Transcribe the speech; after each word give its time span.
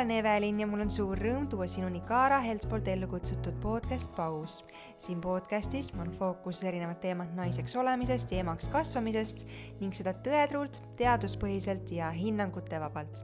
olen 0.00 0.10
Evelin 0.10 0.60
ja 0.60 0.66
mul 0.66 0.80
on 0.80 0.88
suur 0.90 1.18
rõõm 1.20 1.44
tuua 1.52 1.66
sinuni 1.68 1.98
Kaara 2.08 2.38
Helts 2.40 2.64
poolt 2.70 2.86
ellu 2.88 3.04
kutsutud 3.10 3.58
podcast 3.60 4.08
Paus. 4.16 4.62
siin 4.98 5.20
podcastis 5.20 5.90
on 5.92 6.08
fookuses 6.16 6.64
erinevad 6.64 7.02
teemad 7.02 7.34
naiseks 7.36 7.76
olemisest 7.76 8.32
ja 8.32 8.40
emaks 8.40 8.70
kasvamisest 8.72 9.44
ning 9.82 9.92
seda 9.92 10.14
tõetruult, 10.24 10.80
teaduspõhiselt 10.96 11.92
ja 11.92 12.08
hinnangute 12.16 12.80
vabalt. 12.80 13.20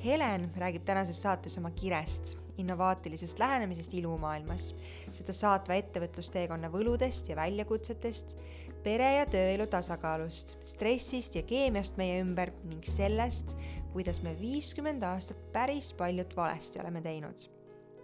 Helen 0.00 0.48
räägib 0.56 0.88
tänases 0.88 1.20
saates 1.20 1.58
oma 1.60 1.74
kirest, 1.76 2.38
innovaatilisest 2.56 3.38
lähenemisest 3.38 3.92
ilumaailmas, 4.00 4.72
seda 5.12 5.36
saatva 5.36 5.76
ettevõtlusteekonna 5.76 6.72
võludest 6.72 7.28
ja 7.28 7.36
väljakutsetest 7.36 8.38
pere 8.84 9.14
ja 9.18 9.28
tööelu 9.28 9.66
tasakaalust, 9.68 10.56
stressist 10.64 11.36
ja 11.36 11.44
keemiast 11.44 12.00
meie 12.00 12.20
ümber 12.24 12.52
ning 12.68 12.84
sellest, 12.84 13.58
kuidas 13.94 14.22
me 14.26 14.32
viiskümmend 14.40 15.04
aastat 15.06 15.38
päris 15.54 15.92
paljut 15.94 16.36
valesti 16.36 16.80
oleme 16.80 17.00
teinud. 17.02 17.46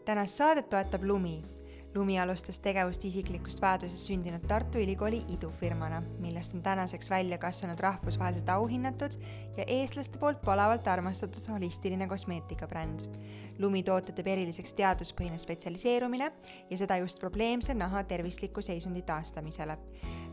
tänast 0.04 0.34
saadet 0.38 0.68
toetab 0.70 1.02
Lumi. 1.02 1.42
Lumi 1.94 2.20
alustas 2.20 2.60
tegevust 2.62 3.04
isiklikust 3.04 3.62
vajadusest 3.62 4.06
sündinud 4.06 4.44
Tartu 4.46 4.78
Ülikooli 4.78 5.24
idufirmana, 5.34 5.98
millest 6.22 6.54
on 6.54 6.62
tänaseks 6.62 7.10
välja 7.10 7.38
kasvanud 7.38 7.80
rahvusvaheliselt 7.80 8.48
auhinnatud 8.48 9.18
ja 9.56 9.64
eestlaste 9.66 10.18
poolt 10.18 10.38
palavalt 10.44 10.88
armastatud 10.88 11.48
holistiline 11.50 12.06
kosmeetikabränd. 12.06 13.10
Lumi 13.58 13.82
toote 13.82 14.14
teeb 14.14 14.30
eriliseks 14.30 14.74
teaduspõhine 14.78 15.38
spetsialiseerumine 15.38 16.32
ja 16.70 16.78
seda 16.78 17.02
just 17.02 17.18
probleemse 17.18 17.74
naha 17.74 18.04
tervisliku 18.04 18.62
seisundi 18.62 19.02
taastamisele 19.02 19.78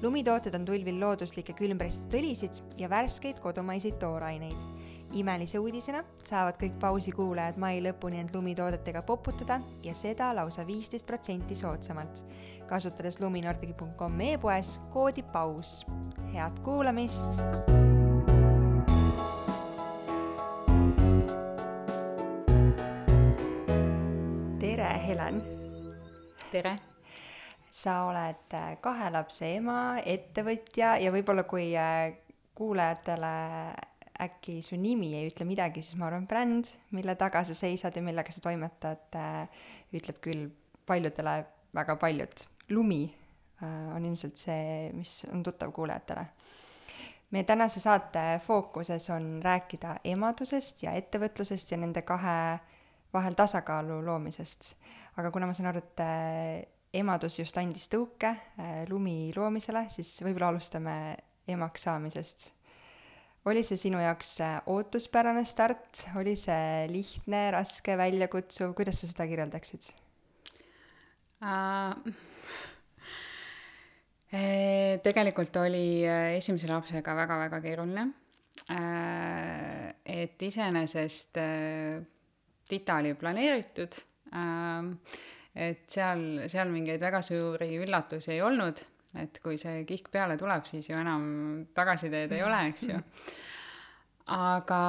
lumitooted 0.01 0.53
on 0.55 0.65
tulvil 0.65 0.99
looduslikke 1.01 1.55
külmpressitud 1.57 2.19
õlisid 2.19 2.61
ja 2.77 2.89
värskeid 2.89 3.41
kodumaiseid 3.41 3.97
tooraineid. 4.01 4.67
Imelise 5.15 5.59
uudisena 5.59 6.03
saavad 6.25 6.57
kõik 6.59 6.75
pausi 6.81 7.13
kuulajad 7.15 7.59
mai 7.61 7.79
lõpuni 7.83 8.19
end 8.21 8.33
lumitoodetega 8.35 9.01
poputada 9.07 9.59
ja 9.83 9.93
seda 9.95 10.33
lausa 10.35 10.65
viisteist 10.67 11.07
protsenti 11.07 11.55
soodsamalt, 11.55 12.23
kasutades 12.67 13.21
luminordic.com 13.21 14.21
e-poes 14.31 14.77
koodi 14.93 15.23
paus. 15.23 15.85
head 16.33 16.59
kuulamist! 16.63 17.41
tere, 24.59 24.91
Helen! 25.07 25.41
tere! 26.51 26.75
sa 27.77 28.07
oled 28.09 28.53
äh, 28.57 28.71
kahe 28.81 29.11
lapse 29.13 29.51
ema, 29.59 29.99
ettevõtja 30.01 30.95
ja 30.97 31.11
võib-olla 31.13 31.43
kui 31.45 31.69
äh, 31.77 32.17
kuulajatele 32.57 33.35
äkki 34.21 34.61
su 34.65 34.77
nimi 34.79 35.11
ei 35.17 35.29
ütle 35.29 35.45
midagi, 35.45 35.83
siis 35.85 35.97
ma 35.99 36.07
arvan, 36.09 36.27
bränd, 36.29 36.71
mille 36.95 37.15
taga 37.19 37.43
sa 37.45 37.55
seisad 37.57 37.95
ja 37.95 38.03
millega 38.03 38.33
sa 38.33 38.41
toimetad, 38.43 39.07
äh, 39.15 39.65
ütleb 39.97 40.21
küll 40.23 40.47
paljudele 40.87 41.39
väga 41.75 41.97
paljut. 42.01 42.47
lumi 42.69 43.05
on 43.95 44.05
ilmselt 44.05 44.37
see, 44.37 44.89
mis 44.93 45.25
on 45.31 45.43
tuttav 45.43 45.71
kuulajatele. 45.71 46.25
meie 47.31 47.43
tänase 47.43 47.79
saate 47.79 48.39
fookuses 48.45 49.09
on 49.09 49.41
rääkida 49.43 49.95
emadusest 50.03 50.83
ja 50.83 50.91
ettevõtlusest 50.91 51.71
ja 51.71 51.77
nende 51.77 52.01
kahe 52.01 52.59
vahel 53.13 53.33
tasakaalu 53.33 54.05
loomisest. 54.05 54.75
aga 55.17 55.31
kuna 55.31 55.47
ma 55.47 55.53
saan 55.53 55.71
aru, 55.71 55.79
et 55.79 56.67
emadus 56.93 57.39
just 57.39 57.57
andis 57.57 57.87
tõuke 57.91 58.29
äh, 58.29 58.83
lumi 58.89 59.31
loomisele, 59.35 59.87
siis 59.93 60.17
võib-olla 60.23 60.53
alustame 60.53 60.95
emaks 61.47 61.87
saamisest. 61.87 62.51
Oli 63.47 63.63
see 63.65 63.79
sinu 63.79 64.01
jaoks 64.03 64.31
äh, 64.45 64.57
ootuspärane 64.73 65.43
start, 65.47 66.03
oli 66.19 66.35
see 66.39 66.87
lihtne, 66.91 67.47
raske, 67.55 67.95
väljakutsuv, 67.99 68.73
kuidas 68.77 69.01
sa 69.01 69.11
seda 69.11 69.29
kirjeldaksid 69.29 69.91
uh,? 71.41 71.97
tegelikult 75.07 75.55
oli 75.61 76.03
esimese 76.35 76.67
lapsega 76.67 77.13
väga-väga 77.15 77.61
keeruline. 77.63 78.03
et 80.03 80.43
iseenesest 80.43 81.39
tita 82.67 82.97
oli 82.99 83.13
planeeritud 83.15 83.95
et 85.57 85.89
seal, 85.89 86.23
seal 86.49 86.69
mingeid 86.73 87.01
väga 87.01 87.21
suuri 87.25 87.71
üllatusi 87.81 88.35
ei 88.35 88.43
olnud, 88.45 88.81
et 89.15 89.39
kui 89.43 89.59
see 89.61 89.83
kihk 89.87 90.09
peale 90.11 90.35
tuleb, 90.39 90.65
siis 90.67 90.89
ju 90.89 90.97
enam 90.99 91.23
tagasiteed 91.75 92.33
ei 92.35 92.43
ole, 92.43 92.59
eks 92.71 92.83
ju. 92.89 92.99
aga, 94.35 94.81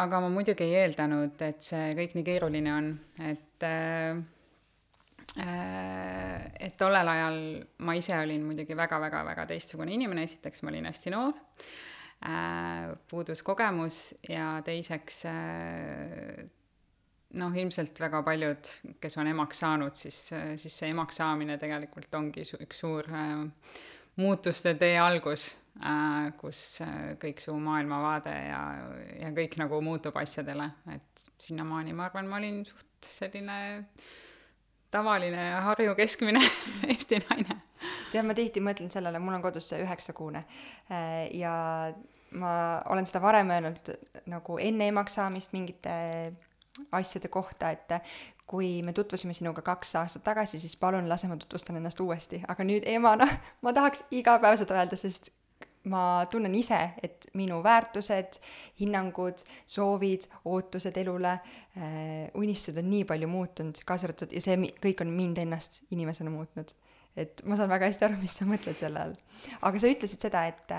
aga 0.00 0.20
ma 0.24 0.32
muidugi 0.32 0.64
ei 0.64 0.80
eeldanud, 0.84 1.36
et 1.44 1.62
see 1.64 1.92
kõik 1.98 2.16
nii 2.16 2.26
keeruline 2.26 2.74
on, 2.74 2.90
et 3.28 3.68
äh, 3.68 4.24
et 5.38 6.74
tollel 6.80 7.08
ajal 7.12 7.36
ma 7.84 7.94
ise 7.98 8.16
olin 8.16 8.46
muidugi 8.48 8.74
väga-väga-väga 8.78 9.44
teistsugune 9.52 9.92
inimene, 9.94 10.24
esiteks 10.26 10.64
ma 10.64 10.72
olin 10.72 10.88
hästi 10.88 11.12
noor 11.12 11.36
äh,, 12.24 12.96
puudus 13.10 13.44
kogemus 13.46 14.16
ja 14.26 14.56
teiseks 14.66 15.20
äh, 15.28 16.48
noh, 17.36 17.54
ilmselt 17.60 18.00
väga 18.00 18.22
paljud, 18.24 18.70
kes 19.02 19.18
on 19.20 19.28
emaks 19.28 19.62
saanud, 19.64 19.96
siis, 19.98 20.18
siis 20.56 20.80
see 20.80 20.92
emaks 20.94 21.20
saamine 21.20 21.58
tegelikult 21.60 22.14
ongi 22.16 22.44
su, 22.48 22.60
üks 22.64 22.80
suur 22.84 23.08
äh, 23.12 23.42
muutuste 24.18 24.74
tee 24.80 24.96
algus 25.00 25.50
äh,, 25.82 26.30
kus 26.40 26.80
äh, 26.84 27.12
kõik 27.20 27.42
su 27.44 27.54
maailmavaade 27.60 28.34
ja, 28.48 28.62
ja 29.20 29.32
kõik 29.36 29.58
nagu 29.60 29.82
muutub 29.84 30.16
asjadele, 30.20 30.70
et 30.94 31.28
sinnamaani 31.42 31.94
ma 31.96 32.08
arvan, 32.08 32.30
ma 32.30 32.40
olin 32.40 32.62
suht 32.68 33.10
selline 33.18 33.58
tavaline 34.90 35.50
Harju 35.68 35.94
keskmine 35.98 36.40
Eesti 36.90 37.20
naine. 37.26 37.60
tead, 38.12 38.24
ma 38.24 38.34
tihti 38.34 38.64
mõtlen 38.64 38.88
sellele, 38.90 39.20
mul 39.20 39.36
on 39.36 39.44
kodus 39.44 39.68
see 39.68 39.84
üheksakuune 39.84 40.46
äh, 40.88 41.28
ja 41.36 41.54
ma 42.38 42.52
olen 42.92 43.06
seda 43.08 43.20
varem 43.24 43.52
öelnud 43.52 43.92
nagu 44.28 44.58
enne 44.60 44.88
emaks 44.90 45.14
saamist 45.16 45.54
mingite 45.54 45.92
asjade 46.92 47.28
kohta, 47.28 47.70
et 47.70 47.98
kui 48.48 48.82
me 48.82 48.94
tutvusime 48.96 49.34
sinuga 49.36 49.62
kaks 49.62 49.94
aastat 50.00 50.24
tagasi, 50.24 50.60
siis 50.60 50.76
palun 50.80 51.08
lase 51.08 51.28
ma 51.28 51.36
tutvustan 51.36 51.76
ennast 51.76 52.00
uuesti, 52.00 52.40
aga 52.48 52.64
nüüd 52.64 52.86
emana 52.88 53.28
ma 53.64 53.74
tahaks 53.76 54.06
iga 54.10 54.38
päev 54.42 54.56
seda 54.60 54.78
öelda, 54.78 54.96
sest 54.96 55.30
ma 55.88 56.26
tunnen 56.30 56.54
ise, 56.54 56.78
et 57.02 57.28
minu 57.38 57.60
väärtused, 57.64 58.40
hinnangud, 58.80 59.44
soovid, 59.66 60.26
ootused 60.44 60.96
elule 61.00 61.36
äh,, 61.36 62.28
unistused 62.34 62.80
on 62.82 62.90
nii 62.90 63.04
palju 63.08 63.28
muutunud, 63.30 63.80
kaasa 63.86 64.08
arvatud, 64.08 64.34
ja 64.34 64.42
see 64.44 64.58
kõik 64.82 65.04
on 65.04 65.12
mind 65.14 65.40
ennast 65.44 65.82
inimesena 65.94 66.32
muutnud 66.34 66.74
et 67.16 67.42
ma 67.48 67.56
saan 67.58 67.70
väga 67.70 67.88
hästi 67.88 68.06
aru, 68.06 68.18
mis 68.20 68.34
sa 68.38 68.46
mõtled 68.48 68.76
selle 68.78 69.02
all. 69.02 69.14
aga 69.64 69.80
sa 69.80 69.90
ütlesid 69.90 70.24
seda, 70.26 70.44
et, 70.50 70.74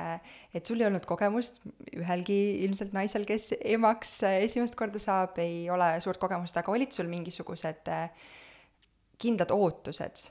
et 0.56 0.66
sul 0.66 0.82
ei 0.82 0.88
olnud 0.88 1.06
kogemust, 1.10 1.62
ühelgi 1.96 2.40
ilmselt 2.66 2.94
naisel, 2.96 3.26
kes 3.28 3.54
emaks 3.60 4.18
esimest 4.30 4.78
korda 4.80 5.02
saab, 5.02 5.40
ei 5.42 5.70
ole 5.72 5.92
suurt 6.04 6.22
kogemust, 6.22 6.58
aga 6.60 6.72
olid 6.72 6.96
sul 6.96 7.10
mingisugused 7.12 7.92
kindlad 9.20 9.56
ootused 9.56 10.28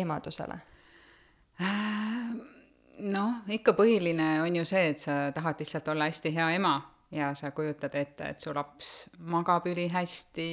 emadusele? 0.00 0.60
noh, 3.14 3.44
ikka 3.54 3.76
põhiline 3.78 4.40
on 4.42 4.56
ju 4.58 4.64
see, 4.66 4.88
et 4.90 5.02
sa 5.02 5.28
tahad 5.34 5.60
lihtsalt 5.62 5.88
olla 5.92 6.08
hästi 6.10 6.34
hea 6.34 6.48
ema 6.56 6.74
ja 7.14 7.30
sa 7.38 7.50
kujutad 7.54 7.94
ette, 7.98 8.28
et 8.34 8.42
su 8.42 8.52
laps 8.54 8.90
magab 9.30 9.66
ülihästi, 9.70 10.48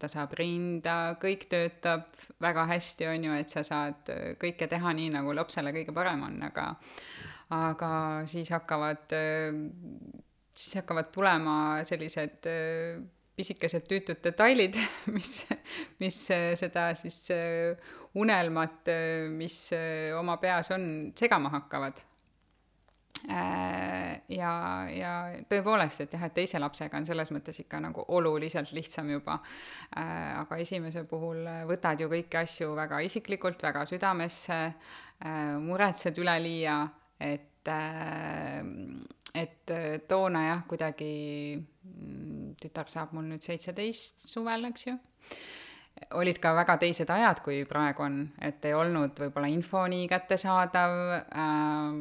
ta 0.00 0.08
saab 0.10 0.34
rinda, 0.38 1.14
kõik 1.20 1.46
töötab 1.50 2.08
väga 2.40 2.66
hästi, 2.72 3.08
on 3.10 3.28
ju, 3.28 3.36
et 3.36 3.52
sa 3.52 3.64
saad 3.66 4.12
kõike 4.40 4.68
teha 4.70 4.94
nii, 4.96 5.12
nagu 5.16 5.34
lapsele 5.36 5.74
kõige 5.76 5.94
parem 5.96 6.24
on, 6.28 6.40
aga 6.48 6.72
aga 7.50 7.92
siis 8.30 8.50
hakkavad, 8.54 9.10
siis 10.54 10.76
hakkavad 10.78 11.08
tulema 11.14 11.56
sellised 11.86 12.46
pisikesed 13.36 13.88
tüütud 13.88 14.20
detailid, 14.22 14.76
mis, 15.16 15.32
mis 16.02 16.20
seda 16.60 16.90
siis 16.98 17.24
unelmat, 18.20 18.92
mis 19.34 19.58
oma 20.18 20.38
peas 20.42 20.70
on, 20.76 20.86
segama 21.18 21.52
hakkavad 21.56 22.04
ja, 23.28 24.52
ja 24.90 25.12
tõepoolest, 25.50 26.04
et 26.04 26.14
jah, 26.16 26.24
et 26.26 26.34
teise 26.36 26.60
lapsega 26.60 27.00
on 27.00 27.06
selles 27.08 27.30
mõttes 27.34 27.60
ikka 27.62 27.80
nagu 27.84 28.04
oluliselt 28.16 28.72
lihtsam 28.76 29.10
juba. 29.12 29.38
Äh, 29.96 30.40
aga 30.40 30.60
esimese 30.62 31.04
puhul 31.08 31.44
võtad 31.68 32.00
ju 32.00 32.08
kõiki 32.12 32.40
asju 32.40 32.72
väga 32.78 33.02
isiklikult, 33.06 33.62
väga 33.62 33.84
südamesse, 33.90 34.60
äh, 34.64 35.54
muretsed 35.60 36.18
üleliia, 36.22 36.80
et, 37.20 37.68
et 39.36 39.72
toona 40.08 40.44
jah, 40.46 40.66
kuidagi 40.68 41.14
mm, 41.60 42.54
tütar 42.62 42.88
saab 42.88 43.12
mul 43.16 43.28
nüüd 43.28 43.44
seitseteist 43.44 44.30
suvel, 44.30 44.70
eks 44.72 44.88
ju 44.88 44.96
olid 46.14 46.38
ka 46.42 46.52
väga 46.56 46.76
teised 46.80 47.10
ajad, 47.12 47.42
kui 47.44 47.60
praegu 47.68 48.04
on, 48.04 48.16
et 48.42 48.64
ei 48.66 48.74
olnud 48.74 49.18
võib-olla 49.20 49.50
info 49.52 49.82
nii 49.90 50.08
kättesaadav 50.10 50.94
ähm, 51.38 52.00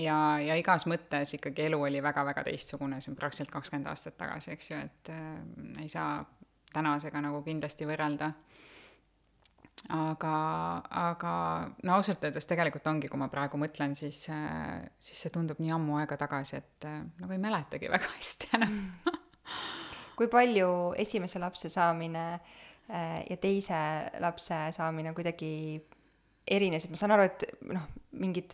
ja, 0.00 0.16
ja 0.42 0.56
igas 0.58 0.88
mõttes 0.90 1.36
ikkagi 1.36 1.68
elu 1.68 1.78
oli 1.88 2.02
väga-väga 2.02 2.44
teistsugune, 2.48 3.00
see 3.02 3.12
on 3.12 3.20
praktiliselt 3.20 3.52
kakskümmend 3.54 3.90
aastat 3.92 4.18
tagasi, 4.18 4.54
eks 4.56 4.70
ju, 4.72 4.80
et 4.80 5.12
äh, 5.14 5.84
ei 5.84 5.92
saa 5.92 6.18
tänasega 6.74 7.22
nagu 7.22 7.44
kindlasti 7.46 7.86
võrrelda. 7.88 8.32
Aga, 9.94 10.34
aga 10.96 11.30
no 11.84 11.96
ausalt 11.98 12.22
öeldes 12.24 12.46
tegelikult 12.48 12.86
ongi, 12.88 13.10
kui 13.10 13.20
ma 13.20 13.26
praegu 13.28 13.58
mõtlen, 13.60 13.92
siis, 13.98 14.22
siis 15.02 15.18
see 15.20 15.32
tundub 15.34 15.58
nii 15.60 15.74
ammu 15.76 15.98
aega 16.00 16.16
tagasi, 16.16 16.60
et 16.62 16.86
nagu 16.88 17.34
ei 17.34 17.42
mäletagi 17.42 17.90
väga 17.92 18.08
hästi 18.14 18.54
enam. 18.56 18.78
Kui 20.14 20.30
palju 20.30 20.94
esimese 21.02 21.42
lapse 21.42 21.68
saamine 21.74 22.22
äh, 22.36 22.63
ja 22.88 23.36
teise 23.40 23.80
lapse 24.20 24.58
saamine 24.76 25.14
kuidagi 25.16 25.80
erinesid, 26.44 26.92
ma 26.92 27.00
saan 27.00 27.14
aru, 27.16 27.28
et 27.30 27.44
noh, 27.72 27.86
mingid 28.20 28.52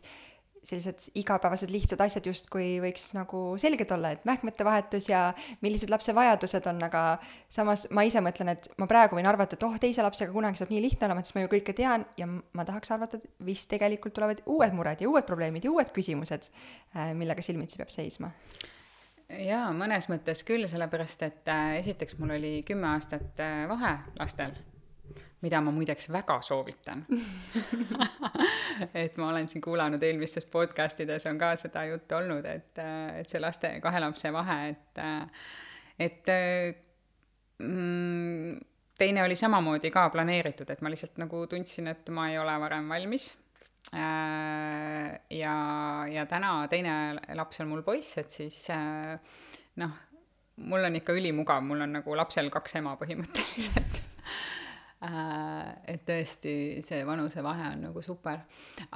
sellised 0.64 1.06
igapäevased 1.16 1.70
lihtsad 1.72 2.00
asjad 2.04 2.26
justkui 2.28 2.74
võiks 2.82 3.06
nagu 3.16 3.40
selged 3.60 3.90
olla, 3.94 4.12
et 4.12 4.26
mähkmete 4.28 4.64
vahetus 4.66 5.08
ja 5.08 5.30
millised 5.64 5.90
lapse 5.92 6.12
vajadused 6.16 6.66
on, 6.68 6.82
aga 6.84 7.04
samas 7.52 7.86
ma 7.96 8.04
ise 8.06 8.20
mõtlen, 8.24 8.52
et 8.52 8.68
ma 8.80 8.88
praegu 8.90 9.16
võin 9.16 9.28
arvata, 9.28 9.56
et 9.56 9.64
oh, 9.66 9.78
teise 9.80 10.04
lapsega 10.04 10.34
kunagi 10.34 10.60
saab 10.60 10.74
nii 10.74 10.82
lihtne 10.84 11.08
olema, 11.08 11.24
sest 11.24 11.38
ma 11.38 11.46
ju 11.46 11.52
kõike 11.54 11.74
tean 11.76 12.04
ja 12.20 12.28
ma 12.28 12.66
tahaks 12.68 12.92
arvata, 12.92 13.18
et 13.20 13.46
vist 13.46 13.70
tegelikult 13.72 14.14
tulevad 14.18 14.44
uued 14.44 14.76
mured 14.76 15.00
ja 15.00 15.08
uued 15.08 15.28
probleemid 15.28 15.64
ja 15.64 15.72
uued 15.72 15.94
küsimused, 15.96 16.50
äh, 16.92 17.14
millega 17.16 17.44
silmitsi 17.46 17.80
peab 17.80 17.94
seisma 17.94 18.30
jaa, 19.38 19.70
mõnes 19.76 20.08
mõttes 20.10 20.42
küll, 20.46 20.66
sellepärast 20.70 21.22
et 21.26 21.48
äh, 21.52 21.78
esiteks 21.80 22.18
mul 22.18 22.34
oli 22.38 22.52
kümme 22.66 22.90
aastat 22.94 23.40
äh, 23.40 23.64
vahe 23.70 23.96
lastel 24.18 24.56
mida 25.40 25.60
ma 25.64 25.72
muideks 25.72 26.10
väga 26.12 26.40
soovitan 26.44 27.04
et 29.02 29.16
ma 29.16 29.30
olen 29.30 29.48
siin 29.48 29.62
kuulanud 29.64 30.02
eelmistes 30.02 30.46
podcast 30.50 31.00
ides 31.00 31.26
on 31.30 31.38
ka 31.40 31.54
seda 31.56 31.84
juttu 31.88 32.18
olnud, 32.18 32.46
et, 32.46 32.80
et 33.16 33.28
see 33.28 33.40
laste, 33.40 33.72
kahe 33.82 34.02
lapse 34.02 34.32
vahe, 34.32 34.58
et, 34.74 35.02
et 36.06 36.32
mm, 37.58 38.58
teine 39.00 39.24
oli 39.24 39.36
samamoodi 39.36 39.90
ka 39.90 40.08
planeeritud, 40.12 40.70
et 40.70 40.82
ma 40.84 40.92
lihtsalt 40.92 41.20
nagu 41.22 41.46
tundsin, 41.48 41.88
et 41.92 42.12
ma 42.12 42.28
ei 42.30 42.38
ole 42.38 42.56
varem 42.60 42.88
valmis. 42.92 43.32
Ja, 43.92 45.54
ja 46.12 46.26
täna 46.30 46.52
teine 46.70 46.94
laps 47.34 47.62
on 47.64 47.72
mul 47.72 47.82
poiss, 47.82 48.18
et 48.20 48.30
siis 48.30 48.60
noh, 49.80 49.96
mul 50.70 50.86
on 50.86 51.00
ikka 51.00 51.16
ülimugav, 51.16 51.64
mul 51.66 51.82
on 51.86 51.98
nagu 51.98 52.14
lapsel 52.18 52.52
kaks 52.54 52.78
ema 52.82 52.94
põhimõtteliselt 53.00 54.00
Äh, 55.00 55.68
et 55.88 56.02
tõesti, 56.04 56.50
see 56.84 57.04
vanusevahe 57.08 57.70
on 57.72 57.86
nagu 57.86 58.02
super. 58.04 58.42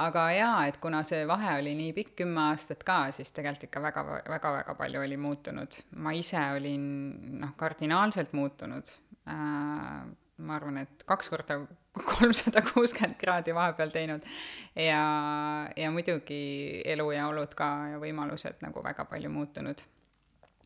aga 0.04 0.24
jaa, 0.36 0.66
et 0.68 0.76
kuna 0.82 1.00
see 1.06 1.22
vahe 1.24 1.54
oli 1.62 1.72
nii 1.78 1.94
pikk, 1.96 2.10
kümme 2.18 2.42
aastat 2.50 2.84
ka, 2.84 2.98
siis 3.16 3.32
tegelikult 3.32 3.70
ikka 3.70 3.80
väga, 3.86 4.02
väga, 4.28 4.50
väga 4.58 4.74
palju 4.76 5.00
oli 5.00 5.16
muutunud. 5.16 5.78
ma 6.04 6.12
ise 6.12 6.42
olin 6.58 6.84
noh, 7.40 7.54
kardinaalselt 7.56 8.36
muutunud. 8.36 8.92
Äh, 9.32 10.04
ma 10.44 10.58
arvan, 10.58 10.82
et 10.84 11.06
kaks 11.08 11.32
korda 11.32 11.62
kolmsada 11.94 12.62
kuuskümmend 12.66 13.18
kraadi 13.20 13.54
vahepeal 13.54 13.92
teinud 13.94 14.24
ja, 14.74 15.02
ja 15.76 15.90
muidugi 15.94 16.82
elu 16.94 17.10
ja 17.14 17.28
olud 17.30 17.54
ka 17.54 17.70
ja 17.94 18.00
võimalused 18.02 18.64
nagu 18.64 18.82
väga 18.82 19.06
palju 19.10 19.30
muutunud. 19.30 19.84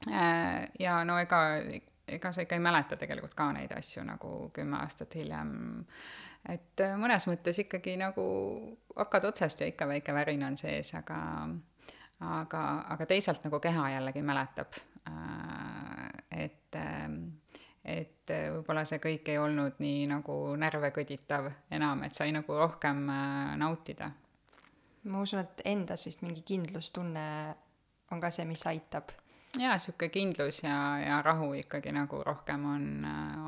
Äh, 0.09 0.69
ja 0.79 1.03
no 1.05 1.19
ega 1.21 1.43
ega 2.09 2.33
sa 2.33 2.43
ikka 2.43 2.57
ei 2.57 2.65
mäleta 2.65 2.97
tegelikult 2.97 3.35
ka 3.37 3.51
neid 3.53 3.73
asju 3.77 4.05
nagu 4.07 4.51
kümme 4.55 4.79
aastat 4.81 5.15
hiljem. 5.19 5.85
et 6.49 6.81
äh, 6.81 6.95
mõnes 6.97 7.27
mõttes 7.29 7.59
ikkagi 7.61 7.97
nagu 8.01 8.25
hakkad 8.97 9.29
otsast 9.33 9.61
ja 9.61 9.69
ikka 9.69 9.89
väike 9.89 10.15
värin 10.15 10.45
on 10.47 10.57
sees, 10.57 10.95
aga 10.95 11.19
aga, 12.21 12.63
aga 12.95 13.07
teisalt 13.07 13.45
nagu 13.45 13.61
keha 13.61 13.91
jällegi 13.97 14.23
mäletab. 14.23 14.79
Äh, 15.09 16.09
et, 16.45 16.75
äh, 16.75 17.09
et 17.89 18.33
võib-olla 18.33 18.85
see 18.89 19.01
kõik 19.03 19.31
ei 19.33 19.39
olnud 19.41 19.79
nii 19.81 20.07
nagu 20.11 20.35
närve 20.61 20.91
kõditav 20.97 21.49
enam, 21.75 22.03
et 22.05 22.17
sai 22.17 22.33
nagu 22.37 22.59
rohkem 22.59 23.07
nautida. 23.61 24.11
ma 25.09 25.23
usun, 25.25 25.41
et 25.41 25.63
endas 25.65 26.05
vist 26.07 26.23
mingi 26.23 26.45
kindlustunne 26.45 27.25
on 28.13 28.21
ka 28.21 28.31
see, 28.35 28.45
mis 28.49 28.67
aitab 28.69 29.13
jaa, 29.57 29.73
niisugune 29.73 30.13
kindlus 30.13 30.63
ja, 30.63 30.77
ja 31.01 31.23
rahu 31.25 31.53
ikkagi 31.57 31.93
nagu 31.95 32.23
rohkem 32.25 32.65
on, 32.69 32.87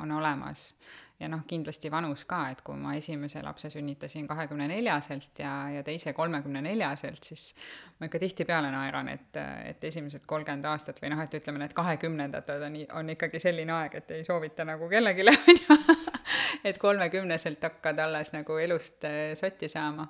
on 0.02 0.12
olemas. 0.12 0.75
ja 1.20 1.29
noh, 1.29 1.43
kindlasti 1.47 1.91
vanus 1.93 2.23
ka, 2.25 2.38
et 2.49 2.62
kui 2.64 2.79
ma 2.81 2.94
esimese 2.97 3.43
lapse 3.44 3.69
sünnitasin 3.70 4.25
kahekümne 4.29 4.69
neljaselt 4.70 5.43
ja, 5.43 5.52
ja 5.69 5.82
teise 5.85 6.14
kolmekümne 6.17 6.62
neljaselt, 6.64 7.25
siis 7.29 7.50
ma 7.99 8.08
ikka 8.08 8.19
tihtipeale 8.23 8.70
naeran, 8.73 9.11
et, 9.12 9.37
et 9.69 9.85
esimesed 9.85 10.25
kolmkümmend 10.26 10.64
aastat 10.64 11.02
või 11.02 11.12
noh, 11.12 11.20
et 11.20 11.37
ütleme, 11.37 11.61
need 11.61 11.76
kahekümnendad 11.76 12.49
on, 12.56 12.79
on 13.02 13.12
ikkagi 13.12 13.43
selline 13.43 13.76
aeg, 13.82 13.99
et 14.00 14.14
ei 14.17 14.25
soovita 14.25 14.64
nagu 14.64 14.88
kellelegi, 14.88 15.29
on 15.29 15.61
ju, 15.61 15.99
et 16.73 16.81
kolmekümneselt 16.81 17.69
hakkad 17.69 18.00
alles 18.00 18.32
nagu 18.32 18.56
elust 18.56 19.05
eh, 19.05 19.35
sotti 19.37 19.69
saama 19.69 20.08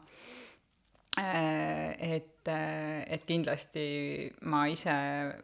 et, 1.20 2.48
äh, 2.48 3.04
et 3.12 3.24
kindlasti 3.28 3.84
ma 4.48 4.64
ise 4.70 4.92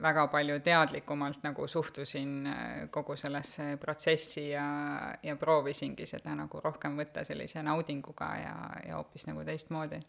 väga 0.03 0.27
palju 0.33 0.59
teadlikumalt 0.65 1.43
nagu 1.45 1.67
suhtusin 1.69 2.35
äh, 2.47 2.61
kogu 2.91 3.17
sellesse 3.17 3.77
protsessi 3.83 4.49
ja, 4.51 4.67
ja 5.23 5.37
proovisingi 5.37 6.07
seda 6.09 6.35
nagu 6.39 6.61
rohkem 6.65 6.97
võtta 6.99 7.25
sellise 7.29 7.65
naudinguga 7.67 8.31
ja, 8.41 8.55
ja 8.87 9.01
hoopis 9.01 9.27
nagu 9.31 9.45
teistmoodi. 9.45 10.01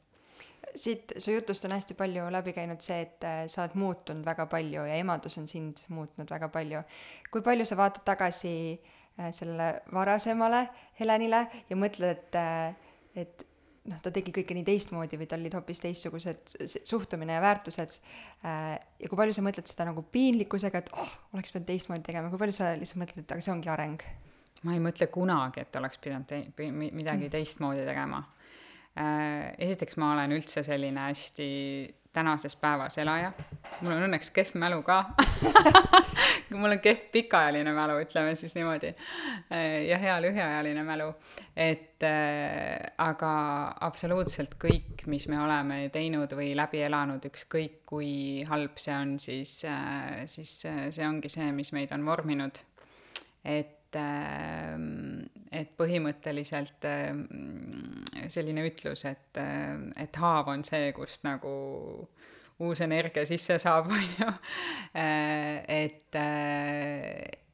siit 0.76 1.14
su 1.18 1.32
jutust 1.32 1.66
on 1.66 1.74
hästi 1.74 1.98
palju 1.98 2.30
läbi 2.32 2.54
käinud 2.54 2.82
see, 2.84 3.02
et 3.02 3.28
sa 3.50 3.64
oled 3.64 3.76
muutunud 3.76 4.26
väga 4.26 4.46
palju 4.46 4.86
ja 4.86 4.96
emadus 5.02 5.38
on 5.38 5.48
sind 5.48 5.84
muutnud 5.90 6.30
väga 6.30 6.50
palju. 6.50 6.84
kui 7.32 7.42
palju 7.42 7.66
sa 7.66 7.78
vaatad 7.78 8.06
tagasi 8.06 8.80
sellele 9.32 9.82
varasemale 9.94 10.68
Helenile 11.00 11.48
ja 11.70 11.76
mõtled, 11.76 12.14
et, 12.14 12.36
et 13.16 13.47
noh, 13.88 14.00
ta 14.04 14.12
tegi 14.14 14.34
kõike 14.36 14.56
nii 14.58 14.66
teistmoodi 14.68 15.20
või 15.20 15.28
tal 15.30 15.42
olid 15.44 15.58
hoopis 15.58 15.82
teistsugused 15.84 16.56
suhtumine 16.88 17.38
ja 17.38 17.44
väärtused. 17.44 18.00
Äh, 18.46 18.78
ja 19.02 19.10
kui 19.10 19.20
palju 19.20 19.36
sa 19.38 19.44
mõtled 19.46 19.70
seda 19.70 19.88
nagu 19.90 20.04
piinlikkusega, 20.14 20.84
et 20.84 20.94
oh, 20.96 21.14
oleks 21.38 21.54
pidanud 21.54 21.70
teistmoodi 21.72 22.08
tegema, 22.08 22.32
kui 22.32 22.42
palju 22.42 22.58
sa 22.58 22.72
lihtsalt 22.78 23.04
mõtled, 23.04 23.26
et 23.26 23.36
aga 23.36 23.46
see 23.46 23.54
ongi 23.56 23.74
areng? 23.74 24.08
ma 24.66 24.74
ei 24.74 24.82
mõtle 24.82 25.06
kunagi, 25.14 25.62
et 25.62 25.76
oleks 25.78 26.00
pidanud 26.02 26.26
te-, 26.26 26.48
midagi 26.66 27.28
mm. 27.28 27.32
teistmoodi 27.36 27.86
tegema. 27.86 28.24
Äh, 28.98 29.54
esiteks 29.68 30.00
ma 30.02 30.16
olen 30.16 30.34
üldse 30.34 30.64
selline 30.66 31.04
hästi 31.06 31.50
tänases 32.18 32.56
päevas 32.58 32.98
elaja. 32.98 33.32
mul 33.82 33.94
on 33.94 34.08
õnneks 34.08 34.32
kehv 34.34 34.56
mälu 34.58 34.82
ka 34.86 35.04
mul 36.56 36.76
on 36.76 36.82
kehv 36.84 37.08
pikaajaline 37.12 37.74
mälu, 37.76 37.98
ütleme 38.04 38.36
siis 38.36 38.56
niimoodi. 38.56 38.94
ja 39.88 39.98
hea 39.98 40.18
lühiajaline 40.22 40.84
mälu. 40.84 41.12
et 41.56 42.04
äh, 42.06 42.94
aga 42.98 43.32
absoluutselt 43.82 44.56
kõik, 44.62 45.08
mis 45.08 45.28
me 45.28 45.40
oleme 45.42 45.90
teinud 45.94 46.34
või 46.38 46.54
läbi 46.56 46.84
elanud, 46.86 47.26
ükskõik 47.32 47.82
kui 47.86 48.44
halb 48.48 48.78
see 48.78 48.96
on, 48.96 49.18
siis 49.20 49.64
äh,, 49.66 50.24
siis 50.26 50.60
äh, 50.70 50.88
see 50.92 51.08
ongi 51.08 51.30
see, 51.30 51.52
mis 51.52 51.74
meid 51.74 51.92
on 51.96 52.06
vorminud. 52.06 52.64
et 53.44 53.96
äh, 53.96 54.78
et 55.52 55.74
põhimõtteliselt 55.80 56.86
äh, 56.88 58.28
selline 58.32 58.66
ütlus, 58.68 59.06
et, 59.10 59.40
äh, 59.42 59.76
et 60.04 60.22
haav 60.22 60.52
on 60.54 60.66
see, 60.68 60.92
kust 60.96 61.26
nagu 61.28 61.54
uus 62.66 62.82
energia 62.82 63.26
sisse 63.30 63.60
saab, 63.62 63.92
on 63.96 64.04
ju. 64.04 64.28
Äh, 64.98 65.64
et, 65.68 66.18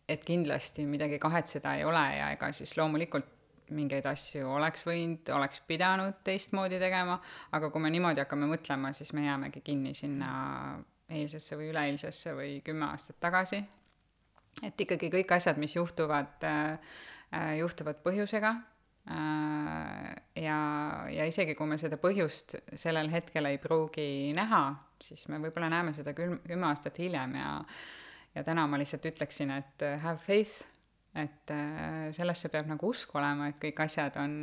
et 0.08 0.26
kindlasti 0.26 0.86
midagi 0.88 1.20
kahetseda 1.22 1.78
ei 1.80 1.86
ole 1.88 2.04
ja 2.18 2.32
ega 2.36 2.52
siis 2.56 2.76
loomulikult 2.80 3.30
mingeid 3.74 4.06
asju 4.06 4.50
oleks 4.54 4.84
võinud, 4.86 5.30
oleks 5.34 5.62
pidanud 5.68 6.20
teistmoodi 6.28 6.78
tegema, 6.82 7.16
aga 7.56 7.70
kui 7.72 7.82
me 7.82 7.90
niimoodi 7.94 8.22
hakkame 8.22 8.50
mõtlema, 8.52 8.92
siis 8.94 9.14
me 9.16 9.24
jäämegi 9.26 9.64
kinni 9.66 9.96
sinna 9.98 10.34
eilsesse 11.10 11.58
või 11.58 11.72
üleeilsesse 11.72 12.36
või 12.38 12.60
kümme 12.66 12.92
aastat 12.92 13.18
tagasi. 13.24 13.64
et 14.64 14.82
ikkagi 14.82 15.10
kõik 15.10 15.32
asjad, 15.36 15.58
mis 15.58 15.76
juhtuvad 15.76 16.46
äh,, 16.46 16.94
juhtuvad 17.58 18.04
põhjusega 18.04 18.54
Äh, 19.04 20.44
ja, 20.44 20.60
ja 21.12 21.26
isegi 21.28 21.58
kui 21.60 21.68
me 21.68 21.76
seda 21.80 21.98
põhjust 22.00 22.56
sellel 22.80 23.10
hetkel 23.12 23.50
ei 23.50 23.58
pruugi 23.60 24.32
näha, 24.36 24.62
siis 25.04 25.28
me 25.32 25.42
võib-olla 25.44 25.70
näeme 25.74 25.94
seda 25.96 26.14
küm-, 26.18 26.40
kümme 26.48 26.70
aastat 26.70 27.00
hiljem 27.02 27.36
ja 27.40 27.50
ja 28.34 28.44
täna 28.44 28.66
ma 28.68 28.80
lihtsalt 28.82 29.06
ütleksin, 29.12 29.52
et 29.54 29.84
äh, 29.86 30.00
have 30.02 30.22
faith, 30.24 30.64
et 31.16 31.54
äh, 31.54 32.10
sellesse 32.16 32.50
peab 32.54 32.70
nagu 32.72 32.90
usk 32.90 33.14
olema, 33.16 33.52
et 33.52 33.60
kõik 33.62 33.84
asjad 33.86 34.18
on, 34.22 34.38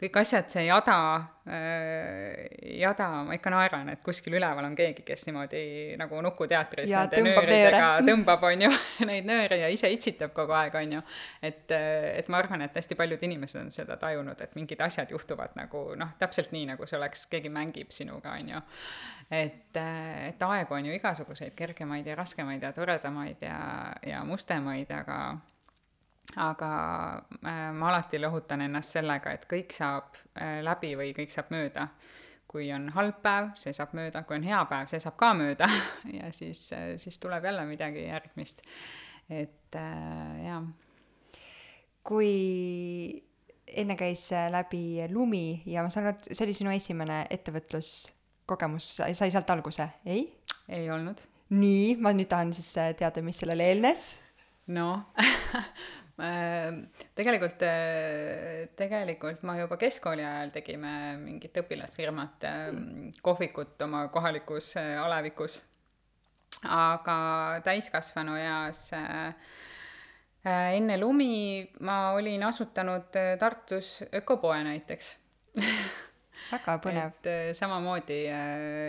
kõik 0.00 0.16
asjad, 0.22 0.46
see 0.48 0.62
jada 0.64 0.96
äh,, 1.44 2.46
jada, 2.80 3.08
ma 3.26 3.34
ikka 3.36 3.52
naeran, 3.52 3.90
et 3.92 4.00
kuskil 4.04 4.34
üleval 4.38 4.64
on 4.64 4.76
keegi, 4.78 5.04
kes 5.04 5.26
niimoodi 5.28 5.62
nagu 6.00 6.22
Nukuteatris 6.24 6.88
Ja 6.90 7.02
nende 7.04 7.20
nööridega 7.26 7.90
tõmbab, 8.08 8.46
on 8.48 8.64
ju, 8.64 8.70
neid 9.10 9.28
nööre 9.28 9.60
ja 9.60 9.68
ise 9.72 9.90
itsitab 9.92 10.32
kogu 10.36 10.56
aeg, 10.56 10.78
on 10.80 10.96
ju. 10.96 11.02
et, 11.44 11.66
et 11.74 12.32
ma 12.32 12.40
arvan, 12.40 12.64
et 12.64 12.80
hästi 12.80 12.96
paljud 12.96 13.28
inimesed 13.28 13.60
on 13.60 13.70
seda 13.74 13.98
tajunud, 14.00 14.40
et 14.40 14.56
mingid 14.56 14.80
asjad 14.86 15.12
juhtuvad 15.12 15.56
nagu 15.60 15.84
noh, 16.00 16.16
täpselt 16.22 16.54
nii, 16.56 16.70
nagu 16.72 16.88
see 16.88 16.96
oleks, 17.00 17.26
keegi 17.32 17.52
mängib 17.52 17.92
sinuga, 17.92 18.38
on 18.40 18.54
ju. 18.54 18.64
et, 19.42 19.76
et 19.76 20.48
aegu 20.48 20.78
on 20.78 20.88
ju 20.88 20.96
igasuguseid 20.96 21.52
kergemaid 21.58 22.08
ja 22.08 22.16
raskemaid 22.18 22.64
ja 22.64 22.72
toredamaid 22.76 23.44
ja, 23.44 23.60
ja 24.06 24.24
mustemaid, 24.24 24.88
aga 24.96 25.20
aga 26.36 26.70
äh, 27.46 27.72
ma 27.72 27.88
alati 27.88 28.18
lohutan 28.20 28.62
ennast 28.66 28.94
sellega, 28.94 29.32
et 29.34 29.46
kõik 29.50 29.74
saab 29.74 30.18
äh, 30.38 30.60
läbi 30.64 30.92
või 30.98 31.14
kõik 31.16 31.32
saab 31.34 31.50
mööda. 31.54 31.88
kui 32.50 32.66
on 32.74 32.88
halb 32.96 33.20
päev, 33.22 33.52
see 33.54 33.70
saab 33.70 33.92
mööda, 33.94 34.24
kui 34.26 34.34
on 34.34 34.42
hea 34.42 34.58
päev, 34.66 34.88
see 34.90 34.98
saab 34.98 35.14
ka 35.16 35.28
mööda 35.38 35.68
ja 36.18 36.32
siis 36.34 36.72
äh,, 36.74 36.96
siis 36.98 37.18
tuleb 37.22 37.44
jälle 37.44 37.64
midagi 37.66 38.06
järgmist. 38.08 38.62
et 39.30 39.74
äh, 39.78 40.44
jaa. 40.44 40.62
kui 42.02 43.22
enne 43.70 43.96
käis 43.96 44.30
läbi 44.50 45.06
lumi 45.10 45.62
ja 45.66 45.82
ma 45.82 45.90
saan 45.90 46.10
aru, 46.10 46.18
et 46.18 46.32
see 46.34 46.46
oli 46.46 46.54
sinu 46.54 46.72
esimene 46.74 47.24
ettevõtluskogemus, 47.30 48.96
sai 48.98 49.30
sealt 49.30 49.50
alguse, 49.50 49.88
ei? 50.06 50.26
ei 50.68 50.90
olnud. 50.90 51.22
nii, 51.50 51.96
ma 52.02 52.14
nüüd 52.14 52.30
tahan 52.30 52.54
siis 52.54 52.74
teada, 52.98 53.22
mis 53.22 53.42
sellele 53.42 53.70
eelnes. 53.70 54.12
noh 54.70 55.06
tegelikult, 57.16 57.62
tegelikult 58.76 59.42
ma 59.48 59.56
juba 59.60 59.78
keskkooli 59.80 60.24
ajal 60.26 60.52
tegime 60.54 60.92
mingit 61.22 61.56
õpilasfirmat, 61.62 62.46
kohvikut 63.22 63.82
oma 63.86 64.06
kohalikus 64.12 64.74
alevikus. 64.76 65.62
aga 66.66 67.16
täiskasvanu 67.64 68.34
eas 68.36 68.90
enne 70.44 70.98
lumi 71.00 71.70
ma 71.80 72.12
olin 72.12 72.42
asutanud 72.44 73.16
Tartus 73.38 74.02
ökopoe 74.12 74.62
näiteks 74.64 75.14
väga 76.50 76.76
põnev. 76.82 77.12
et 77.20 77.56
samamoodi 77.56 78.24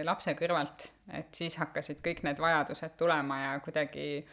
lapse 0.07 0.33
kõrvalt, 0.37 0.87
et 1.13 1.29
siis 1.35 1.57
hakkasid 1.61 2.01
kõik 2.03 2.23
need 2.25 2.39
vajadused 2.41 2.97
tulema 2.97 3.39
ja 3.41 3.53
kuidagi 3.63 4.25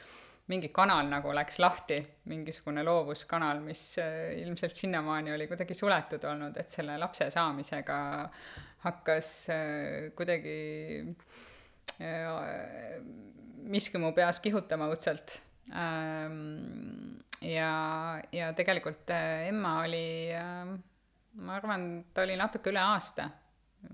mingi 0.49 0.71
kanal 0.73 1.09
nagu 1.11 1.33
läks 1.37 1.59
lahti, 1.61 1.99
mingisugune 2.31 2.83
loovuskanal, 2.87 3.61
mis 3.65 3.83
ilmselt 4.01 4.77
sinnamaani 4.77 5.35
oli 5.35 5.47
kuidagi 5.51 5.77
suletud 5.77 6.25
olnud, 6.25 6.57
et 6.57 6.73
selle 6.73 6.97
lapse 7.01 7.29
saamisega 7.35 7.99
hakkas 8.87 9.33
kuidagi 10.17 10.57
miski 13.69 14.01
mu 14.01 14.13
peas 14.17 14.41
kihutama 14.41 14.89
õudselt. 14.93 15.39
ja, 17.43 17.73
ja 18.33 18.53
tegelikult 18.57 19.11
Emma 19.13 19.81
oli, 19.85 20.33
ma 21.45 21.59
arvan, 21.59 21.89
ta 22.15 22.25
oli 22.25 22.39
natuke 22.41 22.73
üle 22.73 22.81
aasta. 22.83 23.29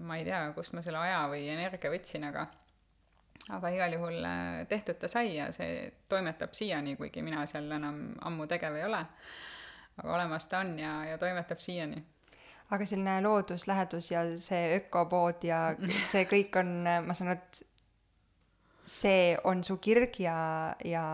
ma 0.00 0.16
ei 0.16 0.24
tea, 0.24 0.46
kust 0.56 0.72
ma 0.72 0.80
selle 0.82 0.96
aja 1.02 1.26
või 1.28 1.48
energia 1.52 1.90
võtsin, 1.92 2.24
aga 2.30 2.46
aga 3.52 3.68
igal 3.74 3.92
juhul 3.98 4.24
tehtud 4.68 4.96
ta 5.00 5.08
sai 5.08 5.34
ja 5.36 5.50
see 5.52 5.90
toimetab 6.08 6.54
siiani, 6.56 6.96
kuigi 6.96 7.22
mina 7.22 7.44
seal 7.46 7.68
enam 7.76 8.00
ammu 8.24 8.46
tegev 8.48 8.78
ei 8.78 8.86
ole. 8.86 9.04
aga 9.96 10.14
olemas 10.14 10.48
ta 10.48 10.58
on 10.64 10.78
ja, 10.78 11.04
ja 11.04 11.18
toimetab 11.18 11.60
siiani. 11.60 12.02
aga 12.70 12.86
selline 12.86 13.20
looduslähedus 13.22 14.10
ja 14.10 14.24
see 14.38 14.78
ökopood 14.78 15.44
ja 15.44 15.74
see 16.12 16.24
kõik 16.30 16.56
on, 16.60 16.74
ma 17.06 17.14
saan 17.14 17.34
aru, 17.34 17.40
et 17.40 17.62
see 18.84 19.36
on 19.44 19.64
su 19.64 19.76
kirg 19.76 20.18
ja, 20.20 20.74
ja 20.84 21.04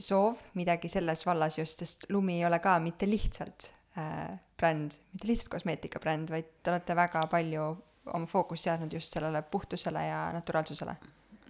soov 0.00 0.40
midagi 0.56 0.88
selles 0.88 1.24
vallas 1.26 1.58
just, 1.58 1.82
sest 1.82 2.08
Lumi 2.12 2.38
ei 2.38 2.46
ole 2.48 2.58
ka 2.60 2.78
mitte 2.80 3.08
lihtsalt 3.08 3.70
äh, 3.98 4.36
bränd, 4.60 4.96
mitte 5.12 5.28
lihtsalt 5.28 5.52
kosmeetikabränd, 5.56 6.32
vaid 6.32 6.52
te 6.62 6.72
olete 6.72 6.96
väga 6.96 7.24
palju 7.30 7.66
oma 8.06 8.26
fookust 8.26 8.68
seadnud 8.68 8.92
just 8.92 9.12
sellele 9.14 9.42
puhtusele 9.42 10.02
ja 10.06 10.20
naturaalsusele 10.32 10.94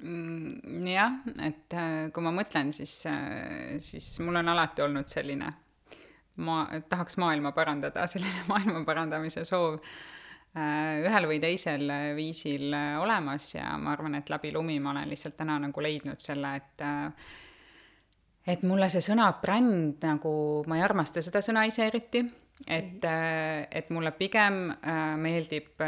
mm,. 0.02 0.86
jah, 0.90 1.18
et 1.46 1.76
kui 2.14 2.24
ma 2.24 2.32
mõtlen, 2.34 2.72
siis, 2.74 2.94
siis 3.78 4.12
mul 4.24 4.40
on 4.42 4.52
alati 4.52 4.84
olnud 4.84 5.10
selline, 5.10 5.50
ma 6.46 6.62
tahaks 6.88 7.20
maailma 7.22 7.52
parandada, 7.56 8.06
selline 8.12 8.46
maailma 8.48 8.84
parandamise 8.88 9.44
soov 9.48 9.78
ühel 10.50 11.28
või 11.30 11.38
teisel 11.38 11.84
viisil 12.16 12.72
olemas 12.98 13.52
ja 13.54 13.68
ma 13.78 13.92
arvan, 13.94 14.16
et 14.18 14.32
läbi 14.32 14.50
lumi 14.50 14.80
ma 14.82 14.90
olen 14.90 15.06
lihtsalt 15.12 15.36
täna 15.38 15.60
nagu 15.62 15.84
leidnud 15.84 16.18
selle, 16.18 16.56
et 16.58 16.82
et 18.50 18.62
mulle 18.66 18.88
see 18.90 19.04
sõna 19.04 19.28
bränd 19.38 20.02
nagu, 20.02 20.32
ma 20.66 20.78
ei 20.78 20.82
armasta 20.82 21.22
seda 21.22 21.42
sõna 21.44 21.66
ise 21.68 21.84
eriti, 21.86 22.24
et, 22.66 23.04
et 23.04 23.90
mulle 23.94 24.12
pigem 24.18 24.66
meeldib 25.20 25.80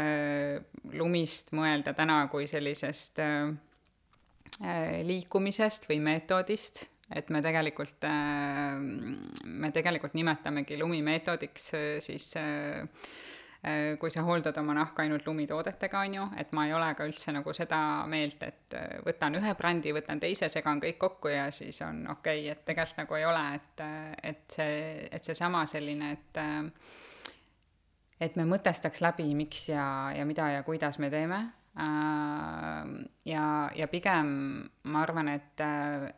lumist 0.97 1.53
mõelda 1.53 1.93
täna 1.97 2.23
kui 2.31 2.47
sellisest 2.49 3.21
liikumisest 5.03 5.87
või 5.89 5.99
meetodist, 6.05 6.83
et 7.13 7.29
me 7.33 7.41
tegelikult, 7.45 8.07
me 9.45 9.71
tegelikult 9.73 10.17
nimetamegi 10.17 10.77
lumimeetodiks 10.81 11.69
siis 12.05 12.33
kui 13.99 14.11
sa 14.11 14.25
hooldad 14.27 14.57
oma 14.59 14.73
nahka 14.75 15.05
ainult 15.05 15.23
lumitoodetega, 15.27 16.01
on 16.03 16.15
ju, 16.17 16.25
et 16.41 16.51
ma 16.51 16.65
ei 16.67 16.73
ole 16.75 16.89
ka 16.99 17.05
üldse 17.07 17.31
nagu 17.31 17.53
seda 17.55 17.77
meelt, 18.11 18.43
et 18.43 18.75
võtan 19.05 19.39
ühe 19.39 19.53
brändi, 19.55 19.93
võtan 19.95 20.19
teise, 20.19 20.49
segan 20.51 20.81
kõik 20.83 20.99
kokku 20.99 21.31
ja 21.31 21.45
siis 21.55 21.79
on 21.85 22.01
okei 22.11 22.43
okay., 22.43 22.51
et 22.51 22.65
tegelikult 22.67 22.99
nagu 23.05 23.19
ei 23.19 23.25
ole, 23.29 23.45
et, 23.55 23.83
et 24.33 24.43
see, 24.51 24.77
et 25.11 25.31
seesama 25.31 25.63
selline, 25.69 26.11
et 26.17 26.43
et 28.23 28.35
me 28.39 28.45
mõtestaks 28.47 29.01
läbi, 29.03 29.25
miks 29.35 29.69
ja, 29.71 30.11
ja 30.15 30.27
mida 30.27 30.49
ja 30.57 30.63
kuidas 30.63 30.99
me 30.99 31.09
teeme 31.11 31.39
ja, 33.25 33.45
ja 33.75 33.87
pigem 33.91 34.29
ma 34.83 35.01
arvan, 35.03 35.31
et, 35.33 35.63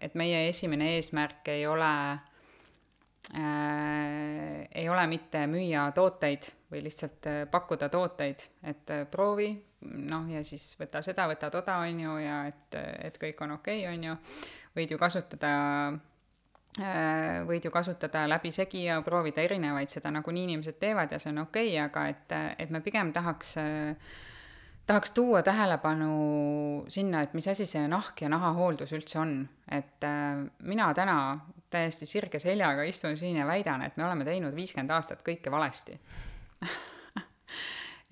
et 0.02 0.18
meie 0.18 0.48
esimene 0.50 0.96
eesmärk 0.98 1.54
ei 1.54 1.66
ole 1.70 1.92
äh, 2.12 2.35
ei 3.34 4.90
ole 4.90 5.08
mitte 5.10 5.48
müüa 5.50 5.88
tooteid 5.96 6.46
või 6.72 6.84
lihtsalt 6.86 7.30
pakkuda 7.52 7.90
tooteid, 7.90 8.44
et 8.70 8.92
proovi, 9.12 9.48
noh, 9.82 10.28
ja 10.30 10.44
siis 10.46 10.76
võta 10.80 11.02
seda, 11.02 11.26
võta 11.32 11.50
toda, 11.50 11.80
on 11.82 12.04
ju, 12.04 12.18
ja 12.22 12.44
et, 12.52 12.78
et 13.08 13.18
kõik 13.22 13.42
on 13.42 13.56
okei 13.58 13.82
okay,, 13.82 13.96
on 13.96 14.04
ju, 14.12 14.18
võid 14.78 14.94
ju 14.94 15.00
kasutada 15.02 15.56
võid 17.48 17.64
ju 17.64 17.72
kasutada 17.72 18.26
läbisegi 18.28 18.84
ja 18.90 19.00
proovida 19.02 19.42
erinevaid, 19.42 19.90
seda 19.90 20.12
nagunii 20.12 20.44
inimesed 20.44 20.78
teevad 20.80 21.12
ja 21.12 21.20
see 21.20 21.32
on 21.32 21.46
okei 21.46 21.70
okay,, 21.72 21.84
aga 21.86 22.08
et, 22.12 22.38
et 22.66 22.74
me 22.74 22.82
pigem 22.84 23.14
tahaks 23.16 23.56
tahaks 24.86 25.12
tuua 25.12 25.42
tähelepanu 25.44 26.86
sinna, 26.88 27.22
et 27.22 27.34
mis 27.34 27.48
asi 27.48 27.66
see 27.66 27.88
nahk 27.90 28.22
ja 28.22 28.30
nahahooldus 28.30 28.94
üldse 28.94 29.20
on. 29.20 29.38
et 29.72 30.04
äh, 30.04 30.46
mina 30.62 30.94
täna 30.94 31.40
täiesti 31.76 32.08
sirge 32.10 32.40
seljaga 32.40 32.88
istun 32.88 33.18
siin 33.20 33.38
ja 33.42 33.48
väidan, 33.48 33.84
et 33.86 33.98
me 34.00 34.08
oleme 34.08 34.26
teinud 34.28 34.56
viiskümmend 34.56 34.96
aastat 34.96 35.24
kõike 35.28 35.54
valesti. 35.54 36.00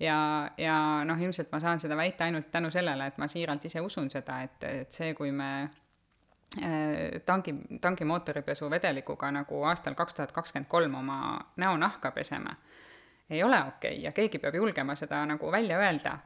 Ja, 0.00 0.50
ja 0.58 0.76
noh, 1.06 1.20
ilmselt 1.22 1.52
ma 1.52 1.60
saan 1.62 1.78
seda 1.80 1.96
väita 1.96 2.26
ainult 2.26 2.48
tänu 2.50 2.70
sellele, 2.74 3.06
et 3.06 3.18
ma 3.22 3.28
siiralt 3.30 3.64
ise 3.64 3.80
usun 3.80 4.08
seda, 4.10 4.40
et, 4.42 4.64
et 4.66 4.92
see, 4.92 5.12
kui 5.14 5.30
me 5.32 5.50
äh, 5.62 7.20
tangi, 7.26 7.54
tangimootoripesu 7.80 8.70
vedelikuga 8.70 9.30
nagu 9.34 9.62
aastal 9.70 9.94
kaks 9.94 10.18
tuhat 10.18 10.32
kakskümmend 10.34 10.68
kolm 10.68 10.96
oma 10.98 11.18
näonahka 11.62 12.10
peseme, 12.10 12.56
ei 13.30 13.42
ole 13.42 13.60
okei 13.68 13.92
okay 13.94 14.02
ja 14.02 14.12
keegi 14.12 14.42
peab 14.42 14.58
julgema 14.58 14.98
seda 14.98 15.22
nagu 15.30 15.52
välja 15.52 15.78
öelda. 15.78 16.18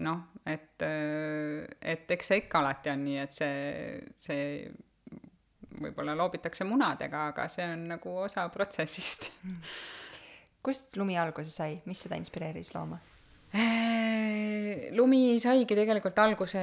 Noh, 0.00 0.20
et, 0.46 0.80
et 1.82 2.12
eks 2.14 2.30
see 2.30 2.44
ikka 2.44 2.62
alati 2.62 2.92
on 2.94 3.02
nii, 3.04 3.18
et 3.20 3.34
see, 3.36 3.58
see 4.16 4.46
võib-olla 5.80 6.16
loobitakse 6.18 6.66
munadega, 6.68 7.28
aga 7.32 7.46
see 7.52 7.66
on 7.66 7.86
nagu 7.94 8.16
osa 8.24 8.46
protsessist. 8.52 9.30
kust 10.64 10.96
lumi 11.00 11.16
alguse 11.18 11.52
sai, 11.52 11.80
mis 11.88 12.02
seda 12.04 12.20
inspireeris 12.20 12.74
looma? 12.76 13.00
lumi 14.94 15.34
saigi 15.42 15.74
tegelikult 15.74 16.18
alguse 16.22 16.60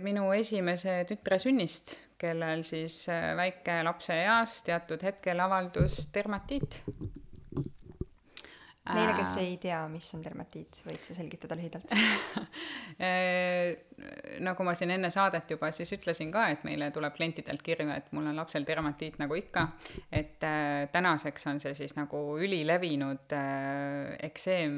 minu 0.00 0.30
esimese 0.32 1.02
tütre 1.08 1.36
sünnist, 1.42 1.92
kellel 2.16 2.62
siis 2.64 3.02
väike 3.36 3.82
lapse 3.84 4.16
eas 4.22 4.62
teatud 4.64 5.04
hetkel 5.04 5.42
avaldus 5.44 6.06
dermatiit 6.14 6.80
Neile, 8.84 9.14
kes 9.16 9.38
ei 9.40 9.54
tea, 9.56 9.78
mis 9.88 10.04
on 10.12 10.20
dermatiit, 10.20 10.82
võid 10.84 11.06
sa 11.06 11.14
selgitada 11.16 11.56
lühidalt? 11.56 11.92
Nagu 14.44 14.66
ma 14.66 14.74
siin 14.76 14.92
enne 14.92 15.08
saadet 15.12 15.54
juba 15.54 15.70
siis 15.72 15.94
ütlesin 15.96 16.28
ka, 16.34 16.50
et 16.52 16.66
meile 16.68 16.90
tuleb 16.92 17.14
klientidelt 17.16 17.64
kirju, 17.64 17.88
et 17.94 18.10
mul 18.12 18.28
on 18.28 18.36
lapsel 18.36 18.66
dermatiit 18.68 19.16
nagu 19.22 19.38
ikka, 19.40 19.62
et 20.12 20.44
äh, 20.44 20.84
tänaseks 20.92 21.48
on 21.48 21.62
see 21.64 21.72
siis 21.78 21.96
nagu 21.96 22.20
ülilevinud 22.44 23.32
äh, 23.32 24.18
ekseem 24.28 24.76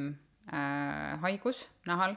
äh, 0.52 1.18
haigus 1.26 1.64
nahal. 1.90 2.14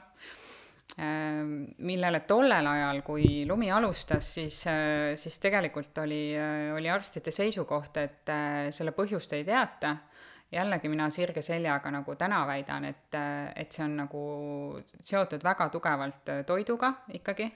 Äh,, 0.94 1.42
millele 1.86 2.22
tollel 2.26 2.66
ajal, 2.70 3.02
kui 3.06 3.42
lumi 3.50 3.70
alustas, 3.74 4.30
siis 4.38 4.60
äh,, 4.70 5.18
siis 5.18 5.42
tegelikult 5.42 5.98
oli 6.04 6.22
äh,, 6.38 6.70
oli 6.76 6.90
arstide 6.90 7.34
seisukoht, 7.34 7.98
et 7.98 8.30
äh, 8.30 8.70
selle 8.74 8.94
põhjust 8.94 9.34
ei 9.34 9.42
teata 9.46 9.96
jällegi 10.52 10.88
mina 10.88 11.10
sirge 11.10 11.42
seljaga 11.42 11.90
nagu 11.94 12.14
täna 12.18 12.42
väidan, 12.46 12.84
et, 12.90 13.16
et 13.56 13.72
see 13.72 13.84
on 13.84 13.96
nagu 14.02 14.22
seotud 15.02 15.44
väga 15.44 15.68
tugevalt 15.68 16.32
toiduga 16.46 16.94
ikkagi 17.20 17.50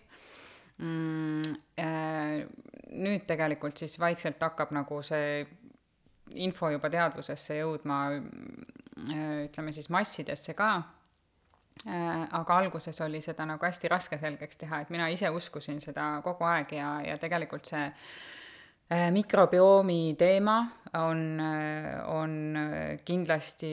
mm,. 0.79 1.55
Äh, 1.79 2.45
nüüd 2.95 3.25
tegelikult 3.27 3.79
siis 3.79 3.97
vaikselt 3.99 4.43
hakkab 4.43 4.71
nagu 4.75 5.01
see 5.03 5.43
info 6.39 6.71
juba 6.71 6.87
teadvusesse 6.91 7.57
jõudma, 7.59 7.97
äh, 8.15 9.25
ütleme 9.49 9.75
siis 9.75 9.91
massidesse 9.91 10.55
ka 10.55 10.69
äh, 10.79 12.23
aga 12.31 12.61
alguses 12.61 13.01
oli 13.03 13.21
seda 13.23 13.47
nagu 13.51 13.67
hästi 13.67 13.91
raske 13.91 14.19
selgeks 14.23 14.63
teha, 14.63 14.85
et 14.85 14.95
mina 14.95 15.11
ise 15.11 15.31
uskusin 15.35 15.83
seda 15.83 16.13
kogu 16.23 16.47
aeg 16.47 16.79
ja, 16.79 16.95
ja 17.11 17.19
tegelikult 17.19 17.67
see 17.75 17.89
Äh, 17.89 18.44
mikrobiomi 18.91 20.15
teema 20.19 20.59
on, 20.95 21.41
äh, 21.41 22.09
on 22.09 22.57
äh, 22.57 22.99
kindlasti 23.05 23.71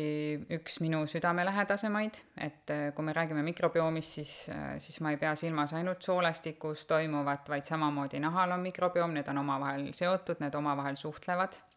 üks 0.58 0.80
minu 0.82 1.04
südamelähedasemaid, 1.08 2.22
et 2.38 2.74
kui 2.96 3.06
me 3.06 3.14
räägime 3.14 3.44
mikrobiomist, 3.46 4.18
siis, 4.20 4.36
siis 4.80 5.02
ma 5.02 5.12
ei 5.14 5.20
pea 5.22 5.36
silmas 5.36 5.76
ainult 5.78 6.02
soolestikus 6.02 6.86
toimuvat, 6.90 7.50
vaid 7.50 7.68
samamoodi 7.68 8.22
nahal 8.24 8.56
on 8.56 8.66
mikrobioom, 8.66 9.14
need 9.18 9.30
on 9.30 9.44
omavahel 9.44 9.92
seotud, 9.94 10.42
need 10.42 10.56
omavahel 10.58 10.98
suhtlevad. 10.98 11.60
Äh, 11.60 11.71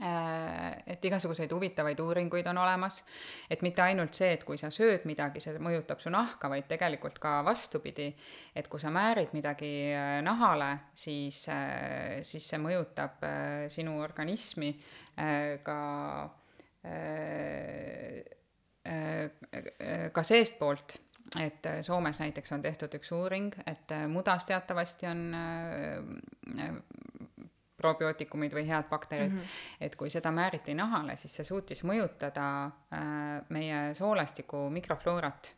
et 0.00 1.04
igasuguseid 1.04 1.50
huvitavaid 1.52 1.98
uuringuid 2.00 2.46
on 2.48 2.58
olemas, 2.62 3.02
et 3.50 3.60
mitte 3.62 3.82
ainult 3.84 4.16
see, 4.16 4.30
et 4.32 4.44
kui 4.48 4.56
sa 4.60 4.70
sööd 4.72 5.04
midagi, 5.08 5.42
see 5.44 5.60
mõjutab 5.60 6.00
su 6.00 6.12
nahka, 6.12 6.48
vaid 6.48 6.64
tegelikult 6.70 7.18
ka 7.20 7.40
vastupidi, 7.44 8.08
et 8.56 8.68
kui 8.68 8.80
sa 8.80 8.92
määrid 8.94 9.34
midagi 9.36 9.72
äh, 9.92 10.16
nahale, 10.24 10.70
siis, 10.96 11.42
äh, 11.52 12.20
siis 12.24 12.48
see 12.48 12.60
mõjutab 12.62 13.20
sinu 13.68 13.98
organismi 14.00 14.72
ka 15.62 15.80
ka 20.16 20.22
seestpoolt, 20.24 20.94
et 21.44 21.68
Soomes 21.84 22.22
näiteks 22.22 22.54
on 22.56 22.62
tehtud 22.64 22.96
üks 22.96 23.12
uuring, 23.12 23.52
et 23.68 23.92
mudas 24.08 24.48
teatavasti 24.48 25.10
on 25.10 25.20
probiootikumid 27.80 28.54
või 28.54 28.66
head 28.68 28.88
bakterid 28.90 29.30
mm, 29.30 29.38
-hmm. 29.38 29.86
et 29.86 29.96
kui 29.96 30.10
seda 30.12 30.32
määriti 30.34 30.74
nahale, 30.78 31.16
siis 31.16 31.34
see 31.40 31.48
suutis 31.48 31.82
mõjutada 31.88 32.48
äh, 32.66 33.40
meie 33.48 33.94
soolestiku 33.98 34.68
mikrofloorat 34.70 35.54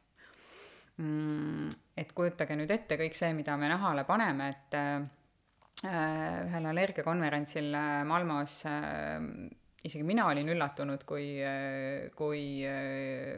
mm,. 0.96 1.68
et 1.96 2.12
kujutage 2.12 2.56
nüüd 2.56 2.70
ette 2.70 2.96
kõik 3.00 3.18
see, 3.18 3.32
mida 3.34 3.56
me 3.56 3.68
nahale 3.72 4.04
paneme, 4.08 4.48
et 4.54 4.78
äh, 4.78 5.02
ühel 5.82 6.70
allergiakonverentsil 6.70 7.74
äh, 7.74 8.04
Malmos 8.06 8.62
äh, 8.70 9.18
isegi 9.84 10.04
mina 10.06 10.28
olin 10.30 10.48
üllatunud, 10.54 11.04
kui 11.08 11.26
äh,, 11.42 12.10
kui 12.16 12.62
äh, 12.66 13.36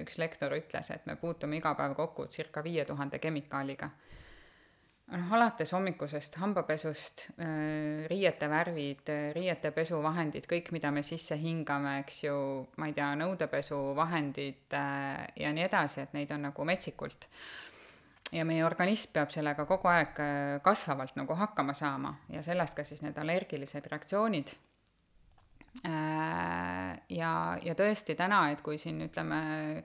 üks 0.00 0.18
lektor 0.22 0.54
ütles, 0.54 0.92
et 0.94 1.06
me 1.10 1.16
puutume 1.18 1.58
iga 1.58 1.74
päev 1.74 1.96
kokku 1.98 2.28
circa 2.30 2.62
viie 2.62 2.84
tuhande 2.86 3.18
kemikaaliga 3.18 3.90
noh, 5.12 5.32
alates 5.36 5.72
hommikusest 5.74 6.38
hambapesust, 6.40 7.26
äh, 7.38 8.06
riiete 8.10 8.48
värvid, 8.50 9.12
riiete 9.36 9.70
pesuvahendid, 9.74 10.48
kõik, 10.50 10.72
mida 10.74 10.90
me 10.94 11.04
sisse 11.06 11.38
hingame, 11.40 12.00
eks 12.02 12.24
ju, 12.24 12.34
ma 12.80 12.90
ei 12.90 12.96
tea, 12.96 13.12
nõudepesuvahendid 13.22 14.76
äh, 14.78 15.22
ja 15.44 15.54
nii 15.54 15.66
edasi, 15.68 16.02
et 16.06 16.16
neid 16.16 16.34
on 16.34 16.48
nagu 16.50 16.68
metsikult. 16.68 17.30
ja 18.34 18.42
meie 18.44 18.64
organism 18.66 19.12
peab 19.14 19.30
sellega 19.30 19.64
kogu 19.66 19.86
aeg 19.88 20.16
äh, 20.18 20.60
kasvavalt 20.62 21.14
nagu 21.16 21.34
hakkama 21.38 21.74
saama 21.78 22.10
ja 22.28 22.42
sellest 22.42 22.74
ka 22.74 22.84
siis 22.84 23.02
need 23.02 23.18
allergilised 23.18 23.86
reaktsioonid. 23.86 24.56
ja, 25.84 27.32
ja 27.62 27.74
tõesti 27.76 28.14
täna, 28.16 28.50
et 28.50 28.62
kui 28.64 28.78
siin 28.80 29.02
ütleme, 29.04 29.40
Äh, 29.76 29.82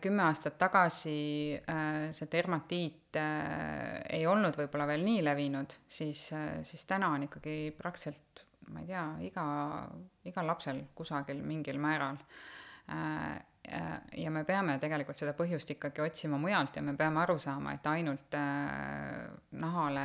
kümme 0.00 0.24
aastat 0.24 0.56
tagasi 0.58 1.16
äh, 1.58 2.08
see 2.16 2.28
dermatiit 2.32 3.18
äh, 3.20 3.98
ei 4.18 4.26
olnud 4.28 4.56
võib-olla 4.56 4.86
veel 4.88 5.04
nii 5.04 5.24
levinud, 5.26 5.74
siis, 5.88 6.28
siis 6.64 6.86
täna 6.88 7.10
on 7.12 7.26
ikkagi 7.26 7.74
praktiliselt, 7.76 8.46
ma 8.72 8.80
ei 8.80 8.88
tea, 8.88 9.04
iga, 9.28 9.44
igal 10.30 10.48
lapsel 10.48 10.80
kusagil 10.96 11.42
mingil 11.44 11.78
määral. 11.82 12.18
ja 14.16 14.30
me 14.30 14.44
peame 14.46 14.76
tegelikult 14.78 15.18
seda 15.18 15.32
põhjust 15.34 15.72
ikkagi 15.74 16.00
otsima 16.04 16.38
mujalt 16.38 16.76
ja 16.78 16.82
me 16.86 16.94
peame 16.96 17.18
aru 17.24 17.34
saama, 17.42 17.72
et 17.74 17.86
ainult 17.90 18.36
nahale 19.50 20.04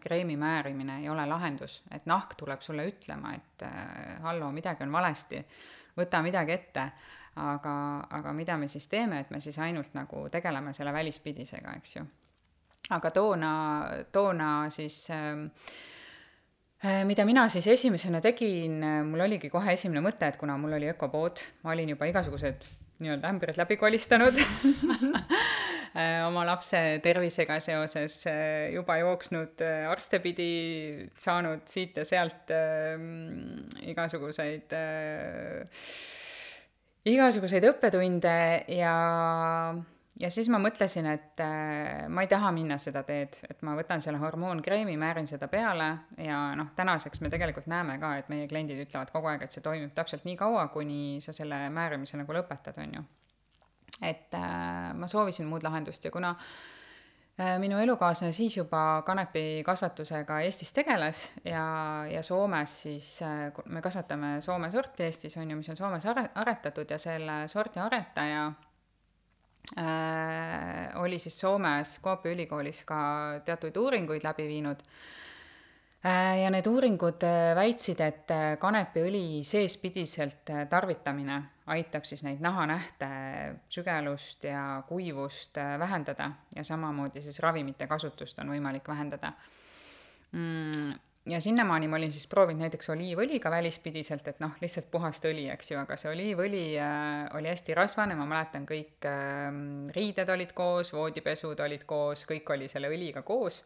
kreemi 0.00 0.36
määrimine 0.40 1.02
ei 1.02 1.10
ole 1.12 1.26
lahendus, 1.28 1.82
et 1.92 2.06
nahk 2.08 2.32
tuleb 2.40 2.64
sulle 2.64 2.86
ütlema, 2.88 3.34
et 3.36 3.66
hallo, 4.24 4.48
midagi 4.56 4.86
on 4.86 4.96
valesti, 4.96 5.42
võta 6.00 6.22
midagi 6.24 6.56
ette 6.56 6.88
aga, 7.36 7.74
aga 8.18 8.32
mida 8.36 8.56
me 8.60 8.68
siis 8.70 8.86
teeme, 8.90 9.24
et 9.24 9.32
me 9.34 9.40
siis 9.42 9.58
ainult 9.58 9.94
nagu 9.96 10.28
tegeleme 10.30 10.74
selle 10.76 10.92
välispidisega, 10.94 11.74
eks 11.80 11.96
ju. 11.96 12.04
aga 12.94 13.10
toona, 13.10 13.50
toona 14.12 14.50
siis 14.70 14.98
ähm, 15.10 15.48
äh, 16.84 17.02
mida 17.08 17.24
mina 17.24 17.48
siis 17.48 17.66
esimesena 17.66 18.20
tegin, 18.20 18.80
mul 19.10 19.26
oligi 19.26 19.50
kohe 19.50 19.74
esimene 19.74 20.04
mõte, 20.04 20.28
et 20.28 20.40
kuna 20.40 20.56
mul 20.60 20.78
oli 20.78 20.92
ökopood, 20.92 21.42
ma 21.64 21.74
olin 21.74 21.94
juba 21.94 22.10
igasugused 22.12 22.68
nii-öelda 23.02 23.30
ämbrid 23.32 23.58
läbi 23.58 23.76
kolistanud 23.76 24.36
äh, 25.98 26.22
oma 26.26 26.44
lapse 26.46 26.80
tervisega 27.02 27.58
seoses 27.62 28.20
äh, 28.30 28.70
juba 28.74 29.00
jooksnud 29.02 29.64
äh, 29.64 29.88
arste 29.90 30.20
pidi, 30.22 31.08
saanud 31.18 31.66
siit 31.70 31.98
ja 31.98 32.06
sealt 32.06 32.54
äh, 32.54 32.94
igasuguseid 33.90 34.76
äh, 34.78 35.82
igasuguseid 37.08 37.64
õppetunde 37.68 38.34
ja, 38.72 38.94
ja 40.20 40.30
siis 40.32 40.48
ma 40.52 40.60
mõtlesin, 40.62 41.08
et 41.12 41.42
äh, 41.44 42.04
ma 42.08 42.24
ei 42.24 42.30
taha 42.30 42.52
minna 42.54 42.78
seda 42.80 43.04
teed, 43.06 43.36
et 43.48 43.64
ma 43.66 43.74
võtan 43.78 44.02
selle 44.04 44.20
hormoonkreemi, 44.22 44.96
määrin 45.00 45.28
seda 45.28 45.48
peale 45.52 45.90
ja 46.20 46.38
noh, 46.58 46.72
tänaseks 46.76 47.20
me 47.24 47.32
tegelikult 47.32 47.68
näeme 47.70 47.98
ka, 48.02 48.14
et 48.20 48.30
meie 48.32 48.48
kliendid 48.50 48.80
ütlevad 48.86 49.12
kogu 49.12 49.32
aeg, 49.32 49.44
et 49.44 49.54
see 49.54 49.64
toimib 49.64 49.92
täpselt 49.96 50.24
nii 50.28 50.38
kaua, 50.40 50.68
kuni 50.72 51.20
sa 51.24 51.36
selle 51.36 51.66
määrimise 51.74 52.20
nagu 52.20 52.38
lõpetad, 52.38 52.80
on 52.84 52.96
ju. 53.00 53.04
et 54.00 54.38
äh, 54.38 54.94
ma 54.96 55.10
soovisin 55.10 55.50
muud 55.50 55.66
lahendust 55.66 56.04
ja 56.04 56.14
kuna 56.14 56.34
minu 57.58 57.78
elukaaslane 57.82 58.32
siis 58.32 58.56
juba 58.56 59.02
kanepikasvatusega 59.06 60.40
Eestis 60.46 60.72
tegeles 60.72 61.22
ja, 61.44 61.64
ja 62.06 62.22
Soomes 62.22 62.76
siis, 62.82 63.08
äh, 63.22 63.50
me 63.66 63.82
kasvatame 63.82 64.36
Soome 64.40 64.70
sorti 64.70 65.02
Eestis, 65.08 65.36
on 65.36 65.50
ju, 65.50 65.56
mis 65.58 65.68
on 65.72 65.76
Soomes 65.76 66.06
are-, 66.06 66.28
aretatud 66.34 66.90
ja 66.90 66.98
selle 66.98 67.48
sordi 67.50 67.82
aretaja 67.82 68.46
äh, 69.78 70.94
oli 71.02 71.18
siis 71.18 71.40
Soomes 71.40 71.98
Kuopi 71.98 72.36
ülikoolis 72.36 72.84
ka 72.86 73.02
teatud 73.44 73.82
uuringuid 73.82 74.22
läbi 74.26 74.48
viinud 74.48 74.86
äh,. 74.86 75.23
Ja 76.04 76.50
need 76.52 76.66
uuringud 76.68 77.24
väitsid, 77.56 78.00
et 78.04 78.32
kanepiõli 78.60 79.40
seespidiselt 79.46 80.50
tarvitamine 80.68 81.38
aitab 81.72 82.04
siis 82.04 82.24
neid 82.24 82.42
nahanähte 82.44 83.08
sügelust 83.72 84.44
ja 84.44 84.82
kuivust 84.88 85.58
äh, 85.58 85.78
vähendada 85.80 86.30
ja 86.56 86.64
samamoodi 86.64 87.22
siis 87.22 87.40
ravimite 87.40 87.86
kasutust 87.86 88.38
on 88.38 88.52
võimalik 88.52 88.88
vähendada. 88.88 89.32
Mm 90.32 90.94
ja 91.24 91.38
sinnamaani 91.40 91.88
ma 91.88 91.96
olin 91.96 92.12
siis 92.12 92.26
proovinud 92.28 92.60
näiteks 92.60 92.90
oliivõliga 92.92 93.48
välispidiselt, 93.50 94.26
et 94.28 94.40
noh, 94.44 94.58
lihtsalt 94.60 94.90
puhast 94.92 95.24
õli, 95.24 95.46
eks 95.54 95.70
ju, 95.70 95.78
aga 95.80 95.96
see 95.96 96.10
oliivõli 96.10 96.64
äh, 96.76 97.30
oli 97.38 97.48
hästi 97.48 97.74
rasvane, 97.74 98.12
ma 98.18 98.26
mäletan, 98.28 98.66
kõik 98.68 99.08
äh, 99.08 99.48
riided 99.96 100.28
olid 100.28 100.52
koos, 100.52 100.92
voodipesud 100.92 101.64
olid 101.64 101.88
koos, 101.88 102.26
kõik 102.28 102.52
oli 102.52 102.68
selle 102.68 102.92
õliga 102.92 103.24
koos 103.24 103.62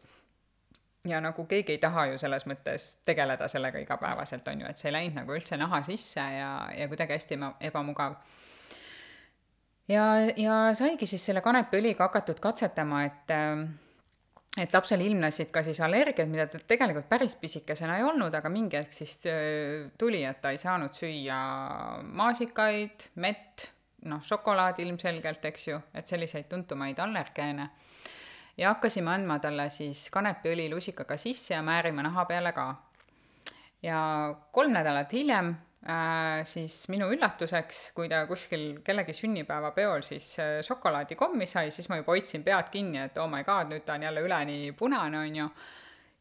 ja 1.09 1.21
nagu 1.23 1.45
keegi 1.49 1.75
ei 1.75 1.81
taha 1.81 2.05
ju 2.11 2.17
selles 2.21 2.45
mõttes 2.49 2.89
tegeleda 3.05 3.47
sellega 3.47 3.81
igapäevaselt, 3.83 4.47
on 4.47 4.63
ju, 4.63 4.69
et 4.69 4.77
see 4.77 4.89
ei 4.91 4.95
läinud 4.97 5.21
nagu 5.21 5.35
üldse 5.35 5.57
naha 5.57 5.81
sisse 5.87 6.21
ja, 6.21 6.53
ja 6.75 6.87
kuidagi 6.91 7.17
hästi 7.17 7.39
ebamugav. 7.71 8.15
ja, 9.87 10.05
ja 10.37 10.61
saigi 10.73 11.07
siis 11.09 11.25
selle 11.25 11.41
kanepiõliga 11.45 12.09
hakatud 12.09 12.39
katsetama, 12.43 13.05
et 13.05 13.37
et 14.57 14.73
lapsel 14.73 15.03
ilmnesid 15.05 15.51
ka 15.53 15.61
siis 15.65 15.79
allergiad, 15.85 16.29
mida 16.31 16.47
tal 16.49 16.63
tegelikult 16.67 17.07
päris 17.09 17.35
pisikesena 17.39 17.99
ei 17.99 18.05
olnud, 18.07 18.33
aga 18.33 18.49
mingi 18.51 18.79
hetk 18.79 18.95
siis 18.95 19.19
tuli, 19.99 20.23
et 20.25 20.41
ta 20.41 20.53
ei 20.53 20.57
saanud 20.61 20.95
süüa 20.95 21.37
maasikaid, 22.03 23.09
mett, 23.21 23.69
noh, 24.09 24.23
šokolaad 24.25 24.81
ilmselgelt, 24.83 25.45
eks 25.51 25.67
ju, 25.69 25.79
et 25.93 26.09
selliseid 26.09 26.49
tuntumaid 26.49 26.99
allergeene. 27.03 27.69
Ja 28.59 28.73
hakkasime 28.73 29.13
andma 29.13 29.39
talle 29.39 29.69
siis 29.71 30.07
kanepiõli 30.13 30.67
lusikaga 30.71 31.17
sisse 31.17 31.53
ja 31.53 31.63
määrima 31.65 32.03
naha 32.03 32.25
peale 32.29 32.51
ka. 32.53 32.67
ja 33.83 33.99
kolm 34.51 34.73
nädalat 34.75 35.13
hiljem 35.13 35.53
äh, 35.87 36.43
siis 36.43 36.81
minu 36.91 37.07
üllatuseks, 37.13 37.91
kui 37.95 38.09
ta 38.11 38.25
kuskil 38.27 38.81
kellegi 38.83 39.15
sünnipäevapeol 39.15 40.03
siis 40.03 40.33
äh, 40.39 40.57
šokolaadikommi 40.67 41.47
sai, 41.47 41.71
siis 41.71 41.89
ma 41.89 42.01
juba 42.01 42.11
hoidsin 42.11 42.43
pead 42.43 42.71
kinni, 42.71 43.05
et 43.05 43.17
oh 43.17 43.29
my 43.31 43.43
god, 43.47 43.71
nüüd 43.71 43.85
ta 43.87 43.95
on 43.95 44.03
jälle 44.09 44.25
üleni 44.27 44.73
punane, 44.77 45.19
on 45.19 45.35
ju. 45.43 45.47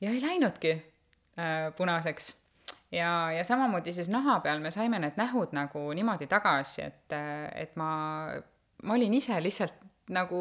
ja 0.00 0.14
ei 0.14 0.22
läinudki 0.22 0.76
äh, 0.76 1.74
punaseks 1.76 2.36
ja, 2.92 3.32
ja 3.32 3.44
samamoodi 3.44 3.92
siis 3.92 4.08
naha 4.14 4.38
peal 4.40 4.62
me 4.62 4.70
saime 4.70 5.02
need 5.02 5.18
nähud 5.18 5.58
nagu 5.58 5.88
niimoodi 5.92 6.30
tagasi, 6.30 6.86
et, 6.86 7.18
et 7.54 7.76
ma, 7.76 7.90
ma 8.82 8.94
olin 8.94 9.18
ise 9.18 9.42
lihtsalt 9.42 9.88
nagu, 10.14 10.40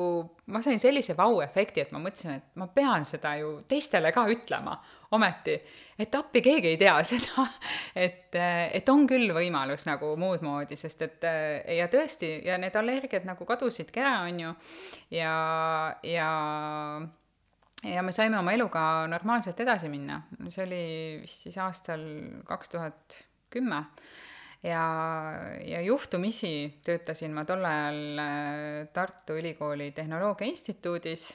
ma 0.53 0.61
sain 0.63 0.79
sellise 0.79 1.15
vau-efekti, 1.17 1.83
et 1.83 1.91
ma 1.95 2.01
mõtlesin, 2.03 2.37
et 2.39 2.59
ma 2.59 2.69
pean 2.71 3.05
seda 3.07 3.33
ju 3.39 3.51
teistele 3.67 4.11
ka 4.15 4.23
ütlema, 4.31 4.77
ometi. 5.17 5.57
et 5.99 6.15
appi, 6.15 6.41
keegi 6.45 6.73
ei 6.73 6.79
tea 6.79 6.95
seda, 7.11 7.45
et, 7.95 8.35
et 8.37 8.89
on 8.93 9.05
küll 9.09 9.31
võimalus 9.35 9.87
nagu 9.89 10.13
muud 10.19 10.43
moodi, 10.45 10.79
sest 10.79 11.05
et 11.05 11.29
ja 11.77 11.87
tõesti, 11.91 12.33
ja 12.47 12.57
need 12.61 12.75
allergiad 12.75 13.27
nagu 13.27 13.47
kadusidki 13.47 14.03
ära, 14.03 14.19
on 14.27 14.43
ju, 14.45 14.57
ja, 15.19 15.37
ja 16.03 16.33
ja 17.85 18.01
me 18.01 18.11
saime 18.11 18.39
oma 18.39 18.53
eluga 18.55 18.81
normaalselt 19.09 19.59
edasi 19.61 19.89
minna, 19.91 20.21
see 20.49 20.63
oli 20.65 20.83
vist 21.21 21.45
siis 21.47 21.57
aastal 21.61 22.01
kaks 22.47 22.73
tuhat 22.73 23.19
kümme. 23.53 23.83
Ja, 24.63 24.83
ja 25.65 25.81
juhtumisi 25.81 26.79
töötasin 26.85 27.33
ma 27.33 27.45
tol 27.45 27.65
ajal 27.65 28.21
äh, 28.23 28.87
Tartu 28.93 29.37
Ülikooli 29.37 29.91
Tehnoloogia 29.91 30.47
Instituudis 30.47 31.29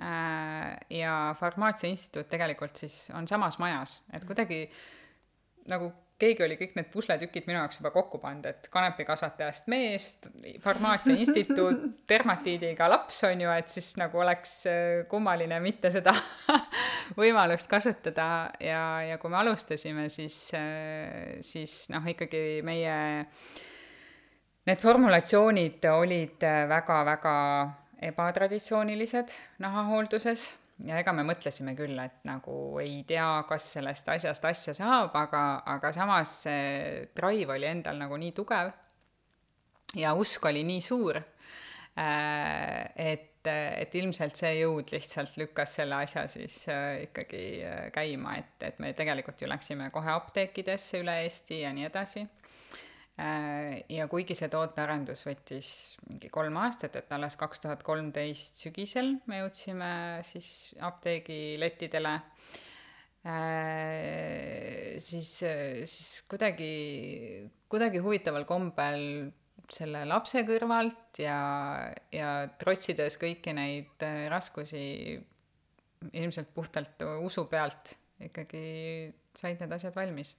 äh, 0.00 0.76
ja 0.90 1.34
Farmaatsia 1.38 1.90
Instituut 1.90 2.28
tegelikult 2.28 2.76
siis 2.76 3.08
on 3.14 3.28
samas 3.28 3.58
majas, 3.58 4.00
et 4.12 4.24
kuidagi 4.28 4.64
nagu 5.68 5.92
keegi 6.20 6.44
oli 6.44 6.56
kõik 6.60 6.76
need 6.76 6.90
pusletükid 6.92 7.46
minu 7.48 7.58
jaoks 7.58 7.80
juba 7.80 7.92
kokku 7.94 8.20
pannud, 8.22 8.46
et 8.50 8.68
kanepikasvatajast 8.72 9.70
mees, 9.72 10.10
farmaatsia 10.64 11.16
instituut, 11.16 11.82
dermatiidiga 12.10 12.88
laps 12.90 13.22
on 13.28 13.44
ju, 13.44 13.50
et 13.54 13.72
siis 13.72 13.90
nagu 14.00 14.20
oleks 14.22 14.54
äh, 14.70 14.84
kummaline 15.10 15.60
mitte 15.64 15.92
seda 15.94 16.14
võimalust 17.20 17.70
kasutada. 17.70 18.28
Ja, 18.62 18.84
ja 19.06 19.18
kui 19.22 19.32
me 19.32 19.40
alustasime, 19.40 20.08
siis, 20.12 20.38
äh, 20.56 21.40
siis 21.44 21.82
noh, 21.92 22.06
ikkagi 22.12 22.60
meie 22.66 22.96
need 24.68 24.80
formulatsioonid 24.82 25.84
olid 25.90 26.48
väga-väga 26.70 27.36
ebatraditsioonilised 28.10 29.32
nahahoolduses 29.60 30.50
ja 30.86 31.00
ega 31.00 31.12
me 31.16 31.24
mõtlesime 31.28 31.74
küll, 31.78 31.98
et 32.02 32.22
nagu 32.28 32.54
ei 32.82 33.02
tea, 33.08 33.26
kas 33.48 33.66
sellest 33.76 34.08
asjast 34.12 34.46
asja 34.48 34.74
saab, 34.76 35.16
aga, 35.18 35.42
aga 35.76 35.92
samas 35.96 36.36
see 36.46 37.08
drive 37.16 37.56
oli 37.56 37.68
endal 37.68 38.00
nagu 38.00 38.18
nii 38.20 38.32
tugev 38.36 38.72
ja 40.00 40.14
usk 40.18 40.46
oli 40.50 40.62
nii 40.66 40.82
suur, 40.84 41.20
äh, 41.98 42.90
et, 42.94 43.46
et 43.46 43.94
ilmselt 44.00 44.38
see 44.38 44.56
jõud 44.60 44.92
lihtsalt 44.94 45.38
lükkas 45.40 45.78
selle 45.80 46.00
asja 46.04 46.26
siis 46.30 46.62
äh, 46.70 47.06
ikkagi 47.08 47.44
äh, 47.66 47.86
käima, 47.94 48.36
et, 48.40 48.56
et 48.66 48.82
me 48.82 48.92
tegelikult 48.96 49.42
ju 49.42 49.50
läksime 49.50 49.90
kohe 49.94 50.12
apteekidesse 50.14 51.02
üle 51.04 51.20
Eesti 51.24 51.62
ja 51.64 51.72
nii 51.76 51.88
edasi 51.90 52.26
ja 53.20 54.06
kuigi 54.10 54.36
see 54.38 54.48
tootearendus 54.52 55.24
võttis 55.26 55.70
mingi 56.08 56.30
kolm 56.32 56.56
aastat, 56.62 56.96
et 57.00 57.12
alles 57.12 57.36
kaks 57.40 57.64
tuhat 57.64 57.82
kolmteist 57.86 58.62
sügisel 58.62 59.16
me 59.30 59.42
jõudsime 59.42 59.90
siis 60.26 60.48
apteegilettidele, 60.88 62.14
äh, 63.28 64.96
siis, 65.02 65.34
siis 65.42 66.08
kuidagi, 66.30 66.70
kuidagi 67.70 68.02
huvitaval 68.04 68.46
kombel 68.48 69.04
selle 69.70 70.04
lapse 70.08 70.42
kõrvalt 70.46 71.20
ja, 71.22 71.40
ja 72.14 72.30
trotsides 72.58 73.18
kõiki 73.20 73.54
neid 73.54 74.06
raskusi 74.32 74.84
ilmselt 76.16 76.54
puhtalt 76.56 77.04
usu 77.20 77.44
pealt 77.50 77.94
ikkagi 78.24 78.62
said 79.36 79.60
need 79.60 79.76
asjad 79.76 79.94
valmis 79.96 80.34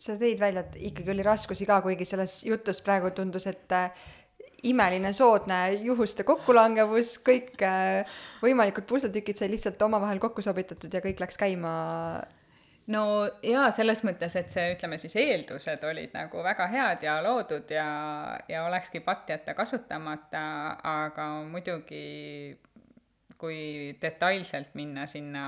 sa 0.00 0.16
tõid 0.16 0.40
välja, 0.40 0.64
et 0.64 0.78
ikkagi 0.90 1.12
oli 1.12 1.24
raskusi 1.26 1.68
ka, 1.68 1.80
kuigi 1.84 2.06
selles 2.08 2.40
jutus 2.46 2.80
praegu 2.84 3.12
tundus, 3.16 3.46
et 3.50 3.72
äh, 3.76 4.08
imeline 4.70 5.12
soodne 5.16 5.60
juhuste 5.84 6.24
kokkulangevus, 6.28 7.16
kõik 7.24 7.60
äh, 7.64 8.18
võimalikud 8.44 8.88
pusletükid 8.88 9.40
sai 9.40 9.50
lihtsalt 9.52 9.80
omavahel 9.82 10.20
kokku 10.22 10.44
sobitatud 10.44 10.92
ja 10.92 11.02
kõik 11.04 11.20
läks 11.22 11.40
käima. 11.40 11.72
No 12.90 13.04
jaa, 13.44 13.68
selles 13.74 14.02
mõttes, 14.02 14.34
et 14.40 14.50
see, 14.50 14.72
ütleme 14.74 14.96
siis 14.98 15.14
eeldused 15.20 15.84
olid 15.86 16.16
nagu 16.16 16.42
väga 16.42 16.66
head 16.72 17.04
ja 17.06 17.20
loodud 17.22 17.70
ja, 17.70 17.86
ja 18.50 18.64
olekski 18.66 19.04
patt 19.04 19.30
jätta 19.30 19.54
kasutamata, 19.54 20.42
aga 20.90 21.28
muidugi 21.46 22.56
kui 23.40 23.60
detailselt 24.02 24.74
minna 24.76 25.06
sinna 25.08 25.44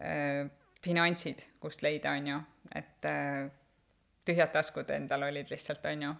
äh, 0.00 0.46
finantsid, 0.84 1.42
kust 1.60 1.82
leida, 1.84 2.14
on 2.16 2.30
ju, 2.30 2.38
et 2.74 3.08
äh, 3.08 3.50
tühjad 4.26 4.52
taskud 4.52 4.90
endal 4.94 5.28
olid 5.28 5.50
lihtsalt, 5.50 5.86
on 5.90 6.02
ju. 6.06 6.12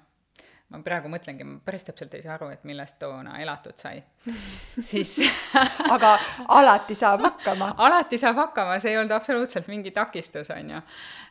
ma 0.70 0.78
praegu 0.86 1.10
mõtlengi, 1.10 1.44
ma 1.44 1.58
päris 1.66 1.82
täpselt 1.82 2.12
ei 2.14 2.22
saa 2.22 2.36
aru, 2.36 2.52
et 2.54 2.62
millest 2.68 2.98
toona 3.02 3.40
elatud 3.42 3.78
sai. 3.78 4.02
siis 4.92 5.16
aga 5.94 6.16
alati 6.48 6.94
saab 6.94 7.26
hakkama. 7.26 7.72
alati 7.86 8.18
saab 8.22 8.38
hakkama, 8.44 8.78
see 8.80 8.94
ei 8.94 9.00
olnud 9.00 9.14
absoluutselt 9.16 9.70
mingi 9.72 9.90
takistus, 9.96 10.50
on 10.54 10.76
ju. 10.76 10.82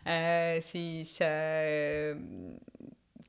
Äh, 0.06 0.60
siis 0.66 1.18
äh, 1.26 2.18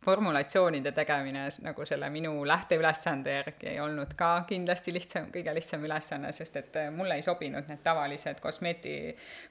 formulatsioonide 0.05 0.93
tegemine 0.97 1.43
nagu 1.61 1.85
selle 1.85 2.09
minu 2.13 2.33
lähteülesande 2.49 3.35
järgi 3.35 3.69
ei 3.75 3.81
olnud 3.85 4.15
ka 4.17 4.31
kindlasti 4.49 4.95
lihtsam, 4.97 5.29
kõige 5.35 5.53
lihtsam 5.57 5.85
ülesanne, 5.85 6.33
sest 6.33 6.57
et 6.57 6.79
äh, 6.81 6.89
mulle 6.95 7.19
ei 7.21 7.25
sobinud 7.25 7.69
need 7.69 7.83
tavalised 7.85 8.41
kosmeeti, 8.41 8.95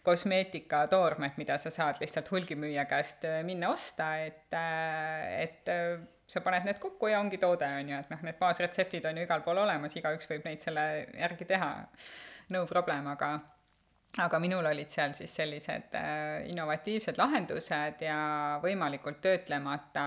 kosmeetikatoormed, 0.04 1.38
mida 1.38 1.60
sa 1.62 1.70
saad 1.74 2.02
lihtsalt 2.02 2.32
hulgimüüja 2.34 2.88
käest 2.90 3.28
äh, 3.30 3.44
minna 3.46 3.70
osta, 3.76 4.16
et, 4.26 4.50
äh, 4.58 5.44
et 5.44 5.70
sa 6.30 6.42
paned 6.46 6.66
need 6.66 6.82
kokku 6.82 7.12
ja 7.14 7.22
ongi 7.22 7.38
toode, 7.42 7.70
on 7.70 7.94
ju, 7.94 8.02
et 8.02 8.10
noh, 8.16 8.26
need 8.26 8.42
baasretseptid 8.42 9.06
on 9.06 9.22
ju 9.22 9.30
igal 9.30 9.46
pool 9.46 9.62
olemas, 9.68 9.94
igaüks 10.02 10.30
võib 10.34 10.50
neid 10.50 10.66
selle 10.66 10.90
järgi 11.14 11.46
teha, 11.54 11.72
no 12.56 12.66
problem, 12.70 13.14
aga 13.14 13.36
aga 14.18 14.40
minul 14.42 14.66
olid 14.66 14.90
seal 14.90 15.14
siis 15.14 15.36
sellised 15.38 15.94
äh, 15.98 16.48
innovatiivsed 16.50 17.20
lahendused 17.20 18.02
ja 18.02 18.18
võimalikult 18.64 19.22
töötlemata 19.22 20.06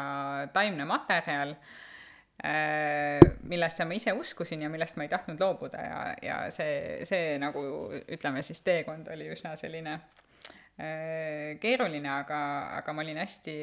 taimne 0.53 0.87
materjal 0.89 1.55
äh,, 1.55 3.21
millesse 3.47 3.87
ma 3.87 3.95
ise 3.95 4.15
uskusin 4.19 4.67
ja 4.67 4.73
millest 4.73 4.99
ma 4.99 5.07
ei 5.07 5.13
tahtnud 5.13 5.41
loobuda. 5.41 5.85
Ja, 5.87 6.01
ja 6.23 6.41
see, 6.51 7.07
see 7.09 7.39
nagu 7.43 7.63
ütleme 8.03 8.43
siis 8.43 8.65
teekond 8.67 9.09
oli 9.15 9.31
üsna 9.33 9.55
selline 9.57 9.95
äh, 9.95 11.55
keeruline, 11.63 12.11
aga, 12.11 12.43
aga 12.83 12.97
ma 12.97 13.07
olin 13.07 13.23
hästi 13.23 13.57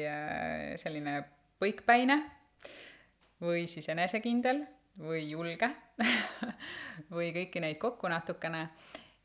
selline 0.80 1.20
põikpäine 1.60 2.16
või 3.44 3.66
siis 3.68 3.88
enesekindel 3.92 4.64
või 5.00 5.26
julge 5.28 5.68
või 7.14 7.30
kõiki 7.36 7.60
neid 7.62 7.78
kokku 7.80 8.08
natukene 8.08 8.66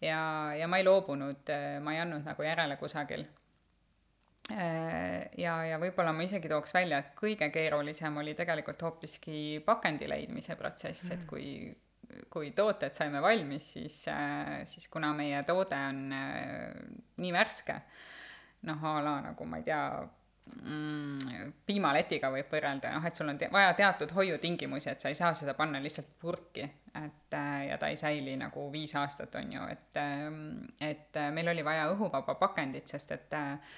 ja, 0.02 0.20
ja 0.58 0.68
ma 0.68 0.80
ei 0.80 0.86
loobunud, 0.88 1.52
ma 1.82 1.96
ei 1.96 2.04
andnud 2.04 2.26
nagu 2.28 2.46
järele 2.46 2.78
kusagil. 2.82 3.26
ja, 4.50 5.54
ja 5.66 5.80
võib-olla 5.82 6.12
ma 6.14 6.26
isegi 6.26 6.50
tooks 6.52 6.76
välja, 6.76 7.00
et 7.02 7.16
kõige 7.18 7.50
keerulisem 7.50 8.18
oli 8.22 8.36
tegelikult 8.38 8.84
hoopiski 8.86 9.64
pakendi 9.66 10.10
leidmise 10.10 10.56
protsess 10.60 11.10
mm., 11.10 11.16
et 11.16 11.26
kui 11.30 11.50
kui 12.30 12.52
tooted 12.56 12.94
saime 12.96 13.22
valmis, 13.22 13.66
siis, 13.74 13.96
siis 14.70 14.88
kuna 14.94 15.12
meie 15.18 15.42
toode 15.48 15.78
on 15.90 16.04
nii 16.14 17.34
värske, 17.34 17.80
noh, 18.70 18.86
a 18.86 18.94
la 19.04 19.16
nagu 19.30 19.48
ma 19.50 19.60
ei 19.60 19.66
tea, 19.68 19.82
mm, 20.54 21.54
piimaletiga 21.68 22.32
võib 22.34 22.52
võrrelda, 22.52 22.94
noh, 22.96 23.06
et 23.08 23.18
sul 23.18 23.30
on 23.32 23.40
te 23.42 23.50
vaja 23.52 23.74
teatud 23.78 24.14
hoiutingimusi, 24.16 24.92
et 24.92 25.04
sa 25.04 25.12
ei 25.12 25.18
saa 25.18 25.34
seda 25.38 25.56
panna 25.58 25.82
lihtsalt 25.84 26.14
purki, 26.22 26.68
et 27.04 27.34
äh, 27.34 27.68
ja 27.68 27.78
ta 27.78 27.88
ei 27.88 27.98
säili 27.98 28.38
nagu 28.38 28.72
viis 28.72 28.96
aastat, 28.96 29.36
on 29.36 29.52
ju, 29.54 29.68
et, 29.72 29.98
ähm, 29.98 30.58
et 30.82 31.18
äh, 31.18 31.32
meil 31.32 31.48
oli 31.52 31.66
vaja 31.66 31.90
õhuvaba 31.92 32.36
pakendit, 32.40 32.88
sest 32.88 33.12
et 33.12 33.34
äh, 33.34 33.76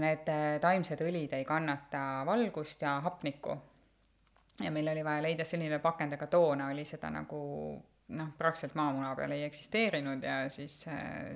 need 0.00 0.28
taimsed 0.60 1.00
õlid 1.00 1.32
ei 1.32 1.44
kannata 1.48 2.22
valgust 2.28 2.82
ja 2.84 2.98
hapnikku. 3.00 3.56
ja 4.60 4.70
meil 4.70 4.88
oli 4.88 5.04
vaja 5.04 5.22
leida 5.22 5.44
selline 5.44 5.78
pakend, 5.78 6.12
aga 6.12 6.26
toona 6.26 6.66
oli 6.72 6.84
seda 6.84 7.10
nagu 7.10 7.38
noh, 8.08 8.28
praktiliselt 8.38 8.74
maamuna 8.74 9.14
peal 9.16 9.32
ei 9.32 9.44
eksisteerinud 9.46 10.22
ja 10.22 10.50
siis, 10.50 10.82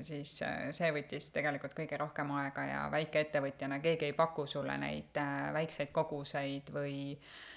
siis 0.01 0.35
see 0.71 0.91
võttis 0.93 1.31
tegelikult 1.33 1.75
kõige 1.79 1.97
rohkem 2.01 2.31
aega 2.37 2.65
ja 2.69 2.83
väikeettevõtjana 2.93 3.79
keegi 3.81 4.11
ei 4.11 4.19
paku 4.19 4.47
sulle 4.47 4.77
neid 4.81 5.21
väikseid 5.57 5.93
koguseid 5.93 6.73
või, 6.75 6.97
äh, 7.13 7.52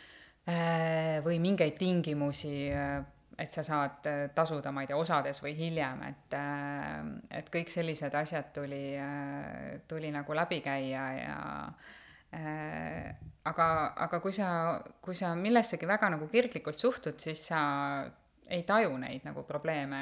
või 1.25 1.39
mingeid 1.41 1.77
tingimusi, 1.79 2.69
äh, 2.69 2.99
et 3.37 3.51
sa 3.51 3.63
saad 3.67 4.07
tasuda, 4.35 4.71
ma 4.71 4.85
ei 4.85 4.87
tea, 4.87 4.97
osades 4.97 5.41
või 5.43 5.55
hiljem, 5.57 6.03
et, 6.07 6.35
et 7.35 7.49
kõik 7.51 7.71
sellised 7.73 8.13
asjad 8.15 8.53
tuli, 8.55 8.95
tuli 9.89 10.11
nagu 10.15 10.37
läbi 10.37 10.61
käia 10.63 11.07
ja 11.17 11.39
aga, 13.43 13.67
aga 14.05 14.19
kui 14.23 14.31
sa, 14.35 14.47
kui 15.03 15.17
sa 15.19 15.33
millessegi 15.35 15.87
väga 15.89 16.13
nagu 16.15 16.29
kirglikult 16.31 16.79
suhtud, 16.79 17.19
siis 17.19 17.43
sa 17.51 17.59
ei 18.47 18.63
taju 18.63 18.97
neid 19.01 19.25
nagu 19.25 19.43
probleeme 19.47 20.01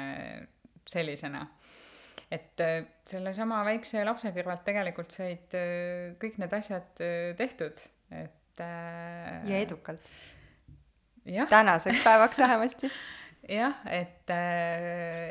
sellisena. 0.86 1.46
et 2.30 2.60
äh, 2.60 2.86
sellesama 3.06 3.60
väikse 3.66 4.00
lapse 4.04 4.30
kõrvalt 4.34 4.64
tegelikult 4.66 5.12
said 5.12 5.54
äh, 5.54 6.14
kõik 6.18 6.38
need 6.40 6.54
asjad 6.56 7.02
äh, 7.04 7.34
tehtud, 7.38 7.78
et 8.10 8.32
ja 8.62 9.58
edukalt. 9.58 10.08
tänaseks 11.48 12.04
päevaks 12.04 12.38
vähemasti 12.38 12.90
jah, 13.48 13.74
et, 13.90 14.30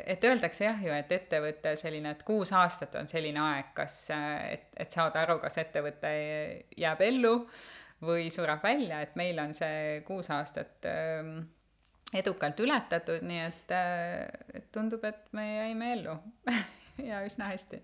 et 0.06 0.24
öeldakse 0.24 0.66
jah 0.66 0.82
ju, 0.82 0.92
et 0.94 1.12
ettevõte 1.12 1.74
selline, 1.78 2.14
et 2.14 2.22
kuus 2.26 2.52
aastat 2.54 2.94
on 3.00 3.08
selline 3.10 3.40
aeg, 3.42 3.72
kas, 3.76 3.96
et, 4.12 4.68
et 4.76 4.94
saada 4.94 5.24
aru, 5.24 5.38
kas 5.42 5.58
ettevõte 5.62 6.12
jääb 6.78 7.02
ellu 7.06 7.34
või 8.04 8.28
sureb 8.32 8.62
välja, 8.62 9.00
et 9.04 9.14
meil 9.18 9.38
on 9.42 9.54
see 9.56 10.02
kuus 10.06 10.30
aastat 10.34 10.86
ähm, 10.90 11.38
edukalt 12.14 12.60
ületatud, 12.60 13.24
nii 13.26 13.40
et, 13.46 13.74
äh, 13.74 14.28
et 14.60 14.70
tundub, 14.74 15.04
et 15.08 15.26
me 15.36 15.46
jäime 15.48 15.92
ellu 15.96 16.18
ja 17.10 17.24
üsna 17.26 17.50
hästi. 17.52 17.82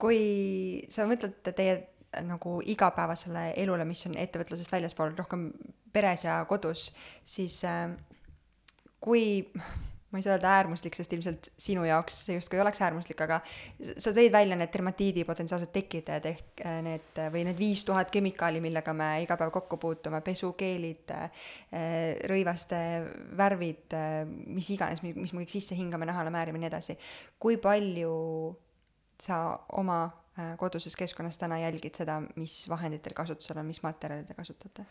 kui 0.00 0.86
sa 0.92 1.04
mõtled 1.08 1.40
teie 1.52 1.80
nagu 2.26 2.58
igapäevasele 2.66 3.52
elule, 3.62 3.84
mis 3.86 4.02
on 4.08 4.16
ettevõtlusest 4.18 4.72
väljaspool, 4.72 5.14
rohkem 5.18 5.50
peres 5.92 6.24
ja 6.26 6.40
kodus, 6.50 6.88
siis 7.26 7.60
äh, 7.68 7.92
kui 9.00 9.44
ma 10.10 10.18
ei 10.18 10.24
saa 10.24 10.34
öelda 10.34 10.50
äärmuslik, 10.58 10.96
sest 10.98 11.12
ilmselt 11.14 11.48
sinu 11.60 11.84
jaoks 11.86 12.16
see 12.26 12.34
justkui 12.34 12.58
ei 12.58 12.64
oleks 12.64 12.80
äärmuslik, 12.82 13.20
aga 13.22 13.38
sa 14.02 14.10
tõid 14.14 14.32
välja 14.34 14.56
need 14.58 14.72
dermatiidi 14.74 15.22
potentsiaalsed 15.28 15.70
tekitajad 15.74 16.26
ehk 16.32 16.62
äh, 16.66 16.80
need 16.82 17.20
või 17.30 17.44
need 17.46 17.58
viis 17.58 17.84
tuhat 17.86 18.10
kemikaali, 18.10 18.62
millega 18.64 18.94
me 18.96 19.10
iga 19.22 19.38
päev 19.38 19.52
kokku 19.54 19.78
puutume, 19.82 20.18
pesukeelid, 20.26 21.14
äh, 21.14 21.44
rõivaste 22.30 22.80
värvid, 23.38 23.86
äh, 23.94 24.24
mis 24.26 24.72
iganes, 24.74 25.04
mis 25.06 25.30
me 25.30 25.44
kõik 25.44 25.54
sisse 25.54 25.78
hingame, 25.78 26.10
nahale 26.10 26.34
määrime 26.34 26.58
ja 26.58 26.66
nii 26.66 26.72
edasi. 26.72 26.98
kui 27.38 27.60
palju 27.62 28.16
sa 29.20 29.44
oma 29.78 30.02
koduses 30.58 30.96
keskkonnas 30.96 31.38
täna 31.38 31.58
jälgid 31.60 31.96
seda, 31.98 32.20
mis 32.36 32.62
vahenditel 32.68 33.14
kasutusel 33.16 33.58
on, 33.60 33.66
mis 33.66 33.82
materjale 33.82 34.24
te 34.28 34.36
kasutate? 34.38 34.86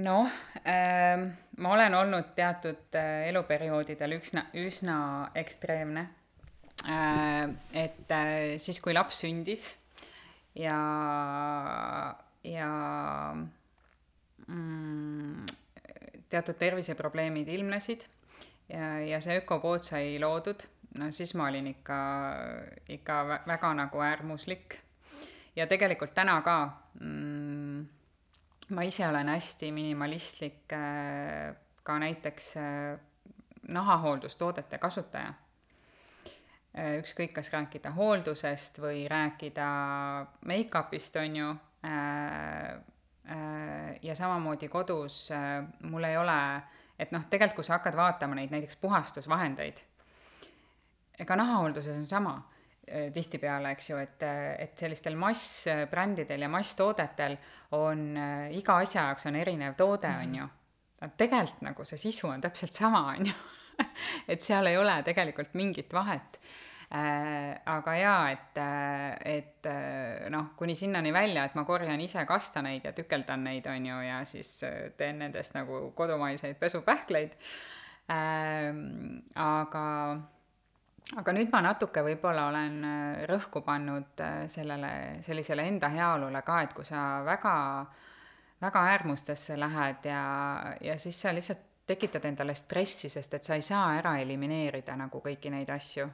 noh 0.00 0.28
äh,, 0.64 1.26
ma 1.60 1.72
olen 1.74 1.94
olnud 1.94 2.32
teatud 2.36 2.96
äh, 2.96 3.28
eluperioodidel 3.28 4.16
üsna, 4.16 4.46
üsna 4.56 4.96
ekstreemne 5.36 6.06
äh,. 6.88 7.50
et 7.72 8.12
äh, 8.12 8.56
siis, 8.56 8.80
kui 8.80 8.94
laps 8.96 9.20
sündis 9.24 9.66
ja, 10.56 10.78
ja 12.44 12.70
mm, 14.46 15.44
teatud 16.32 16.56
terviseprobleemid 16.60 17.48
ilmnesid 17.52 18.06
ja, 18.72 18.96
ja 19.04 19.20
see 19.20 19.42
ökopood 19.42 19.84
sai 19.84 20.16
loodud, 20.22 20.64
no 20.98 21.10
siis 21.10 21.34
ma 21.34 21.48
olin 21.48 21.66
ikka, 21.66 21.98
ikka 22.88 23.24
väga 23.46 23.74
nagu 23.74 24.00
äärmuslik. 24.00 24.78
ja 25.56 25.66
tegelikult 25.66 26.14
täna 26.14 26.40
ka 26.42 26.56
mm, 27.00 27.86
ma 28.72 28.82
ise 28.82 29.08
olen 29.08 29.28
hästi 29.28 29.72
minimalistlik 29.72 30.72
äh, 30.72 31.54
ka 31.82 31.98
näiteks 31.98 32.56
äh, 32.56 32.98
nahahooldustoodete 33.68 34.78
kasutaja. 34.78 35.34
Äh, 36.78 36.98
ükskõik, 37.02 37.34
kas 37.36 37.52
rääkida 37.52 37.92
hooldusest 37.96 38.80
või 38.80 39.04
rääkida 39.10 39.68
make-up'ist, 40.48 41.18
on 41.20 41.36
ju, 41.36 41.52
ja 44.02 44.14
samamoodi 44.14 44.68
kodus 44.70 45.16
mul 45.90 46.04
ei 46.06 46.16
ole, 46.16 46.38
et 46.98 47.10
noh, 47.10 47.24
tegelikult 47.30 47.58
kui 47.58 47.66
sa 47.66 47.76
hakkad 47.76 47.96
vaatama 47.98 48.38
neid 48.38 48.54
näiteks 48.54 48.78
puhastusvahendeid, 48.78 49.82
ega 51.20 51.36
nahahoolduses 51.36 51.96
on 51.96 52.06
sama 52.06 52.36
Äh, 52.82 53.12
tihtipeale, 53.14 53.70
eks 53.76 53.92
ju, 53.92 53.96
et, 54.02 54.22
et 54.58 54.80
sellistel 54.82 55.14
massbrändidel 55.14 56.42
ja 56.42 56.48
masstoodetel 56.50 57.36
on 57.78 58.00
äh, 58.18 58.48
iga 58.58 58.80
asja 58.82 59.04
jaoks 59.06 59.28
on 59.30 59.38
erinev 59.38 59.76
toode, 59.78 60.10
on 60.10 60.32
mhm. 60.32 60.40
ju. 60.40 61.10
tegelikult 61.16 61.62
nagu 61.62 61.86
see 61.86 62.00
sisu 62.02 62.26
on 62.26 62.42
täpselt 62.42 62.74
sama, 62.74 63.04
on 63.12 63.30
ju. 63.30 63.36
et 64.34 64.42
seal 64.42 64.66
ei 64.66 64.80
ole 64.80 64.96
tegelikult 65.06 65.54
mingit 65.54 65.94
vahet 65.94 66.40
äh,. 66.90 67.54
aga 67.70 67.94
jaa, 68.00 68.18
et, 68.34 68.60
et 69.30 69.70
noh, 70.34 70.50
kuni 70.58 70.74
sinnani 70.74 71.14
välja, 71.14 71.46
et 71.46 71.54
ma 71.54 71.62
korjan 71.64 72.02
ise 72.02 72.26
kastaneid 72.26 72.90
ja 72.90 72.92
tükeldan 72.98 73.46
neid, 73.46 73.70
on 73.70 73.86
ju, 73.92 74.02
ja 74.08 74.20
siis 74.26 74.52
teen 74.98 75.22
nendest 75.22 75.54
nagu 75.54 75.92
kodumaiseid 75.94 76.58
pesupähkleid 76.58 77.38
äh,. 78.10 78.74
aga 79.38 79.86
aga 81.20 81.34
nüüd 81.36 81.50
ma 81.52 81.60
natuke 81.64 82.02
võib-olla 82.06 82.46
olen 82.48 82.78
äh, 82.86 83.24
rõhku 83.28 83.62
pannud 83.66 84.22
äh, 84.24 84.44
sellele, 84.50 84.92
sellisele 85.24 85.66
enda 85.68 85.90
heaolule 85.92 86.42
ka, 86.46 86.62
et 86.64 86.72
kui 86.76 86.86
sa 86.88 87.20
väga, 87.26 87.54
väga 88.62 88.86
äärmustesse 88.94 89.58
lähed 89.60 90.08
ja, 90.08 90.22
ja 90.80 90.96
siis 90.98 91.20
sa 91.20 91.34
lihtsalt 91.34 91.68
tekitad 91.86 92.24
endale 92.24 92.54
stressi, 92.54 93.10
sest 93.10 93.34
et 93.34 93.44
sa 93.44 93.58
ei 93.58 93.64
saa 93.66 93.96
ära 93.98 94.16
elimineerida 94.22 94.94
nagu 94.96 95.20
kõiki 95.24 95.50
neid 95.52 95.70
asju. 95.70 96.08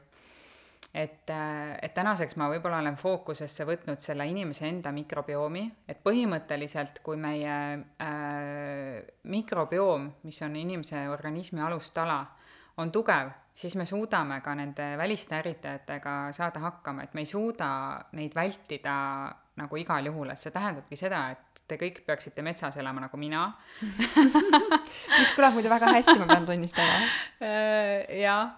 et, 0.94 1.28
äh, 1.30 1.76
et 1.82 1.92
tänaseks 1.94 2.36
ma 2.40 2.46
võib-olla 2.48 2.78
olen 2.80 2.96
fookusesse 2.96 3.66
võtnud 3.68 4.00
selle 4.00 4.24
inimese 4.26 4.66
enda 4.66 4.90
mikrobiomi, 4.92 5.66
et 5.86 5.98
põhimõtteliselt 6.02 7.02
kui 7.04 7.16
meie 7.20 7.54
äh, 8.02 9.04
mikrobioom, 9.22 10.08
mis 10.24 10.42
on 10.42 10.56
inimese 10.56 11.04
organismi 11.08 11.60
alustala, 11.60 12.22
on 12.78 12.92
tugev, 12.94 13.30
siis 13.54 13.74
me 13.76 13.86
suudame 13.86 14.40
ka 14.44 14.54
nende 14.58 14.92
väliste 14.98 15.36
ärritajatega 15.38 16.14
saada 16.36 16.62
hakkama, 16.62 17.04
et 17.04 17.14
me 17.14 17.24
ei 17.24 17.30
suuda 17.30 17.70
neid 18.18 18.34
vältida 18.36 18.96
nagu 19.58 19.78
igal 19.80 20.06
juhul, 20.06 20.30
et 20.30 20.38
see 20.38 20.54
tähendabki 20.54 20.96
seda, 20.98 21.24
et 21.34 21.62
te 21.66 21.78
kõik 21.80 22.04
peaksite 22.06 22.44
metsas 22.46 22.76
elama 22.78 23.02
nagu 23.08 23.18
mina 23.18 23.48
mis 25.18 25.32
kõlab 25.34 25.56
muidu 25.56 25.72
väga 25.72 25.90
hästi, 25.96 26.14
ma 26.20 26.28
pean 26.30 26.46
tunnistama. 26.46 27.00
Äh, 27.42 28.06
jah 28.22 28.54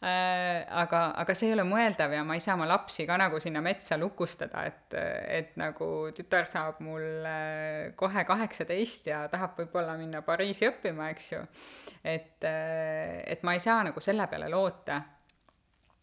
aga, 0.00 1.00
aga 1.18 1.34
see 1.34 1.48
ei 1.48 1.56
ole 1.56 1.64
mõeldav 1.66 2.12
ja 2.14 2.22
ma 2.26 2.36
ei 2.38 2.42
saa 2.42 2.54
oma 2.54 2.68
lapsi 2.70 3.02
ka 3.06 3.16
nagu 3.18 3.40
sinna 3.42 3.58
metsa 3.64 3.98
lukustada, 3.98 4.62
et, 4.68 4.94
et 4.94 5.56
nagu 5.58 5.88
tütar 6.14 6.46
saab 6.46 6.78
mul 6.86 7.26
äh, 7.26 7.90
kohe 7.98 8.24
kaheksateist 8.28 9.10
ja 9.10 9.24
tahab 9.32 9.58
võib-olla 9.58 9.96
minna 9.98 10.22
Pariisi 10.22 10.68
õppima, 10.70 11.10
eks 11.10 11.30
ju. 11.32 11.42
et, 12.04 12.38
äh, 12.46 13.24
et 13.26 13.42
ma 13.42 13.56
ei 13.56 13.62
saa 13.64 13.82
nagu 13.90 14.00
selle 14.04 14.28
peale 14.30 14.50
loota. 14.52 15.02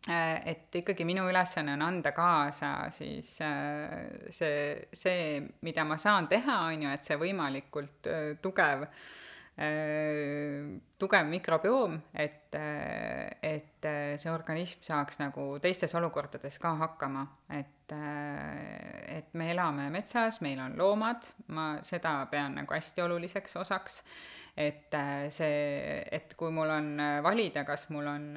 et 0.05 0.75
ikkagi 0.75 1.01
minu 1.01 1.23
ülesanne 1.25 1.73
on 1.73 1.81
anda 1.81 2.11
kaasa 2.13 2.91
siis 2.93 3.31
see, 4.29 4.89
see, 4.93 5.39
mida 5.65 5.83
ma 5.83 5.97
saan 5.97 6.27
teha, 6.29 6.59
on 6.67 6.83
ju, 6.83 6.91
et 6.93 7.07
see 7.07 7.17
võimalikult 7.17 8.11
tugev 8.41 8.85
Äh, 8.85 9.24
tugev 9.55 11.27
mikrobioom, 11.31 11.95
et, 12.13 12.55
äh, 12.55 13.37
et 13.41 13.85
äh, 13.87 14.17
see 14.19 14.31
organism 14.31 14.83
saaks 14.83 15.19
nagu 15.21 15.47
teistes 15.63 15.95
olukordades 15.95 16.59
ka 16.59 16.73
hakkama, 16.81 17.23
et, 17.55 17.91
et 19.15 19.35
me 19.37 19.51
elame 19.53 19.89
metsas, 19.93 20.41
meil 20.43 20.59
on 20.59 20.75
loomad, 20.75 21.29
ma 21.55 21.75
seda 21.85 22.17
pean 22.31 22.59
nagu 22.59 22.75
hästi 22.75 23.05
oluliseks 23.05 23.55
osaks, 23.61 24.01
et 24.55 24.95
see, 25.35 25.55
et 26.15 26.31
kui 26.39 26.51
mul 26.55 26.69
on 26.71 27.01
valida, 27.23 27.65
kas 27.67 27.89
mul 27.91 28.07
on 28.07 28.27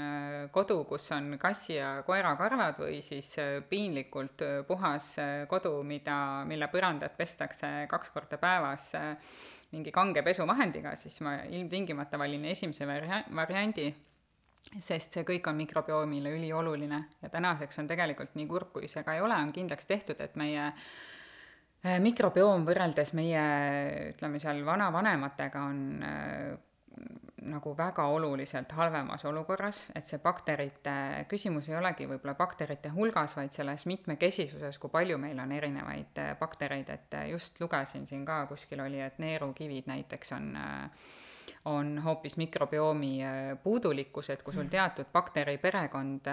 kodu, 0.51 0.81
kus 0.91 1.07
on 1.15 1.37
kassi 1.39 1.77
ja 1.77 1.93
koera 2.07 2.33
karvad 2.39 2.81
või 2.83 2.99
siis 3.07 3.37
piinlikult 3.71 4.43
puhas 4.67 5.13
kodu, 5.51 5.77
mida, 5.87 6.43
mille 6.51 6.67
põrandat 6.75 7.15
pestakse 7.19 7.87
kaks 7.91 8.11
korda 8.11 8.39
päevas 8.43 8.91
mingi 9.73 9.93
kange 9.93 10.23
pesuvahendiga, 10.25 10.95
siis 10.97 11.21
ma 11.25 11.39
ilmtingimata 11.45 12.19
valin 12.21 12.47
esimese 12.53 12.87
varia-, 12.89 13.25
variandi, 13.37 13.89
sest 14.81 15.17
see 15.17 15.27
kõik 15.29 15.49
on 15.51 15.59
mikrobiomile 15.61 16.33
ülioluline. 16.37 17.03
Ja 17.23 17.31
tänaseks 17.33 17.83
on 17.83 17.91
tegelikult 17.91 18.35
nii 18.39 18.49
kurb, 18.49 18.73
kui 18.73 18.89
see 18.89 19.05
ka 19.05 19.17
ei 19.17 19.25
ole, 19.25 19.37
on 19.37 19.53
kindlaks 19.55 19.89
tehtud, 19.91 20.21
et 20.25 20.37
meie 20.41 20.71
äh, 20.71 21.99
mikrobioom 22.05 22.65
võrreldes 22.69 23.13
meie 23.17 23.45
ütleme 24.15 24.41
seal 24.43 24.65
vanavanematega 24.67 25.67
on 25.69 25.85
äh, 26.05 26.57
nagu 27.49 27.73
väga 27.77 28.05
oluliselt 28.13 28.73
halvemas 28.77 29.25
olukorras, 29.29 29.85
et 29.97 30.07
see 30.07 30.21
bakterite 30.23 30.95
küsimus 31.31 31.69
ei 31.71 31.79
olegi 31.79 32.09
võib-olla 32.11 32.35
bakterite 32.39 32.93
hulgas, 32.95 33.37
vaid 33.39 33.55
selles 33.55 33.87
mitmekesisuses, 33.91 34.79
kui 34.79 34.93
palju 34.93 35.19
meil 35.23 35.39
on 35.43 35.55
erinevaid 35.57 36.21
äh, 36.23 36.35
baktereid, 36.41 36.91
et 36.95 37.19
just 37.31 37.61
lugesin 37.61 38.07
siin 38.07 38.27
ka 38.29 38.45
kuskil 38.51 38.83
oli, 38.85 39.01
et 39.05 39.19
neerukivid 39.23 39.91
näiteks 39.91 40.37
on 40.39 40.55
on 41.69 41.99
hoopis 42.05 42.37
mikrobiomi 42.37 43.19
puudulikkus, 43.63 44.31
et 44.31 44.43
kui 44.45 44.55
sul 44.55 44.69
teatud 44.71 45.09
bakteri 45.13 45.57
perekond 45.59 46.29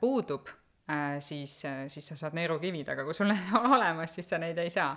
puudub, 0.00 0.48
siis, 1.18 1.54
siis 1.88 2.08
sa 2.12 2.16
saad 2.16 2.36
neerukivid, 2.36 2.88
aga 2.92 3.04
kui 3.04 3.16
sul 3.16 3.28
need 3.32 3.54
on 3.58 3.74
olemas, 3.76 4.14
siis 4.14 4.28
sa 4.30 4.38
neid 4.40 4.58
ei 4.60 4.70
saa 4.72 4.94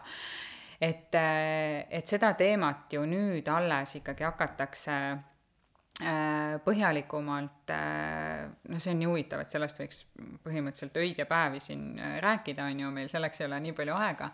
et, 0.82 1.16
äh, 1.16 1.86
et 1.90 2.10
seda 2.10 2.34
teemat 2.40 2.94
ju 2.94 3.04
nüüd 3.10 3.48
alles 3.52 3.96
ikkagi 4.00 4.26
hakatakse 4.28 4.98
äh, 5.14 6.60
põhjalikumalt, 6.66 7.74
äh, 7.74 8.46
no 8.70 8.80
see 8.82 8.94
on 8.94 9.02
nii 9.02 9.10
huvitav, 9.12 9.44
et 9.44 9.54
sellest 9.54 9.82
võiks 9.82 10.04
põhimõtteliselt 10.46 11.00
öid 11.04 11.24
ja 11.24 11.28
päevi 11.30 11.64
siin 11.64 11.98
rääkida, 12.24 12.70
on 12.70 12.86
ju, 12.86 12.94
meil 12.96 13.12
selleks 13.12 13.42
ei 13.42 13.50
ole 13.50 13.60
nii 13.68 13.76
palju 13.78 13.98
aega, 13.98 14.32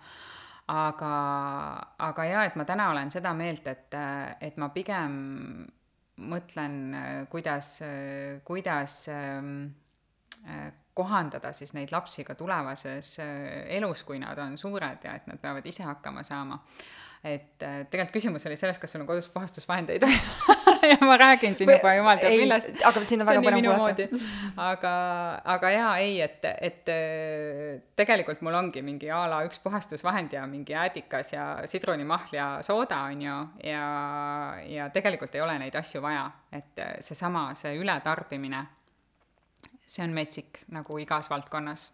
aga, 0.75 1.13
aga 2.09 2.29
jaa, 2.29 2.45
et 2.47 2.57
ma 2.59 2.67
täna 2.69 2.89
olen 2.93 3.11
seda 3.11 3.33
meelt, 3.37 3.67
et, 3.67 3.99
et 4.41 4.57
ma 4.61 4.71
pigem 4.75 5.19
mõtlen, 6.19 6.73
kuidas, 7.31 7.77
kuidas 8.43 9.05
ähm, 9.13 9.69
kohandada 10.99 11.53
siis 11.55 11.75
neid 11.77 11.93
lapsi 11.95 12.25
ka 12.27 12.35
tulevases 12.39 13.17
äh, 13.23 13.43
elus, 13.79 14.03
kui 14.07 14.19
nad 14.21 14.39
on 14.43 14.57
suured 14.59 15.05
ja 15.05 15.17
et 15.19 15.29
nad 15.29 15.39
peavad 15.41 15.67
ise 15.69 15.85
hakkama 15.87 16.23
saama. 16.27 16.59
et 17.23 17.63
äh, 17.67 17.81
tegelikult 17.91 18.13
küsimus 18.15 18.45
oli 18.47 18.55
selles, 18.55 18.77
kas 18.79 18.93
sul 18.93 19.01
on 19.03 19.07
kodus 19.07 19.27
puhastusvahendeid 19.33 20.05
ja 20.91 20.97
ma 21.03 21.17
räägin 21.19 21.57
siin 21.57 21.71
juba 21.71 21.91
jumal 21.97 22.21
teab 22.21 22.37
millest. 22.39 22.69
aga 22.87 23.03
sind 23.05 23.25
on 23.25 23.27
väga 23.27 23.41
põnev 23.43 23.75
kuulata. 23.75 24.21
aga, 24.69 24.93
aga 25.55 25.71
jaa, 25.73 25.89
ei, 26.05 26.21
et, 26.23 26.47
et 26.69 26.93
äh, 26.95 27.81
tegelikult 27.99 28.39
mul 28.45 28.55
ongi 28.61 28.83
mingi 28.85 29.11
a 29.11 29.25
la 29.31 29.43
üks 29.47 29.59
puhastusvahend 29.63 30.35
ja 30.39 30.47
mingi 30.47 30.75
äädikas 30.75 31.33
ja 31.35 31.45
sidrunimahl 31.67 32.35
ja 32.35 32.49
sooda, 32.63 33.03
on 33.11 33.27
ju, 33.27 33.37
ja, 33.67 33.85
ja 34.67 34.89
tegelikult 34.95 35.35
ei 35.35 35.43
ole 35.43 35.59
neid 35.59 35.75
asju 35.75 36.03
vaja, 36.07 36.29
et 36.55 36.85
seesama, 37.03 37.49
see 37.59 37.75
ületarbimine 37.83 38.63
see 39.89 40.05
on 40.05 40.13
metsik 40.13 40.63
nagu 40.75 40.99
igas 41.01 41.31
valdkonnas 41.31 41.89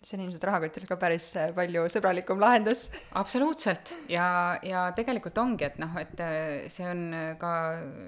see 0.00 0.16
on 0.16 0.22
ilmselt 0.24 0.44
rahakotile 0.48 0.86
ka 0.88 0.96
päris 0.96 1.26
äh, 1.36 1.50
palju 1.52 1.82
sõbralikum 1.92 2.40
lahendus. 2.40 2.86
absoluutselt 3.20 3.92
ja, 4.08 4.56
ja 4.64 4.86
tegelikult 4.96 5.36
ongi, 5.42 5.66
et 5.66 5.76
noh, 5.82 5.92
et 6.00 6.22
äh, 6.24 6.68
see 6.72 6.86
on 6.88 7.02
äh, 7.12 7.26
ka 7.40 7.50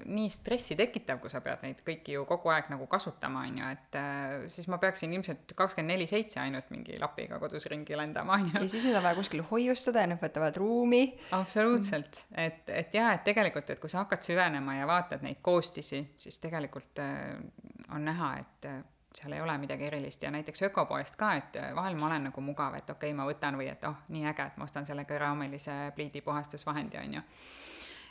nii 0.09 0.31
stressi 0.33 0.73
tekitav, 0.79 1.19
kui 1.21 1.29
sa 1.29 1.43
pead 1.45 1.61
neid 1.61 1.83
kõiki 1.85 2.15
ju 2.15 2.23
kogu 2.29 2.49
aeg 2.49 2.71
nagu 2.73 2.87
kasutama, 2.89 3.43
on 3.45 3.59
ju, 3.61 3.69
et 3.77 3.97
siis 4.55 4.65
ma 4.73 4.79
peaksin 4.81 5.13
ilmselt 5.13 5.53
kakskümmend 5.57 5.93
neli 5.93 6.07
seitse 6.09 6.41
ainult 6.41 6.71
mingi 6.73 6.97
lapiga 7.01 7.37
kodus 7.41 7.69
ringi 7.69 7.97
lendama, 7.97 8.39
on 8.39 8.49
ju. 8.49 8.55
ja 8.57 8.71
siis 8.71 8.87
neid 8.87 8.97
on 8.97 9.05
vaja 9.05 9.19
kuskil 9.19 9.45
hoiustada 9.51 10.01
ja 10.01 10.09
need 10.09 10.23
võtavad 10.23 10.57
ruumi. 10.57 11.03
absoluutselt, 11.37 12.23
et, 12.33 12.63
et 12.73 12.97
jaa, 12.97 13.13
et 13.19 13.25
tegelikult, 13.27 13.69
et 13.69 13.83
kui 13.83 13.93
sa 13.93 14.01
hakkad 14.01 14.25
süvenema 14.25 14.79
ja 14.79 14.89
vaatad 14.89 15.21
neid 15.21 15.43
koostisi, 15.45 16.01
siis 16.17 16.41
tegelikult 16.41 17.03
on 17.93 18.01
näha, 18.09 18.33
et 18.41 18.92
seal 19.17 19.31
ei 19.31 19.41
ole 19.41 19.57
midagi 19.57 19.85
erilist 19.85 20.23
ja 20.23 20.31
näiteks 20.31 20.61
ökopoest 20.61 21.15
ka, 21.15 21.33
et 21.33 21.55
äh, 21.55 21.75
vahel 21.75 21.97
ma 21.99 22.05
olen 22.05 22.23
nagu 22.29 22.41
mugav, 22.41 22.73
et 22.73 22.89
okei 22.89 23.11
okay,, 23.11 23.17
ma 23.17 23.27
võtan 23.29 23.57
või 23.57 23.69
et 23.71 23.83
oh, 23.83 23.99
nii 24.09 24.25
äge, 24.29 24.47
et 24.49 24.57
ma 24.57 24.65
ostan 24.69 24.85
selle 24.85 25.05
keraamelise 25.05 25.91
pliidipuhastusvahendi, 25.95 26.97
on 26.97 27.13
ju. 27.19 27.21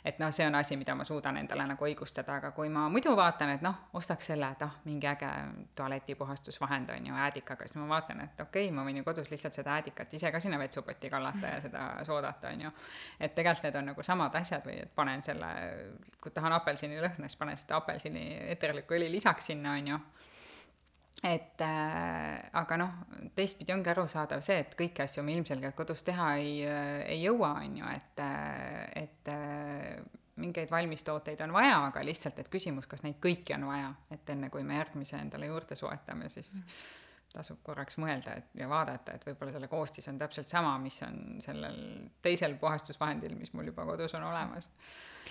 et 0.05 0.19
noh, 0.19 0.31
see 0.35 0.47
on 0.47 0.55
asi, 0.55 0.75
mida 0.75 0.95
ma 0.95 1.05
suudan 1.07 1.37
endale 1.39 1.63
nagu 1.67 1.85
õigustada, 1.85 2.37
aga 2.39 2.51
kui 2.51 2.69
ma 2.69 2.89
muidu 2.91 3.15
vaatan, 3.15 3.53
et 3.55 3.61
noh, 3.63 3.75
ostaks 3.93 4.27
selle, 4.31 4.49
et 4.51 4.63
ah, 4.63 4.73
mingi 4.85 5.07
äge 5.07 5.29
tualetipuhastusvahend 5.75 6.89
on 6.95 7.07
ju 7.07 7.19
äädikaga, 7.27 7.67
siis 7.67 7.79
ma 7.79 7.87
vaatan, 7.91 8.23
et 8.23 8.41
okei 8.47 8.67
okay,, 8.67 8.75
ma 8.75 8.87
võin 8.87 8.99
ju 8.99 9.03
kodus 9.03 9.31
lihtsalt 9.31 9.59
seda 9.59 9.75
äädikat 9.75 10.13
ise 10.13 10.31
ka 10.31 10.39
sinna 10.43 10.59
vetsupotti 10.59 11.11
kallata 11.11 11.55
ja 11.55 11.61
seda 11.67 11.85
soodata, 12.07 12.51
on 12.51 12.67
ju. 12.67 12.73
et 13.19 13.35
tegelikult 13.35 13.69
need 13.69 13.79
on 13.79 13.91
nagu 13.91 14.03
samad 14.03 14.35
asjad 14.39 14.67
või 14.67 14.81
et 14.83 14.95
panen 14.95 15.21
selle, 15.21 15.53
kui 16.21 16.31
tahan 16.31 16.59
apelsinilõhna, 16.59 17.27
siis 17.27 17.39
panen 17.39 17.59
seda 17.59 17.79
apelsini 17.79 18.27
eterlikku 18.57 18.99
õli 18.99 19.11
lisaks 19.11 19.51
sinna, 19.51 19.79
on 19.79 19.95
ju 19.95 20.03
et 21.23 21.61
äh, 21.63 22.49
aga 22.59 22.77
noh, 22.79 22.95
teistpidi 23.35 23.71
ongi 23.75 23.91
arusaadav 23.93 24.41
see, 24.43 24.57
et 24.65 24.73
kõiki 24.79 25.05
asju 25.05 25.23
me 25.23 25.37
ilmselgelt 25.37 25.75
kodus 25.77 26.03
teha 26.03 26.33
ei, 26.41 26.57
äh, 26.67 27.05
ei 27.13 27.21
jõua, 27.23 27.53
on 27.63 27.77
ju, 27.79 27.91
et, 27.93 28.19
äh, 28.19 29.05
et 29.05 29.31
äh, 29.31 30.01
mingeid 30.43 30.71
valmistooteid 30.73 31.39
on 31.45 31.53
vaja, 31.55 31.77
aga 31.87 32.03
lihtsalt, 32.03 32.41
et 32.41 32.49
küsimus, 32.51 32.89
kas 32.91 33.05
neid 33.05 33.21
kõiki 33.23 33.55
on 33.55 33.69
vaja, 33.69 33.93
et 34.11 34.33
enne 34.33 34.49
kui 34.51 34.65
me 34.67 34.81
järgmise 34.81 35.15
endale 35.21 35.47
juurde 35.47 35.77
soetame, 35.79 36.27
siis 36.33 36.57
tasub 37.33 37.61
korraks 37.65 37.95
mõelda, 38.01 38.35
et 38.37 38.57
ja 38.59 38.67
vaadata, 38.69 39.15
et 39.15 39.23
võib-olla 39.25 39.53
selle 39.55 39.69
koostis 39.71 40.05
on 40.11 40.19
täpselt 40.21 40.51
sama, 40.51 40.75
mis 40.81 40.99
on 41.05 41.39
sellel 41.41 41.79
teisel 42.25 42.57
puhastusvahendil, 42.61 43.33
mis 43.39 43.53
mul 43.57 43.71
juba 43.71 43.87
kodus 43.87 44.13
on 44.19 44.25
olemas. 44.27 44.67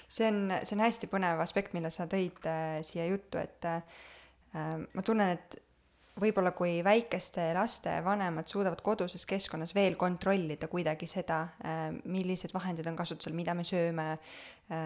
see 0.09 0.31
on, 0.31 0.57
see 0.63 0.75
on 0.79 0.83
hästi 0.87 1.11
põnev 1.13 1.43
aspekt, 1.45 1.77
mille 1.77 1.93
sa 1.95 2.09
tõid 2.11 2.49
äh, 2.51 2.81
siia 2.87 3.07
juttu, 3.11 3.39
et 3.39 3.69
äh, 3.69 4.01
ma 4.55 5.05
tunnen, 5.07 5.37
et 5.37 5.62
võib-olla 6.21 6.53
kui 6.53 6.81
väikeste 6.85 7.49
laste 7.57 7.95
vanemad 8.05 8.51
suudavad 8.51 8.83
koduses 8.85 9.25
keskkonnas 9.29 9.73
veel 9.75 9.97
kontrollida 10.01 10.69
kuidagi 10.69 11.09
seda, 11.09 11.41
äh, 11.65 11.87
millised 12.05 12.53
vahendid 12.53 12.89
on 12.91 12.99
kasutusel, 12.99 13.35
mida 13.37 13.55
me 13.57 13.65
sööme 13.65 14.07
äh, 14.13 14.77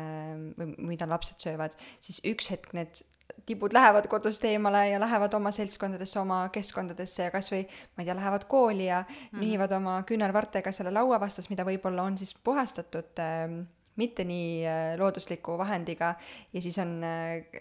või 0.59 0.71
mida 0.95 1.09
lapsed 1.11 1.43
söövad, 1.43 1.75
siis 2.01 2.23
üks 2.31 2.53
hetk 2.55 2.73
need 2.79 3.03
tibud 3.47 3.75
lähevad 3.75 4.07
kodust 4.11 4.45
eemale 4.47 4.85
ja 4.93 5.01
lähevad 5.03 5.35
oma 5.35 5.51
seltskondadesse, 5.55 6.21
oma 6.21 6.45
keskkondadesse 6.55 7.27
ja 7.27 7.35
kasvõi 7.35 7.65
ma 7.67 8.05
ei 8.05 8.07
tea, 8.07 8.15
lähevad 8.15 8.47
kooli 8.47 8.87
ja 8.87 9.03
mm 9.03 9.17
-hmm. 9.17 9.41
nihivad 9.43 9.73
oma 9.81 9.99
küünarvartega 10.07 10.73
selle 10.73 10.95
laua 10.95 11.19
vastas, 11.21 11.51
mida 11.51 11.67
võib-olla 11.67 12.07
on 12.07 12.19
siis 12.19 12.37
puhastatud 12.39 13.19
äh, 13.19 13.67
mitte 13.97 14.25
nii 14.25 14.65
loodusliku 14.99 15.59
vahendiga 15.59 16.15
ja 16.53 16.63
siis 16.63 16.79
on 16.79 17.01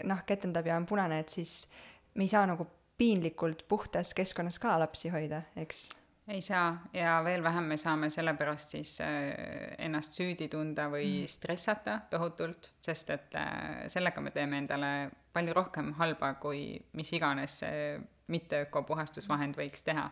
noh, 0.04 0.26
ketendab 0.26 0.68
ja 0.68 0.76
on 0.76 0.86
punane, 0.86 1.20
et 1.20 1.30
siis 1.30 1.68
me 2.14 2.24
ei 2.24 2.28
saa 2.28 2.46
nagu 2.46 2.68
piinlikult 2.98 3.66
puhtas 3.68 4.14
keskkonnas 4.14 4.60
ka 4.60 4.80
lapsi 4.80 5.12
hoida, 5.14 5.42
eks? 5.56 5.90
ei 6.28 6.42
saa 6.42 6.72
ja 6.94 7.20
veel 7.24 7.44
vähem 7.44 7.68
me 7.70 7.78
saame 7.78 8.10
sellepärast 8.10 8.72
siis 8.78 8.96
äh, 9.02 9.76
ennast 9.78 10.18
süüdi 10.18 10.48
tunda 10.50 10.88
või 10.90 11.22
mm. 11.22 11.30
stressata 11.30 12.00
tohutult, 12.10 12.72
sest 12.82 13.12
et 13.14 13.38
äh, 13.38 13.86
sellega 13.94 14.22
me 14.22 14.34
teeme 14.34 14.58
endale 14.64 14.92
palju 15.34 15.54
rohkem 15.54 15.94
halba, 16.00 16.34
kui 16.42 16.80
mis 16.98 17.14
iganes 17.14 17.60
see 17.62 18.00
mitte 18.34 18.64
ökopuhastusvahend 18.66 19.58
võiks 19.60 19.86
teha 19.86 20.08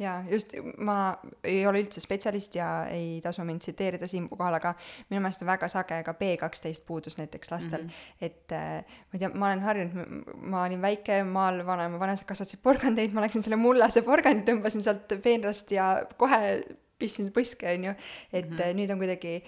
jaa, 0.00 0.16
just, 0.30 0.54
ma 0.78 0.96
ei 1.44 1.60
ole 1.68 1.82
üldse 1.84 2.02
spetsialist 2.02 2.56
ja 2.56 2.68
ei 2.90 3.20
tasu 3.24 3.44
mind 3.46 3.64
tsiteerida 3.64 4.08
siinkohal, 4.10 4.56
aga 4.56 4.74
minu 5.10 5.20
meelest 5.20 5.44
on 5.44 5.50
väga 5.50 5.68
sage 5.72 6.00
ka 6.06 6.14
B 6.18 6.34
kaksteist 6.40 6.86
puudus 6.88 7.18
näiteks 7.20 7.52
lastel 7.52 7.84
mm. 7.84 7.88
-hmm. 7.88 8.26
et 8.28 8.52
äh, 8.56 8.84
ma 8.84 9.18
ei 9.18 9.24
tea, 9.24 9.32
ma 9.34 9.50
olen 9.50 9.64
harjunud, 9.66 10.36
ma 10.54 10.64
olin 10.64 10.82
väike 10.82 11.22
maal, 11.24 11.64
vanaema 11.66 12.00
vanesed 12.00 12.28
kasvatasid 12.28 12.62
porgandeid, 12.62 13.12
ma 13.12 13.26
läksin 13.26 13.44
selle 13.44 13.60
mullase 13.60 14.02
porgandi, 14.06 14.46
tõmbasin 14.48 14.86
sealt 14.86 15.18
peenrast 15.22 15.72
ja 15.72 15.92
kohe 16.16 16.40
pistsin 17.00 17.30
põske, 17.32 17.68
on 17.74 17.84
ju, 17.84 17.94
et 18.32 18.50
mm 18.50 18.56
-hmm. 18.56 18.74
nüüd 18.76 18.90
on 18.92 18.98
kuidagi, 19.00 19.38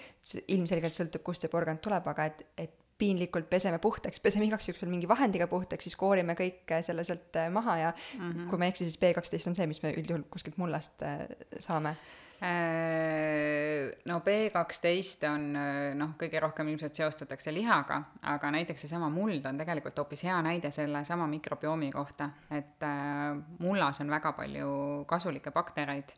ilmselgelt 0.47 0.93
sõltub, 0.93 1.23
kust 1.23 1.45
see 1.45 1.51
porgand 1.53 1.81
tuleb, 1.85 2.07
aga 2.07 2.25
et, 2.31 2.45
et 2.57 2.73
piinlikult 3.03 3.49
peseme 3.51 3.79
puhtaks, 3.83 4.21
peseme 4.23 4.47
igaks 4.47 4.69
juhuks 4.69 4.83
veel 4.83 4.93
mingi 4.93 5.09
vahendiga 5.09 5.49
puhtaks, 5.51 5.89
siis 5.89 5.99
koorime 5.99 6.37
kõik 6.39 6.71
äh, 6.71 6.83
selle 6.85 7.03
sealt 7.07 7.35
äh, 7.39 7.51
maha 7.51 7.77
ja 7.81 7.93
mm 7.93 8.31
-hmm. 8.31 8.49
kui 8.49 8.59
ma 8.59 8.67
ei 8.67 8.75
eksi, 8.75 8.87
siis 8.87 8.99
B 9.01 9.13
kaksteist 9.15 9.51
on 9.51 9.55
see, 9.59 9.67
mis 9.67 9.83
me 9.83 9.93
üldjuhul 9.93 10.27
kuskilt 10.31 10.57
mullast 10.57 11.03
äh, 11.03 11.25
saame 11.59 11.95
no 14.05 14.17
B 14.19 14.49
kaksteist 14.51 15.21
on 15.29 15.53
noh, 15.95 16.09
kõige 16.19 16.41
rohkem 16.43 16.67
ilmselt 16.67 16.97
seostatakse 16.97 17.53
lihaga, 17.55 18.01
aga 18.21 18.51
näiteks 18.51 18.81
seesama 18.83 19.07
muld 19.09 19.45
on 19.45 19.57
tegelikult 19.57 20.01
hoopis 20.01 20.25
hea 20.27 20.41
näide 20.41 20.71
sellesama 20.71 21.27
mikrobiomi 21.27 21.91
kohta, 21.91 22.29
et 22.51 22.83
mullas 23.59 24.01
on 24.01 24.11
väga 24.11 24.33
palju 24.35 25.05
kasulikke 25.07 25.55
baktereid 25.55 26.11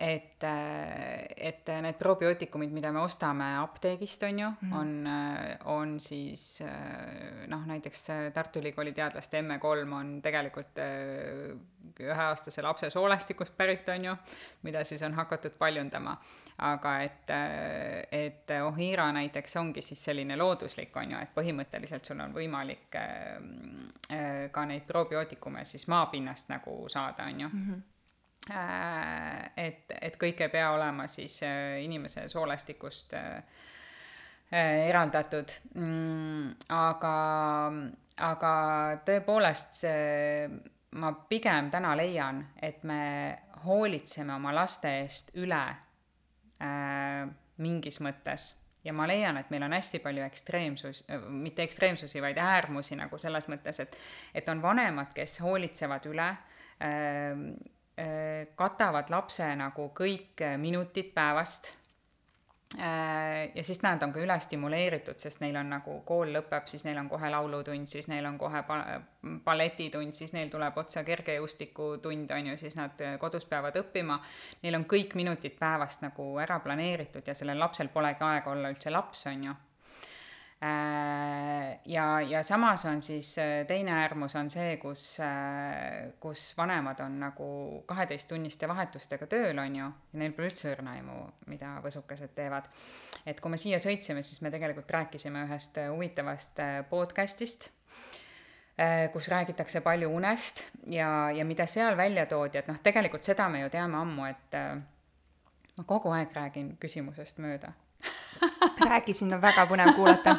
et, 0.00 0.44
et 1.50 1.70
need 1.84 1.98
probiootikumid, 1.98 2.72
mida 2.74 2.92
me 2.94 3.02
ostame 3.04 3.50
apteegist, 3.60 4.22
on 4.28 4.38
ju 4.38 4.50
mm, 4.50 4.72
on, 4.80 4.92
äh, 5.06 5.66
on 5.72 5.96
siis 6.00 6.62
noh, 7.50 7.64
näiteks 7.66 8.06
Tartu 8.34 8.62
Ülikooli 8.62 8.92
teadlaste 8.96 9.42
ME3 9.42 9.96
on 9.96 10.12
tegelikult 10.22 10.80
üheaastase 12.00 12.62
lapse 12.62 12.90
soolestikust 12.90 13.56
pärit, 13.56 13.88
on 13.92 14.04
ju, 14.10 14.14
mida 14.62 14.84
siis 14.84 15.02
on 15.02 15.14
hakatud 15.18 15.58
paljundama. 15.58 16.16
aga 16.60 16.90
et, 17.00 17.30
et 18.12 18.50
Ohira 18.62 19.06
näiteks 19.16 19.56
ongi 19.56 19.80
siis 19.82 20.04
selline 20.04 20.36
looduslik, 20.36 20.96
on 20.96 21.14
ju, 21.14 21.20
et 21.22 21.30
põhimõtteliselt 21.34 22.04
sul 22.04 22.20
on 22.20 22.34
võimalik 22.34 22.90
ka 24.52 24.64
neid 24.68 24.84
probiootikume 24.86 25.64
siis 25.64 25.88
maapinnast 25.88 26.52
nagu 26.52 26.82
saada, 26.88 27.24
on 27.24 27.40
ju 27.40 27.48
mm. 27.48 27.64
-hmm 27.64 27.88
et, 28.48 29.92
et 30.00 30.16
kõik 30.18 30.40
ei 30.40 30.48
pea 30.52 30.70
olema 30.74 31.06
siis 31.10 31.42
äh, 31.46 31.82
inimese 31.84 32.28
soolestikust 32.28 33.14
äh, 33.14 33.42
eraldatud. 34.88 35.52
Mm, 35.74 36.54
aga, 36.74 37.14
aga 38.30 38.54
tõepoolest 39.06 39.82
see, 39.82 40.48
ma 40.98 41.12
pigem 41.28 41.70
täna 41.70 41.94
leian, 41.98 42.42
et 42.62 42.82
me 42.88 43.02
hoolitseme 43.66 44.34
oma 44.34 44.54
laste 44.56 44.96
eest 45.02 45.34
üle 45.38 45.62
äh, 46.64 47.28
mingis 47.60 48.00
mõttes 48.00 48.54
ja 48.84 48.94
ma 48.96 49.04
leian, 49.06 49.36
et 49.36 49.50
meil 49.52 49.66
on 49.66 49.76
hästi 49.76 50.00
palju 50.00 50.24
ekstreemsus, 50.24 51.04
mitte 51.28 51.62
ekstreemsusi, 51.66 52.22
vaid 52.24 52.40
äärmusi 52.40 52.96
nagu 52.96 53.18
selles 53.20 53.46
mõttes, 53.52 53.82
et, 53.84 53.98
et 54.34 54.48
on 54.48 54.62
vanemad, 54.64 55.12
kes 55.14 55.42
hoolitsevad 55.44 56.08
üle 56.08 56.30
äh,, 56.32 56.48
äh, 56.88 57.76
katavad 58.56 59.10
lapse 59.12 59.44
nagu 59.58 59.90
kõik 59.92 60.40
minutid 60.56 61.10
päevast 61.12 61.74
Äh, 62.78 63.50
ja 63.54 63.64
siis 63.64 63.82
nad 63.82 64.02
on 64.02 64.12
ka 64.12 64.20
ülestimuleeritud, 64.22 65.18
sest 65.18 65.40
neil 65.42 65.56
on 65.58 65.72
nagu 65.72 65.96
kool 66.06 66.30
lõpeb, 66.30 66.68
siis 66.70 66.84
neil 66.86 67.00
on 67.00 67.08
kohe 67.10 67.30
laulutund, 67.32 67.90
siis 67.90 68.06
neil 68.06 68.28
on 68.28 68.36
kohe 68.38 68.60
ba-, 68.68 69.00
balletitund, 69.44 70.14
siis 70.14 70.30
neil 70.36 70.52
tuleb 70.52 70.78
otsa 70.78 71.02
kergejõustikutund, 71.08 72.30
on 72.36 72.52
ju, 72.52 72.54
siis 72.60 72.76
nad 72.78 73.02
kodus 73.18 73.48
peavad 73.50 73.80
õppima. 73.80 74.20
Neil 74.62 74.78
on 74.78 74.86
kõik 74.92 75.16
minutid 75.18 75.58
päevast 75.58 76.06
nagu 76.06 76.28
ära 76.38 76.60
planeeritud 76.62 77.26
ja 77.26 77.34
sellel 77.34 77.58
lapsel 77.58 77.90
polegi 77.90 78.22
aega 78.28 78.54
olla 78.54 78.70
üldse 78.70 78.94
laps, 78.94 79.26
on 79.32 79.44
ju 79.48 79.56
Äh, 79.56 79.69
ja, 81.86 82.20
ja 82.20 82.42
samas 82.42 82.84
on 82.84 83.00
siis 83.00 83.38
äh, 83.38 83.66
teine 83.66 83.92
äärmus 83.92 84.36
on 84.36 84.50
see, 84.50 84.76
kus, 84.76 85.16
äh, 85.20 86.12
kus 86.20 86.52
vanemad 86.56 87.00
on 87.00 87.16
nagu 87.20 87.48
kaheteisttunniste 87.88 88.68
vahetustega 88.68 89.26
tööl, 89.26 89.58
on 89.58 89.76
ju, 89.76 89.88
ja 90.12 90.20
neil 90.20 90.36
pole 90.36 90.50
üldse 90.50 90.74
õrna 90.74 90.98
aimu, 90.98 91.16
mida 91.48 91.78
võsukesed 91.84 92.34
teevad. 92.36 92.68
et 93.26 93.40
kui 93.40 93.50
me 93.50 93.60
siia 93.60 93.80
sõitsime, 93.80 94.22
siis 94.22 94.42
me 94.44 94.52
tegelikult 94.52 94.90
rääkisime 94.90 95.46
ühest 95.48 95.80
huvitavast 95.88 96.60
podcast'ist 96.90 97.70
kus 99.12 99.26
räägitakse 99.28 99.80
palju 99.84 100.08
unest 100.08 100.62
ja, 100.88 101.30
ja 101.36 101.44
mida 101.44 101.66
seal 101.68 101.96
välja 101.96 102.24
toodi, 102.26 102.58
et 102.60 102.68
noh, 102.68 102.78
tegelikult 102.80 103.24
seda 103.24 103.48
me 103.48 103.60
ju 103.60 103.68
teame 103.72 103.98
ammu, 104.00 104.24
et 104.28 104.56
ma 105.76 105.84
kogu 105.84 106.12
aeg 106.16 106.32
räägin 106.36 106.76
küsimusest 106.80 107.40
mööda 107.44 107.74
räägi, 108.90 109.12
sind 109.12 109.32
on 109.32 109.42
väga 109.42 109.66
põnev 109.66 109.92
kuulata. 109.94 110.36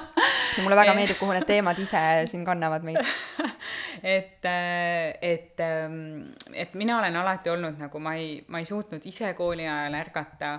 ja 0.57 0.64
mulle 0.64 0.76
väga 0.76 0.93
meeldib, 0.97 1.18
kuhu 1.20 1.34
need 1.36 1.45
teemad 1.47 1.80
ise 1.80 2.01
siin 2.28 2.45
kannavad 2.45 2.84
meid. 2.84 2.99
et, 4.18 4.47
et, 5.22 5.64
et 6.53 6.74
mina 6.74 6.97
olen 6.99 7.16
alati 7.22 7.49
olnud 7.53 7.80
nagu, 7.80 7.99
ma 7.99 8.16
ei, 8.20 8.34
ma 8.47 8.59
ei 8.59 8.66
suutnud 8.66 9.05
ise 9.05 9.34
kooli 9.38 9.68
ajal 9.68 9.97
ärgata 10.01 10.53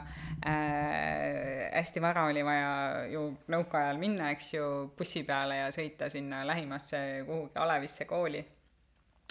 äh,. 0.46 1.70
hästi 1.72 2.02
vara 2.02 2.24
oli 2.30 2.44
vaja 2.44 2.72
ju 3.10 3.28
nõukaajal 3.52 3.98
minna, 3.98 4.30
eks 4.30 4.54
ju, 4.54 4.66
bussi 4.98 5.24
peale 5.28 5.62
ja 5.64 5.70
sõita 5.74 6.10
sinna 6.12 6.46
lähimasse 6.46 7.22
kuhugi 7.26 7.58
Alevisse 7.58 8.04
kooli 8.04 8.44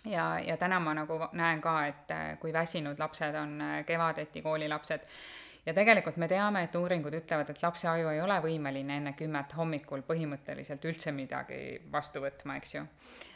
ja, 0.05 0.39
ja 0.39 0.57
täna 0.57 0.80
ma 0.80 0.93
nagu 0.97 1.19
näen 1.38 1.61
ka, 1.61 1.76
et 1.88 2.15
kui 2.41 2.53
väsinud 2.53 2.99
lapsed 2.99 3.36
on 3.38 3.61
kevadeti 3.86 4.41
koolilapsed 4.41 5.05
ja 5.66 5.74
tegelikult 5.74 6.18
me 6.18 6.28
teame, 6.28 6.64
et 6.66 6.76
uuringud 6.76 7.16
ütlevad, 7.22 7.49
et 7.51 7.64
lapse 7.64 7.89
aju 7.89 8.12
ei 8.12 8.22
ole 8.22 8.38
võimeline 8.43 8.97
enne 9.01 9.14
kümmet 9.18 9.53
hommikul 9.57 10.05
põhimõtteliselt 10.07 10.86
üldse 10.89 11.14
midagi 11.16 11.62
vastu 11.91 12.24
võtma, 12.24 12.57
eks 12.62 12.76
ju. 12.76 12.86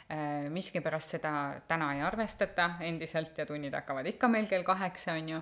Äh, 0.06 0.46
miskipärast 0.54 1.16
seda 1.16 1.32
täna 1.68 1.92
ei 1.96 2.02
arvestata 2.06 2.76
endiselt 2.86 3.38
ja 3.38 3.46
tunnid 3.46 3.74
hakkavad 3.74 4.06
ikka 4.06 4.30
meil 4.30 4.46
kell 4.50 4.66
kaheksa, 4.66 5.16
on 5.18 5.32
ju 5.34 5.40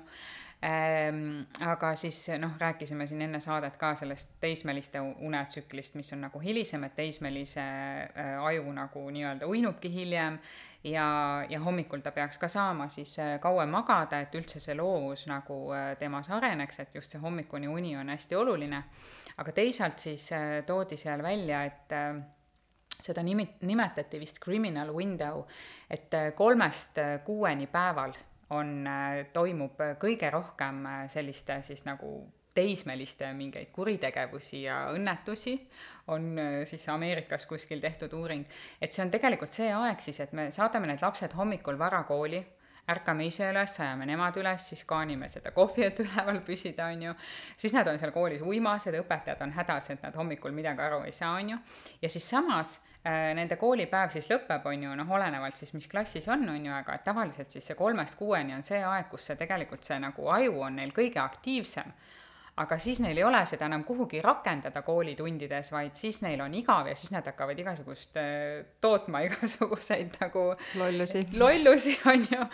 Ähm, 0.65 1.43
aga 1.61 1.91
siis 1.95 2.29
noh, 2.41 2.55
rääkisime 2.59 3.05
siin 3.07 3.21
enne 3.27 3.41
saadet 3.41 3.75
ka 3.77 3.91
sellest 4.01 4.39
teismeliste 4.41 5.01
unetsüklist, 5.03 5.99
mis 5.99 6.13
on 6.17 6.23
nagu 6.25 6.41
hilisem, 6.41 6.87
et 6.87 6.95
teismelise 6.97 7.61
äh, 7.61 8.31
aju 8.41 8.73
nagu 8.73 9.03
nii-öelda 9.13 9.45
uinubki 9.51 9.93
hiljem 9.93 10.39
ja, 10.89 11.05
ja 11.51 11.61
hommikul 11.61 12.01
ta 12.01 12.15
peaks 12.17 12.41
ka 12.41 12.49
saama 12.49 12.89
siis 12.89 13.13
äh, 13.21 13.35
kauem 13.45 13.77
magada, 13.77 14.23
et 14.25 14.41
üldse 14.41 14.63
see 14.65 14.79
loovus 14.79 15.27
nagu 15.29 15.59
äh, 15.77 15.91
temas 16.01 16.33
areneks, 16.33 16.81
et 16.81 16.97
just 16.97 17.13
see 17.13 17.21
hommikune 17.21 17.69
uni 17.69 17.93
on 18.01 18.09
hästi 18.15 18.41
oluline. 18.41 18.83
aga 19.37 19.53
teisalt 19.53 19.99
siis 19.99 20.31
toodi 20.67 20.97
seal 20.97 21.23
välja, 21.23 21.65
et 21.65 21.99
seda 23.05 23.21
nimi-, 23.21 23.51
nimetati 23.69 24.21
vist 24.23 24.41
criminal 24.41 24.95
window, 24.97 25.45
et 25.91 26.15
kolmest 26.39 27.03
kuueni 27.27 27.67
päeval 27.67 28.15
on, 28.51 28.87
äh, 28.87 29.27
toimub 29.33 29.81
kõige 30.01 30.31
rohkem 30.31 30.85
äh, 30.87 31.05
selliste 31.13 31.61
siis 31.63 31.85
nagu 31.89 32.17
teismeliste 32.55 33.33
mingeid 33.35 33.73
kuritegevusi 33.75 34.63
ja 34.63 34.85
õnnetusi, 34.95 35.57
on 36.15 36.29
äh, 36.39 36.59
siis 36.69 36.87
Ameerikas 36.89 37.47
kuskil 37.51 37.81
tehtud 37.83 38.13
uuring, 38.15 38.45
et 38.81 38.93
see 38.93 39.05
on 39.05 39.11
tegelikult 39.11 39.55
see 39.55 39.73
aeg 39.75 40.05
siis, 40.05 40.21
et 40.23 40.33
me 40.33 40.51
saadame 40.55 40.91
need 40.91 41.03
lapsed 41.03 41.35
hommikul 41.35 41.79
vara 41.81 42.05
kooli 42.07 42.43
ärkame 42.91 43.27
ise 43.29 43.47
üles, 43.49 43.75
ajame 43.81 44.07
nemad 44.09 44.37
üles, 44.41 44.69
siis 44.71 44.85
kaanime 44.89 45.29
seda 45.33 45.53
kohvi, 45.57 45.87
et 45.87 46.01
üleval 46.05 46.41
püsida, 46.47 46.89
on 46.93 47.03
ju. 47.09 47.15
siis 47.57 47.73
nad 47.77 47.89
on 47.89 48.01
seal 48.01 48.13
koolis 48.13 48.43
uimased, 48.45 48.97
õpetajad 49.01 49.45
on 49.47 49.55
hädas, 49.57 49.91
et 49.95 50.03
nad 50.05 50.17
hommikul 50.19 50.53
midagi 50.57 50.85
aru 50.85 51.03
ei 51.09 51.13
saa, 51.13 51.35
on 51.41 51.55
ju. 51.55 51.61
ja 52.03 52.11
siis 52.13 52.29
samas 52.31 52.77
äh, 53.07 53.33
nende 53.39 53.57
koolipäev 53.61 54.13
siis 54.13 54.29
lõpeb, 54.31 54.67
on 54.69 54.89
ju, 54.89 54.97
noh, 55.01 55.15
olenevalt 55.17 55.57
siis, 55.57 55.73
mis 55.77 55.89
klassis 55.89 56.29
on, 56.29 56.45
on 56.49 56.67
ju, 56.67 56.75
aga 56.75 56.99
tavaliselt 57.05 57.51
siis 57.55 57.71
see 57.71 57.79
kolmest 57.79 58.19
kuueni 58.21 58.57
on 58.57 58.67
see 58.67 58.83
aeg, 58.85 59.09
kus 59.13 59.31
see 59.31 59.41
tegelikult 59.41 59.85
see 59.85 59.99
nagu 60.03 60.29
aju 60.37 60.61
on 60.69 60.83
neil 60.83 60.93
kõige 60.97 61.23
aktiivsem 61.25 61.95
aga 62.63 62.77
siis 62.79 63.01
neil 63.03 63.19
ei 63.19 63.25
ole 63.27 63.41
seda 63.51 63.67
enam 63.67 63.83
kuhugi 63.87 64.21
rakendada 64.23 64.85
koolitundides, 64.87 65.73
vaid 65.75 65.97
siis 65.99 66.21
neil 66.23 66.41
on 66.45 66.55
igav 66.55 66.87
ja 66.87 66.95
siis 66.99 67.11
nad 67.15 67.27
hakkavad 67.27 67.59
igasugust 67.59 68.15
äh, 68.21 68.63
tootma 68.85 69.25
igasuguseid 69.27 70.21
nagu 70.21 70.45
lollusi, 70.79 71.25
lollusi 71.41 71.97
on 72.11 72.23
ju. 72.31 72.47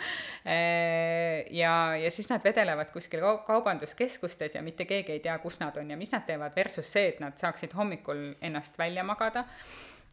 Äh, 0.45 1.45
ja, 1.53 1.75
ja 2.01 2.11
siis 2.11 2.31
nad 2.31 2.41
vedelevad 2.43 2.89
kuskil 2.93 3.21
kaubanduskeskustes 3.45 4.57
ja 4.57 4.65
mitte 4.65 4.89
keegi 4.89 5.17
ei 5.17 5.23
tea, 5.23 5.37
kus 5.43 5.61
nad 5.61 5.77
on 5.77 5.93
ja 5.93 5.99
mis 5.99 6.13
nad 6.15 6.25
teevad, 6.25 6.55
versus 6.57 6.89
see, 6.89 7.13
et 7.13 7.21
nad 7.21 7.37
saaksid 7.37 7.77
hommikul 7.77 8.31
ennast 8.41 8.81
välja 8.81 9.05
magada 9.05 9.45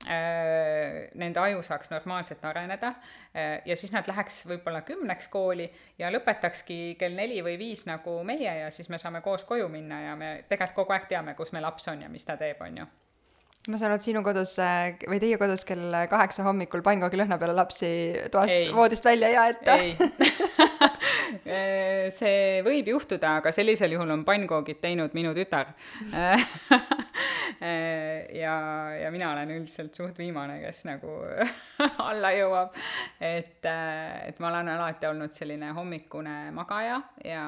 nende 0.07 1.41
aju 1.43 1.63
saaks 1.67 1.91
normaalselt 1.91 2.45
areneda. 2.47 2.93
Äh, 3.35 3.59
ja 3.67 3.77
siis 3.77 3.93
nad 3.93 4.07
läheks 4.07 4.45
võib-olla 4.47 4.85
kümneks 4.87 5.29
kooli 5.33 5.67
ja 5.99 6.13
lõpetakski 6.15 6.95
kell 7.01 7.19
neli 7.19 7.43
või 7.43 7.59
viis 7.59 7.87
nagu 7.89 8.21
meie 8.25 8.55
ja 8.61 8.71
siis 8.75 8.89
me 8.89 8.99
saame 8.99 9.21
koos 9.25 9.45
koju 9.49 9.69
minna 9.73 10.01
ja 10.07 10.17
me 10.17 10.31
tegelikult 10.49 10.85
kogu 10.85 10.97
aeg 10.97 11.11
teame, 11.11 11.35
kus 11.35 11.53
me 11.53 11.63
laps 11.65 11.89
on 11.91 12.07
ja 12.07 12.09
mis 12.13 12.25
ta 12.25 12.39
teeb, 12.39 12.63
on 12.63 12.83
ju. 12.85 12.89
Ma 13.69 13.77
saan 13.77 13.91
aru, 13.91 13.99
et 13.99 14.07
sinu 14.07 14.23
kodus 14.25 14.55
või 15.11 15.19
teie 15.21 15.37
kodus 15.37 15.67
kell 15.69 15.93
kaheksa 16.09 16.47
hommikul 16.47 16.81
pannkoogilõhna 16.87 17.37
peale 17.41 17.57
lapsi 17.59 17.91
toast, 18.33 18.71
voodist 18.73 19.05
välja 19.05 19.29
ei 19.29 19.37
aeta? 19.37 19.75
ei 19.77 19.97
see 22.15 22.63
võib 22.67 22.89
juhtuda, 22.95 23.39
aga 23.43 23.53
sellisel 23.55 23.95
juhul 23.97 24.11
on 24.15 24.25
pannkoogid 24.29 24.81
teinud 24.83 25.15
minu 25.17 25.35
tütar 25.37 25.75
ja, 28.43 28.55
ja 29.03 29.11
mina 29.15 29.33
olen 29.33 29.51
üldiselt 29.57 29.95
suht 29.97 30.19
viimane, 30.19 30.61
kes 30.63 30.85
nagu 30.89 31.17
alla 32.11 32.33
jõuab. 32.37 32.77
et, 33.21 33.65
et 33.65 34.39
ma 34.41 34.53
olen 34.53 34.73
alati 34.77 35.09
olnud 35.11 35.35
selline 35.35 35.73
hommikune 35.77 36.39
magaja 36.57 37.01
ja, 37.25 37.45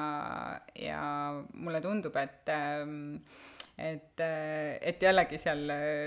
ja 0.75 1.01
mulle 1.53 1.81
tundub, 1.81 2.17
et 2.21 2.53
et, 3.81 4.21
et 4.81 5.03
jällegi 5.03 5.39
seal, 5.41 5.63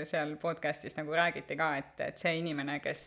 seal 0.07 0.35
podcast'is 0.39 0.95
nagu 0.95 1.15
räägiti 1.15 1.57
ka, 1.59 1.71
et, 1.81 1.95
et 2.07 2.21
see 2.21 2.37
inimene, 2.39 2.77
kes, 2.83 3.05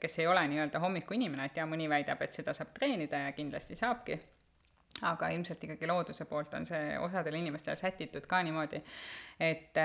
kes 0.00 0.18
ei 0.18 0.26
ole 0.26 0.46
nii-öelda 0.50 0.82
hommikuinimene, 0.82 1.50
et 1.50 1.60
ja 1.60 1.66
mõni 1.68 1.86
väidab, 1.90 2.22
et 2.24 2.34
seda 2.34 2.56
saab 2.56 2.72
treenida 2.74 3.26
ja 3.26 3.34
kindlasti 3.36 3.78
saabki 3.78 4.18
aga 5.02 5.28
ilmselt 5.34 5.64
ikkagi 5.64 5.86
looduse 5.86 6.24
poolt 6.24 6.54
on 6.54 6.66
see 6.66 6.98
osadele 6.98 7.38
inimestele 7.38 7.76
sätitud 7.76 8.26
ka 8.30 8.42
niimoodi, 8.42 8.82
et, 9.40 9.76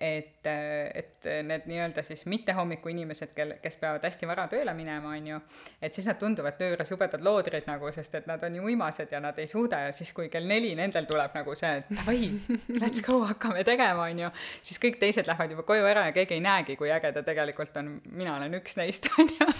et, 0.00 0.48
et 0.48 1.28
need 1.46 1.66
nii-öelda 1.70 2.02
siis 2.02 2.24
mitte 2.26 2.52
hommikuinimesed, 2.56 3.32
kel, 3.36 3.54
kes 3.62 3.78
peavad 3.80 4.04
hästi 4.06 4.28
vara 4.28 4.48
tööle 4.50 4.74
minema, 4.74 5.14
on 5.14 5.26
ju, 5.30 5.40
et 5.82 5.94
siis 5.94 6.08
nad 6.10 6.18
tunduvad 6.18 6.58
töö 6.58 6.72
juures 6.72 6.90
jubedad 6.90 7.22
loodrid 7.24 7.68
nagu, 7.70 7.92
sest 7.94 8.18
et 8.18 8.26
nad 8.30 8.42
on 8.42 8.54
nii 8.56 8.64
uimased 8.70 9.12
ja 9.14 9.22
nad 9.22 9.38
ei 9.38 9.46
suuda 9.50 9.84
ja 9.86 9.92
siis, 9.94 10.12
kui 10.16 10.28
kell 10.32 10.48
neli 10.48 10.74
nendel 10.78 11.06
tuleb 11.10 11.36
nagu 11.38 11.54
see, 11.58 11.82
et 11.82 11.92
davai, 11.94 12.32
let's 12.80 13.04
go, 13.06 13.20
hakkame 13.28 13.64
tegema, 13.68 14.08
on 14.08 14.24
ju, 14.26 14.32
siis 14.62 14.82
kõik 14.82 14.98
teised 15.02 15.30
lähevad 15.30 15.54
juba 15.54 15.66
koju 15.68 15.86
ära 15.88 16.08
ja 16.08 16.16
keegi 16.16 16.38
ei 16.38 16.44
näegi, 16.44 16.78
kui 16.80 16.90
äge 16.94 17.12
ta 17.14 17.24
tegelikult 17.26 17.76
on, 17.80 17.94
mina 18.10 18.36
olen 18.36 18.58
üks 18.60 18.78
neist, 18.80 19.10
on 19.18 19.30
ju 19.38 19.52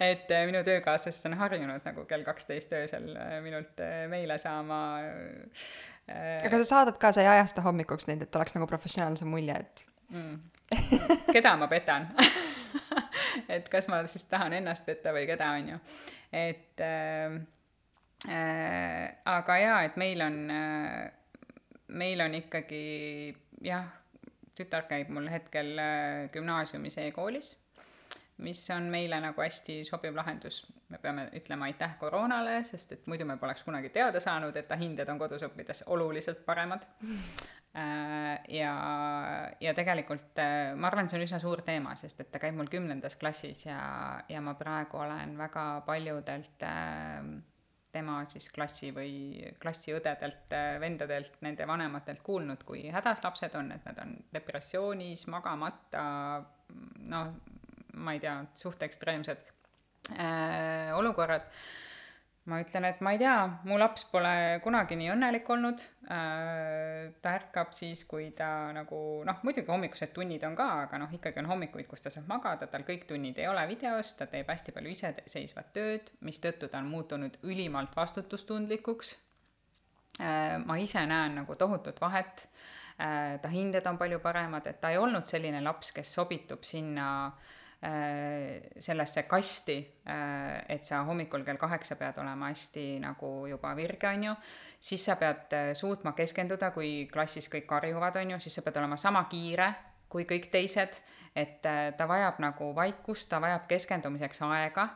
et 0.00 0.30
äh, 0.30 0.46
minu 0.48 0.62
töökaaslased 0.66 1.28
on 1.30 1.36
harjunud 1.40 1.84
nagu 1.86 2.04
kell 2.08 2.24
kaksteist 2.26 2.72
öösel 2.76 3.10
äh, 3.16 3.36
minult 3.44 3.80
äh, 3.82 4.06
meile 4.10 4.38
saama. 4.38 4.80
Aga 6.08 6.60
sa 6.62 6.68
saadad 6.68 6.98
ka, 7.02 7.12
sa 7.12 7.24
ei 7.24 7.30
ajasta 7.34 7.64
hommikuks 7.66 8.06
neid, 8.10 8.22
et 8.22 8.38
oleks 8.38 8.54
nagu 8.54 8.68
professionaalsem 8.70 9.28
mulje, 9.30 9.56
et 9.58 9.86
mm. 10.14 10.36
keda 11.34 11.56
ma 11.58 11.68
petan 11.70 12.08
et 13.56 13.68
kas 13.72 13.88
ma 13.90 14.00
siis 14.10 14.26
tahan 14.30 14.56
ennast 14.60 14.86
petta 14.86 15.14
või 15.14 15.26
keda, 15.28 15.50
on 15.58 15.74
ju. 15.74 15.78
et 16.32 16.82
äh, 16.84 17.36
äh, 18.30 19.04
aga 19.34 19.58
jaa, 19.62 19.82
et 19.88 20.00
meil 20.00 20.22
on 20.24 20.40
äh,, 20.50 21.12
meil 21.88 22.20
on 22.20 22.34
ikkagi 22.38 23.36
jah, 23.64 23.86
tütar 24.56 24.86
käib 24.90 25.10
mul 25.14 25.28
hetkel 25.30 25.76
äh, 25.78 26.26
gümnaasiumis 26.32 26.98
e-koolis, 27.04 27.54
mis 28.44 28.60
on 28.70 28.90
meile 28.92 29.20
nagu 29.20 29.40
hästi 29.40 29.82
sobiv 29.84 30.16
lahendus. 30.16 30.66
me 30.88 30.98
peame 31.02 31.28
ütlema 31.34 31.70
aitäh 31.70 31.98
koroonale, 31.98 32.62
sest 32.64 32.92
et 32.92 33.06
muidu 33.06 33.24
me 33.24 33.36
poleks 33.36 33.62
kunagi 33.64 33.88
teada 33.90 34.20
saanud, 34.20 34.56
et 34.56 34.68
ta 34.68 34.76
hinded 34.76 35.08
on 35.08 35.18
kodus 35.18 35.42
õppides 35.42 35.86
oluliselt 35.86 36.44
paremad 36.46 36.84
Äh, 37.76 38.38
ja, 38.56 38.72
ja 39.60 39.72
tegelikult 39.76 40.38
äh, 40.40 40.72
ma 40.80 40.88
arvan, 40.88 41.10
see 41.10 41.18
on 41.18 41.26
üsna 41.26 41.36
suur 41.42 41.60
teema, 41.66 41.92
sest 42.00 42.22
et 42.22 42.30
ta 42.32 42.40
käib 42.40 42.56
mul 42.56 42.70
kümnendas 42.72 43.18
klassis 43.20 43.66
ja, 43.66 43.80
ja 44.32 44.40
ma 44.40 44.54
praegu 44.56 44.96
olen 45.02 45.34
väga 45.36 45.64
paljudelt 45.84 46.64
äh, 46.64 47.20
tema 47.92 48.22
siis 48.28 48.48
klassi 48.52 48.94
või 48.96 49.12
klassiõdedelt, 49.60 50.56
vendadelt, 50.80 51.36
nende 51.44 51.68
vanematelt 51.68 52.24
kuulnud, 52.24 52.64
kui 52.64 52.86
hädas 52.92 53.20
lapsed 53.24 53.56
on, 53.60 53.68
et 53.76 53.84
nad 53.88 54.00
on 54.04 54.16
depressioonis, 54.32 55.26
magamata, 55.32 56.06
noh, 57.12 57.30
ma 57.96 58.16
ei 58.16 58.22
tea, 58.22 58.36
suht 58.58 58.82
ekstreemsed 58.86 59.50
äh, 60.16 60.94
olukorrad 60.96 61.48
ma 62.46 62.60
ütlen, 62.62 62.86
et 62.86 63.00
ma 63.02 63.12
ei 63.14 63.18
tea, 63.18 63.34
mu 63.66 63.78
laps 63.78 64.04
pole 64.10 64.32
kunagi 64.62 64.96
nii 64.98 65.10
õnnelik 65.16 65.48
olnud 65.50 65.82
äh,. 66.14 67.10
ta 67.22 67.32
ärkab 67.34 67.74
siis, 67.74 68.04
kui 68.06 68.28
ta 68.36 68.70
nagu 68.74 68.98
noh, 69.26 69.40
muidugi 69.46 69.70
hommikused 69.72 70.12
tunnid 70.14 70.46
on 70.46 70.54
ka, 70.58 70.68
aga 70.84 71.00
noh, 71.02 71.12
ikkagi 71.16 71.42
on 71.42 71.50
hommikuid, 71.50 71.88
kus 71.90 72.06
ta 72.06 72.12
saab 72.14 72.30
magada, 72.30 72.68
tal 72.70 72.86
kõik 72.86 73.08
tunnid 73.10 73.38
ei 73.42 73.50
ole 73.50 73.66
videos, 73.70 74.14
ta 74.18 74.30
teeb 74.30 74.50
hästi 74.52 74.74
palju 74.76 74.94
iseseisvat 74.94 75.72
tööd, 75.74 76.14
mistõttu 76.26 76.70
ta 76.70 76.82
on 76.82 76.90
muutunud 76.92 77.40
ülimalt 77.50 77.94
vastutustundlikuks 77.98 79.14
äh,. 80.22 80.56
ma 80.62 80.78
ise 80.82 81.02
näen 81.02 81.40
nagu 81.42 81.58
tohutut 81.58 82.00
vahet 82.00 82.46
äh,. 83.02 83.42
ta 83.42 83.50
hinded 83.50 83.90
on 83.90 83.98
palju 83.98 84.22
paremad, 84.22 84.70
et 84.70 84.80
ta 84.80 84.94
ei 84.94 85.02
olnud 85.02 85.26
selline 85.26 85.64
laps, 85.66 85.90
kes 85.98 86.14
sobitub 86.20 86.62
sinna 86.62 87.10
äh, 87.26 87.54
sellesse 88.78 89.22
kasti, 89.22 89.76
äh, 90.08 90.64
et 90.68 90.84
sa 90.84 91.02
hommikul 91.04 91.44
kell 91.44 91.58
kaheksa 91.60 91.96
pead 91.96 92.18
olema 92.18 92.48
hästi 92.50 92.86
nagu 93.02 93.46
juba 93.46 93.74
virge, 93.76 94.08
on 94.08 94.24
ju, 94.24 94.34
siis 94.80 95.04
sa 95.04 95.16
pead 95.20 95.54
äh, 95.54 95.72
suutma 95.74 96.12
keskenduda, 96.16 96.72
kui 96.74 97.06
klassis 97.12 97.50
kõik 97.52 97.66
karjuvad, 97.70 98.18
on 98.22 98.34
ju, 98.34 98.40
siis 98.42 98.58
sa 98.58 98.64
pead 98.66 98.80
olema 98.82 98.98
sama 98.98 99.24
kiire 99.30 99.72
kui 100.08 100.24
kõik 100.26 100.48
teised, 100.50 100.98
et 101.36 101.58
ta 101.62 102.06
vajab 102.08 102.38
nagu 102.40 102.70
vaikust, 102.74 103.28
ta 103.28 103.40
vajab 103.42 103.66
keskendumiseks 103.68 104.38
aega 104.46 104.86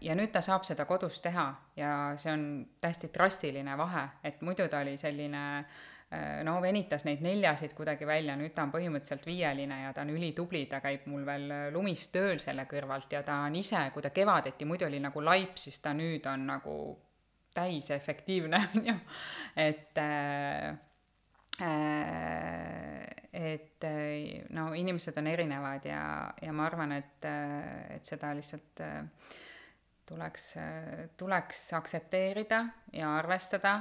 ja 0.00 0.14
nüüd 0.14 0.30
ta 0.32 0.40
saab 0.40 0.62
seda 0.64 0.86
kodus 0.86 1.18
teha 1.20 1.48
ja 1.76 1.90
see 2.16 2.30
on 2.32 2.44
täiesti 2.80 3.10
drastiline 3.12 3.74
vahe, 3.76 4.04
et 4.22 4.40
muidu 4.46 4.68
ta 4.70 4.80
oli 4.86 4.94
selline 4.96 5.42
äh, 5.58 5.66
Äh, 5.66 5.97
no 6.44 6.54
venitas 6.62 7.04
neid 7.04 7.20
neljasid 7.20 7.74
kuidagi 7.76 8.06
välja, 8.08 8.36
nüüd 8.40 8.54
ta 8.56 8.64
on 8.64 8.72
põhimõtteliselt 8.72 9.26
viieline 9.28 9.82
ja 9.82 9.92
ta 9.92 10.06
on 10.06 10.14
ülitubli, 10.14 10.64
ta 10.70 10.80
käib 10.80 11.04
mul 11.10 11.26
veel 11.28 11.50
äh, 11.52 11.64
lumis 11.74 12.06
tööl 12.14 12.40
selle 12.40 12.64
kõrvalt 12.70 13.12
ja 13.12 13.20
ta 13.26 13.42
on 13.44 13.58
ise, 13.60 13.82
kui 13.92 14.04
ta 14.04 14.12
kevadeti 14.14 14.64
muidu 14.68 14.86
oli 14.88 15.02
nagu 15.04 15.20
laip, 15.24 15.58
siis 15.60 15.76
ta 15.84 15.92
nüüd 15.96 16.24
on 16.30 16.46
nagu 16.48 16.76
täisefektiivne, 17.58 18.62
on 18.76 18.88
ju, 18.92 18.94
et 19.68 20.04
äh, 20.04 20.72
äh 21.60 23.14
et 23.38 23.84
no 24.56 24.72
inimesed 24.74 25.18
on 25.20 25.26
erinevad 25.28 25.84
ja, 25.86 26.00
ja 26.42 26.52
ma 26.56 26.64
arvan, 26.66 26.94
et, 26.96 27.26
et 27.92 28.08
seda 28.08 28.32
lihtsalt 28.34 28.80
tuleks, 30.08 30.46
tuleks 31.20 31.60
aktsepteerida 31.76 32.62
ja 32.96 33.12
arvestada 33.18 33.76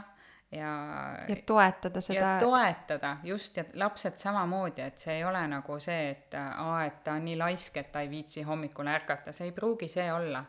ja 0.52 1.18
ja 1.28 1.36
toetada 1.46 2.02
seda. 2.02 2.20
ja 2.20 2.40
toetada, 2.40 3.18
just, 3.24 3.58
ja 3.58 3.64
lapsed 3.74 4.18
samamoodi, 4.18 4.82
et 4.82 5.00
see 5.00 5.18
ei 5.20 5.26
ole 5.26 5.42
nagu 5.48 5.80
see, 5.84 6.10
et 6.12 6.38
aa, 6.40 6.86
et 6.88 7.04
ta 7.04 7.18
on 7.18 7.26
nii 7.28 7.38
laisk, 7.40 7.78
et 7.78 7.92
ta 7.92 8.04
ei 8.06 8.10
viitsi 8.10 8.46
hommikul 8.48 8.88
ärgata, 8.88 9.36
see 9.36 9.50
ei 9.50 9.56
pruugi 9.56 9.90
see 9.92 10.08
olla. 10.14 10.46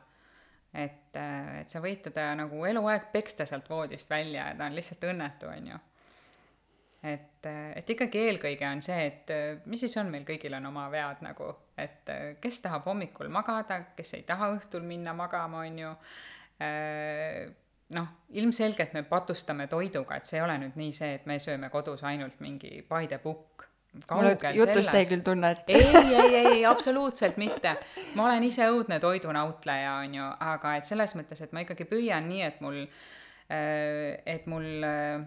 et, 0.74 1.16
et 1.16 1.68
sa 1.68 1.80
võid 1.80 2.02
teda 2.04 2.34
nagu 2.36 2.64
eluaeg 2.68 3.06
peksta 3.12 3.46
sealt 3.48 3.70
voodist 3.70 4.10
välja 4.10 4.50
ja 4.50 4.56
ta 4.56 4.66
on 4.68 4.74
lihtsalt 4.76 5.06
õnnetu, 5.10 5.48
on 5.50 5.70
ju. 5.72 5.78
et, 7.10 7.46
et 7.74 7.90
ikkagi 7.90 8.26
eelkõige 8.28 8.68
on 8.68 8.82
see, 8.84 9.06
et 9.06 9.64
mis 9.66 9.80
siis 9.80 9.96
on, 9.98 10.12
meil 10.12 10.28
kõigil 10.28 10.54
on 10.60 10.66
oma 10.70 10.86
vead 10.92 11.24
nagu, 11.26 11.54
et 11.78 12.12
kes 12.40 12.60
tahab 12.62 12.86
hommikul 12.86 13.32
magada, 13.32 13.80
kes 13.96 14.14
ei 14.20 14.28
taha 14.28 14.52
õhtul 14.54 14.86
minna 14.86 15.16
magama, 15.16 15.64
on 15.66 15.80
ju 15.86 15.94
noh, 17.96 18.08
ilmselgelt 18.36 18.92
me 18.96 19.02
patustame 19.08 19.66
toiduga, 19.70 20.18
et 20.18 20.28
see 20.28 20.38
ei 20.38 20.44
ole 20.44 20.58
nüüd 20.60 20.76
nii 20.78 20.94
see, 20.96 21.14
et 21.18 21.28
me 21.28 21.38
sööme 21.42 21.70
kodus 21.72 22.04
ainult 22.08 22.40
mingi 22.44 22.82
Paide 22.88 23.20
pukk. 23.22 23.64
mul 24.10 24.28
jutust 24.54 24.92
jäi 24.94 25.06
küll 25.08 25.24
tunne, 25.24 25.50
et 25.56 25.70
ei, 25.72 25.86
ei, 25.96 26.16
ei, 26.16 26.34
ei, 26.36 26.66
absoluutselt 26.68 27.38
mitte. 27.40 27.76
ma 28.14 28.26
olen 28.28 28.44
ise 28.44 28.68
õudne 28.68 29.00
toidunautleja, 29.00 29.94
on 30.04 30.18
ju, 30.18 30.26
aga 30.52 30.74
et 30.76 30.88
selles 30.88 31.16
mõttes, 31.16 31.40
et 31.42 31.54
ma 31.56 31.64
ikkagi 31.64 31.88
püüan 31.88 32.28
nii, 32.28 32.42
et 32.44 32.60
mul, 32.64 32.82
äh, 33.48 34.18
et 34.28 34.46
mul 34.46 34.84
äh, 34.84 35.24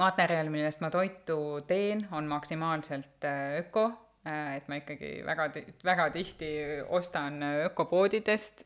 materjal, 0.00 0.48
millest 0.50 0.80
ma 0.80 0.90
toitu 0.90 1.60
teen, 1.68 2.06
on 2.16 2.30
maksimaalselt 2.30 3.28
äh, 3.28 3.60
öko, 3.60 3.90
et 4.24 4.68
ma 4.70 4.76
ikkagi 4.78 5.16
väga, 5.26 5.48
väga 5.82 6.04
tihti 6.14 6.48
ostan 6.94 7.42
ökopoodidest 7.66 8.62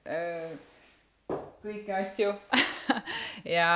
kõiki 1.67 1.93
asju 1.95 2.33
ja, 3.59 3.71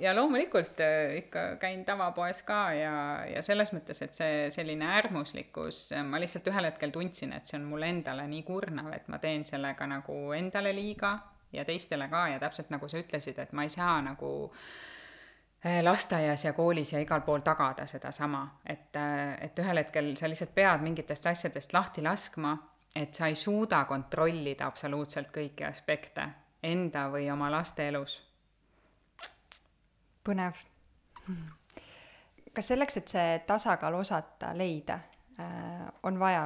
ja 0.00 0.14
loomulikult 0.16 0.80
äh, 0.84 1.16
ikka 1.20 1.44
käin 1.60 1.84
tavapoes 1.84 2.42
ka 2.46 2.60
ja, 2.76 2.94
ja 3.28 3.42
selles 3.44 3.72
mõttes, 3.76 4.00
et 4.04 4.16
see 4.16 4.46
selline 4.52 4.88
äärmuslikkus, 4.96 5.90
ma 6.06 6.20
lihtsalt 6.22 6.48
ühel 6.52 6.70
hetkel 6.70 6.94
tundsin, 6.94 7.34
et 7.36 7.48
see 7.48 7.58
on 7.60 7.68
mulle 7.70 7.90
endale 7.92 8.26
nii 8.30 8.44
kurnav, 8.46 8.92
et 8.96 9.10
ma 9.12 9.20
teen 9.22 9.44
sellega 9.48 9.88
nagu 9.90 10.16
endale 10.36 10.72
liiga 10.76 11.16
ja 11.52 11.66
teistele 11.68 12.08
ka 12.10 12.28
ja 12.34 12.40
täpselt 12.42 12.72
nagu 12.72 12.88
sa 12.88 13.02
ütlesid, 13.02 13.38
et 13.42 13.52
ma 13.56 13.66
ei 13.66 13.72
saa 13.74 14.00
nagu 14.06 14.32
äh, 15.66 15.80
lasteaias 15.84 16.46
ja 16.48 16.54
koolis 16.56 16.94
ja 16.94 17.04
igal 17.04 17.24
pool 17.26 17.44
tagada 17.46 17.86
sedasama, 17.90 18.46
et, 18.64 18.92
äh, 18.96 19.36
et 19.44 19.64
ühel 19.64 19.84
hetkel 19.84 20.14
sa 20.16 20.30
lihtsalt 20.30 20.54
pead 20.56 20.84
mingitest 20.86 21.32
asjadest 21.32 21.76
lahti 21.76 22.04
laskma, 22.06 22.56
et 22.96 23.14
sa 23.14 23.28
ei 23.30 23.36
suuda 23.38 23.84
kontrollida 23.86 24.66
absoluutselt 24.66 25.28
kõiki 25.34 25.62
aspekte 25.68 26.24
enda 26.62 27.06
või 27.12 27.30
oma 27.32 27.50
laste 27.50 27.88
elus? 27.88 28.20
põnev. 30.24 30.58
kas 32.52 32.68
selleks, 32.68 32.96
et 33.00 33.08
see 33.08 33.38
tasakaal 33.46 33.94
osata 33.96 34.52
leida, 34.56 34.98
äh, 35.40 35.86
on 36.02 36.18
vaja 36.20 36.44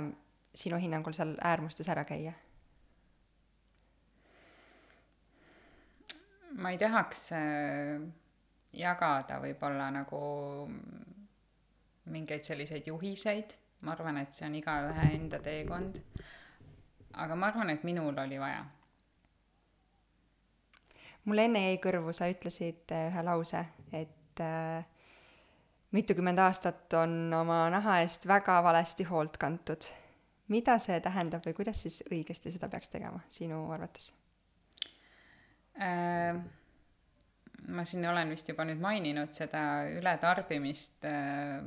sinu 0.55 0.79
hinnangul 0.79 1.17
seal 1.17 1.35
äärmustes 1.43 1.89
ära 1.89 2.05
käia? 2.05 2.33
ma 6.55 6.71
ei 6.71 6.79
tahaks 6.79 7.33
äh, 7.35 7.99
jagada 8.73 9.41
võib-olla 9.43 9.91
nagu 9.91 10.23
mingeid 12.15 12.45
selliseid 12.47 12.87
juhiseid, 12.87 13.57
ma 13.81 13.93
arvan, 13.97 14.21
et 14.23 14.33
see 14.33 14.47
on 14.47 14.55
igaühe 14.55 15.11
enda 15.17 15.41
teekond. 15.43 15.99
aga 17.13 17.35
ma 17.35 17.51
arvan, 17.51 17.75
et 17.75 17.83
minul 17.85 18.15
oli 18.23 18.39
vaja 18.39 18.63
mul 21.25 21.45
enne 21.45 21.63
jäi 21.69 21.79
kõrvu, 21.83 22.13
sa 22.17 22.29
ütlesid 22.33 22.93
äh, 22.93 23.09
ühe 23.11 23.25
lause, 23.27 23.65
et 23.93 24.43
äh, 24.45 24.85
mitukümmend 25.95 26.41
aastat 26.43 26.93
on 26.99 27.33
oma 27.37 27.65
naha 27.73 28.01
eest 28.03 28.27
väga 28.29 28.59
valesti 28.65 29.07
hoolt 29.09 29.39
kantud. 29.41 29.91
mida 30.49 30.75
see 30.79 30.99
tähendab 31.01 31.47
või 31.47 31.55
kuidas 31.57 31.81
siis 31.83 32.03
õigesti 32.11 32.51
seda 32.53 32.69
peaks 32.69 32.91
tegema 32.93 33.23
sinu 33.33 33.63
arvates 33.73 34.11
äh,? 35.81 36.37
ma 37.69 37.85
siin 37.89 38.05
olen 38.09 38.29
vist 38.29 38.49
juba 38.49 38.67
nüüd 38.69 38.83
maininud 38.83 39.33
seda 39.33 39.63
ületarbimist 39.89 41.07
äh,. 41.09 41.63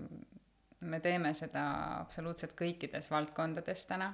me 0.82 1.00
teeme 1.00 1.34
seda 1.34 1.64
absoluutselt 2.04 2.54
kõikides 2.60 3.10
valdkondades 3.12 3.86
täna. 3.90 4.14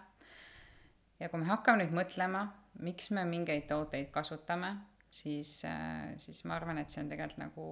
ja 1.20 1.30
kui 1.30 1.40
me 1.40 1.52
hakkame 1.52 1.84
nüüd 1.84 2.00
mõtlema, 2.00 2.48
miks 2.80 3.12
me 3.12 3.26
mingeid 3.26 3.68
tooteid 3.68 4.12
kasutame 4.12 4.76
siis, 5.14 5.62
äh, 5.70 6.14
siis 6.18 6.44
ma 6.50 6.58
arvan, 6.58 6.82
et 6.82 6.90
see 6.90 7.04
on 7.04 7.12
tegelikult 7.12 7.42
nagu 7.44 7.68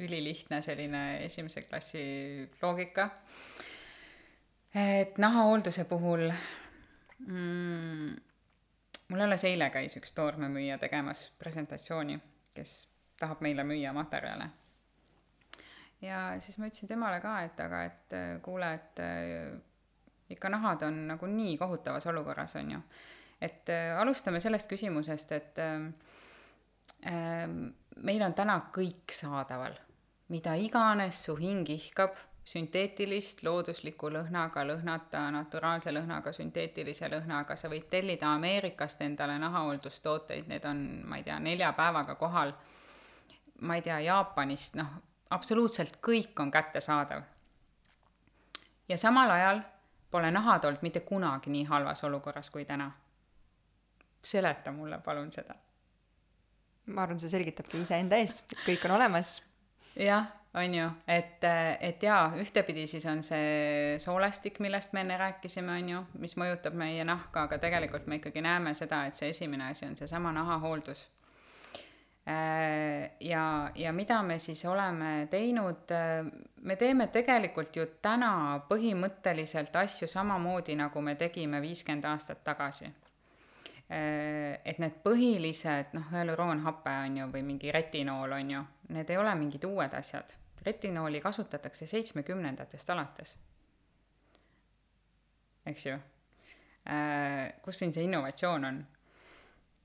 ülilihtne 0.00 0.62
selline 0.64 1.02
esimese 1.24 1.62
klassi 1.68 2.02
loogika. 2.62 3.10
et 4.74 5.18
nahahoolduse 5.18 5.84
puhul 5.84 6.30
mm, 7.26 8.16
mul 9.10 9.24
alles 9.26 9.44
eile 9.44 9.70
käis 9.74 9.96
üks 9.98 10.14
toormemüüja 10.14 10.78
tegemas 10.78 11.26
presentatsiooni, 11.38 12.18
kes 12.54 12.74
tahab 13.20 13.42
meile 13.44 13.64
müüa 13.66 13.92
materjale. 13.92 14.50
ja 16.00 16.20
siis 16.40 16.58
ma 16.58 16.70
ütlesin 16.70 16.88
temale 16.88 17.20
ka, 17.20 17.40
et 17.44 17.60
aga, 17.60 17.82
et 17.84 18.14
äh, 18.16 18.28
kuule, 18.42 18.72
et 18.74 19.02
äh, 19.04 19.58
ikka 20.30 20.48
nahad 20.48 20.86
on 20.86 21.02
nagu 21.10 21.26
nii 21.26 21.58
kohutavas 21.58 22.06
olukorras, 22.06 22.56
on 22.56 22.70
ju. 22.76 22.80
et 23.40 23.68
alustame 23.98 24.40
sellest 24.40 24.70
küsimusest, 24.70 25.32
et 25.32 25.58
äh, 25.58 25.90
meil 27.04 28.22
on 28.22 28.34
täna 28.34 28.58
kõik 28.74 29.12
saadaval, 29.14 29.76
mida 30.28 30.54
iganes 30.54 31.24
su 31.24 31.36
hing 31.36 31.68
ihkab, 31.70 32.16
sünteetilist 32.44 33.42
loodusliku 33.42 34.10
lõhnaga 34.10 34.64
lõhnata 34.66 35.22
naturaalse 35.30 35.92
lõhnaga, 35.92 36.32
sünteetilise 36.32 37.08
lõhnaga, 37.12 37.56
sa 37.56 37.68
võid 37.70 37.86
tellida 37.90 38.32
Ameerikast 38.34 39.02
endale 39.06 39.38
nahahooldustooteid, 39.38 40.48
need 40.48 40.64
on, 40.66 40.80
ma 41.06 41.20
ei 41.20 41.26
tea, 41.26 41.38
nelja 41.38 41.72
päevaga 41.76 42.14
kohal. 42.14 42.52
ma 43.60 43.76
ei 43.76 43.82
tea, 43.82 44.00
Jaapanist, 44.00 44.74
noh, 44.80 44.88
absoluutselt 45.30 45.98
kõik 46.06 46.40
on 46.40 46.50
kättesaadav. 46.50 47.22
ja 48.88 48.96
samal 48.98 49.30
ajal 49.30 49.60
pole 50.10 50.30
nahad 50.30 50.64
olnud 50.64 50.82
mitte 50.82 51.00
kunagi 51.00 51.50
nii 51.50 51.64
halvas 51.64 52.04
olukorras 52.04 52.50
kui 52.50 52.64
täna. 52.64 52.90
seleta 54.22 54.72
mulle 54.72 54.98
palun 54.98 55.30
seda. 55.30 55.54
Ma 56.90 57.06
arvan, 57.06 57.22
see 57.22 57.32
selgitabki 57.32 57.80
iseenda 57.84 58.18
eest, 58.20 58.44
kõik 58.66 58.84
on 58.88 58.98
olemas. 58.98 59.38
jah 59.96 60.28
on 60.54 60.74
ju, 60.74 60.88
et, 61.06 61.44
et 61.80 62.02
jaa, 62.02 62.32
ühtepidi 62.40 62.86
siis 62.90 63.06
on 63.06 63.22
see 63.22 63.98
soolestik, 64.02 64.58
millest 64.58 64.92
me 64.92 65.04
enne 65.04 65.18
rääkisime, 65.20 65.76
on 65.78 65.88
ju, 65.92 66.02
mis 66.18 66.34
mõjutab 66.40 66.74
meie 66.74 67.04
nahka, 67.06 67.46
aga 67.46 67.58
tegelikult 67.62 68.08
me 68.10 68.18
ikkagi 68.18 68.42
näeme 68.42 68.74
seda, 68.74 69.04
et 69.06 69.18
see 69.18 69.30
esimene 69.30 69.70
asi 69.70 69.86
on 69.86 69.96
seesama 69.96 70.32
nahahooldus. 70.34 71.08
ja, 73.20 73.44
ja 73.74 73.92
mida 73.92 74.22
me 74.22 74.38
siis 74.38 74.64
oleme 74.64 75.28
teinud, 75.30 75.94
me 76.62 76.76
teeme 76.76 77.06
tegelikult 77.06 77.76
ju 77.76 77.86
täna 78.02 78.60
põhimõtteliselt 78.68 79.76
asju 79.76 80.08
samamoodi, 80.08 80.76
nagu 80.76 81.00
me 81.00 81.14
tegime 81.14 81.62
viiskümmend 81.62 82.04
aastat 82.04 82.44
tagasi 82.44 82.90
et 83.90 84.78
need 84.78 85.00
põhilised, 85.02 85.96
noh, 85.96 86.04
hüaluroonhape 86.12 86.92
on 87.06 87.16
ju, 87.18 87.24
või 87.32 87.42
mingi 87.42 87.72
retinool 87.74 88.36
on 88.36 88.52
ju, 88.54 88.60
need 88.94 89.10
ei 89.10 89.18
ole 89.18 89.32
mingid 89.34 89.64
uued 89.66 89.96
asjad 89.98 90.36
retinooli 90.62 91.20
kasutatakse 91.20 91.86
seitsmekümnendatest 91.86 92.90
alates. 92.90 93.38
eks 95.66 95.86
ju 95.86 95.94
äh,. 95.94 97.52
kus 97.62 97.78
siin 97.78 97.92
see 97.92 98.04
innovatsioon 98.04 98.64
on 98.64 98.86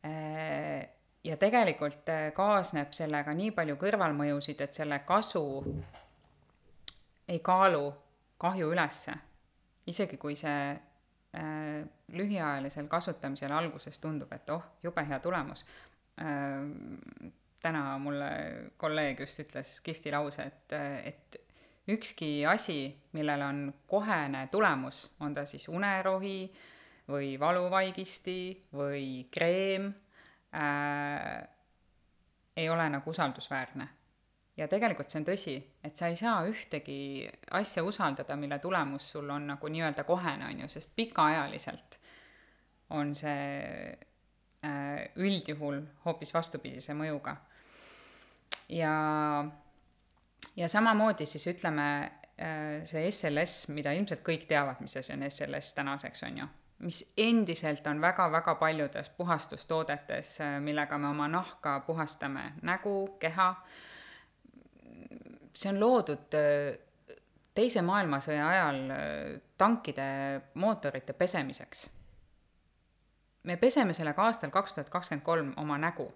äh,? 0.05 0.89
ja 1.23 1.37
tegelikult 1.37 2.09
äh, 2.09 2.31
kaasneb 2.33 2.93
sellega 2.93 3.33
nii 3.33 3.51
palju 3.51 3.75
kõrvalmõjusid, 3.81 4.61
et 4.61 4.73
selle 4.73 4.99
kasu 4.99 5.45
ei 7.27 7.39
kaalu 7.39 7.93
kahju 8.37 8.71
ülesse. 8.71 9.13
isegi 9.87 10.17
kui 10.17 10.35
see 10.35 10.71
äh, 10.71 11.87
lühiajalisel 12.13 12.87
kasutamisel 12.87 13.51
alguses 13.51 13.99
tundub, 13.99 14.31
et 14.33 14.49
oh, 14.49 14.63
jube 14.83 15.05
hea 15.07 15.19
tulemus 15.19 15.65
äh,, 16.21 17.31
täna 17.65 17.97
mulle 17.97 18.29
kolleeg 18.77 19.19
just 19.25 19.41
ütles 19.41 19.79
kihvti 19.81 20.13
lause, 20.13 20.43
et, 20.45 20.75
et 21.11 21.37
ükski 21.89 22.45
asi, 22.45 22.79
millel 23.17 23.41
on 23.41 23.65
kohene 23.89 24.47
tulemus, 24.51 25.05
on 25.19 25.33
ta 25.33 25.45
siis 25.49 25.67
unerohi 25.69 26.39
või 27.09 27.35
valuvaigisti 27.41 28.39
või 28.73 29.25
kreem 29.33 29.91
äh,, 30.53 31.41
ei 32.55 32.69
ole 32.69 32.89
nagu 32.89 33.09
usaldusväärne. 33.09 33.87
Ja 34.57 34.67
tegelikult 34.71 35.11
see 35.11 35.19
on 35.19 35.27
tõsi, 35.27 35.55
et 35.83 35.95
sa 35.95 36.07
ei 36.07 36.15
saa 36.19 36.45
ühtegi 36.47 37.27
asja 37.57 37.83
usaldada, 37.83 38.37
mille 38.39 38.59
tulemus 38.63 39.11
sul 39.15 39.29
on 39.29 39.47
nagu 39.51 39.71
nii-öelda 39.71 40.05
kohene, 40.07 40.47
on 40.51 40.65
ju, 40.65 40.71
sest 40.71 40.95
pikaajaliselt 40.95 41.99
on 42.95 43.15
see 43.17 43.95
äh, 44.65 45.05
üldjuhul 45.15 45.81
hoopis 46.05 46.33
vastupidise 46.33 46.95
mõjuga. 46.97 47.35
Ja, 48.69 48.93
ja 50.55 50.69
samamoodi 50.69 51.25
siis 51.29 51.47
ütleme, 51.51 51.87
äh, 52.37 52.83
see 52.87 53.09
SLS, 53.11 53.67
mida 53.73 53.93
ilmselt 53.97 54.23
kõik 54.25 54.47
teavad, 54.49 54.81
mis 54.81 54.97
asi 54.97 55.13
on 55.13 55.25
SLS 55.29 55.73
tänaseks, 55.77 56.23
on 56.29 56.39
ju, 56.43 56.47
mis 56.85 57.01
endiselt 57.17 57.87
on 57.87 58.01
väga-väga 58.01 58.55
paljudes 58.61 59.09
puhastustoodetes, 59.17 60.37
äh, 60.45 60.55
millega 60.61 60.97
me 60.97 61.11
oma 61.11 61.27
nahka 61.27 61.79
puhastame, 61.87 62.53
nägu, 62.61 63.17
keha, 63.19 63.51
see 65.55 65.71
on 65.71 65.79
loodud 65.79 66.35
äh, 66.35 66.75
teise 67.55 67.81
maailmasõja 67.81 68.47
ajal 68.49 68.81
tankide 69.57 70.07
mootorite 70.59 71.13
pesemiseks. 71.13 71.89
me 73.43 73.57
peseme 73.57 73.93
sellega 73.93 74.23
aastal 74.23 74.51
kaks 74.51 74.73
tuhat 74.73 74.89
kakskümmend 74.89 75.23
kolm 75.23 75.53
oma 75.57 75.77
nägu 75.77 76.09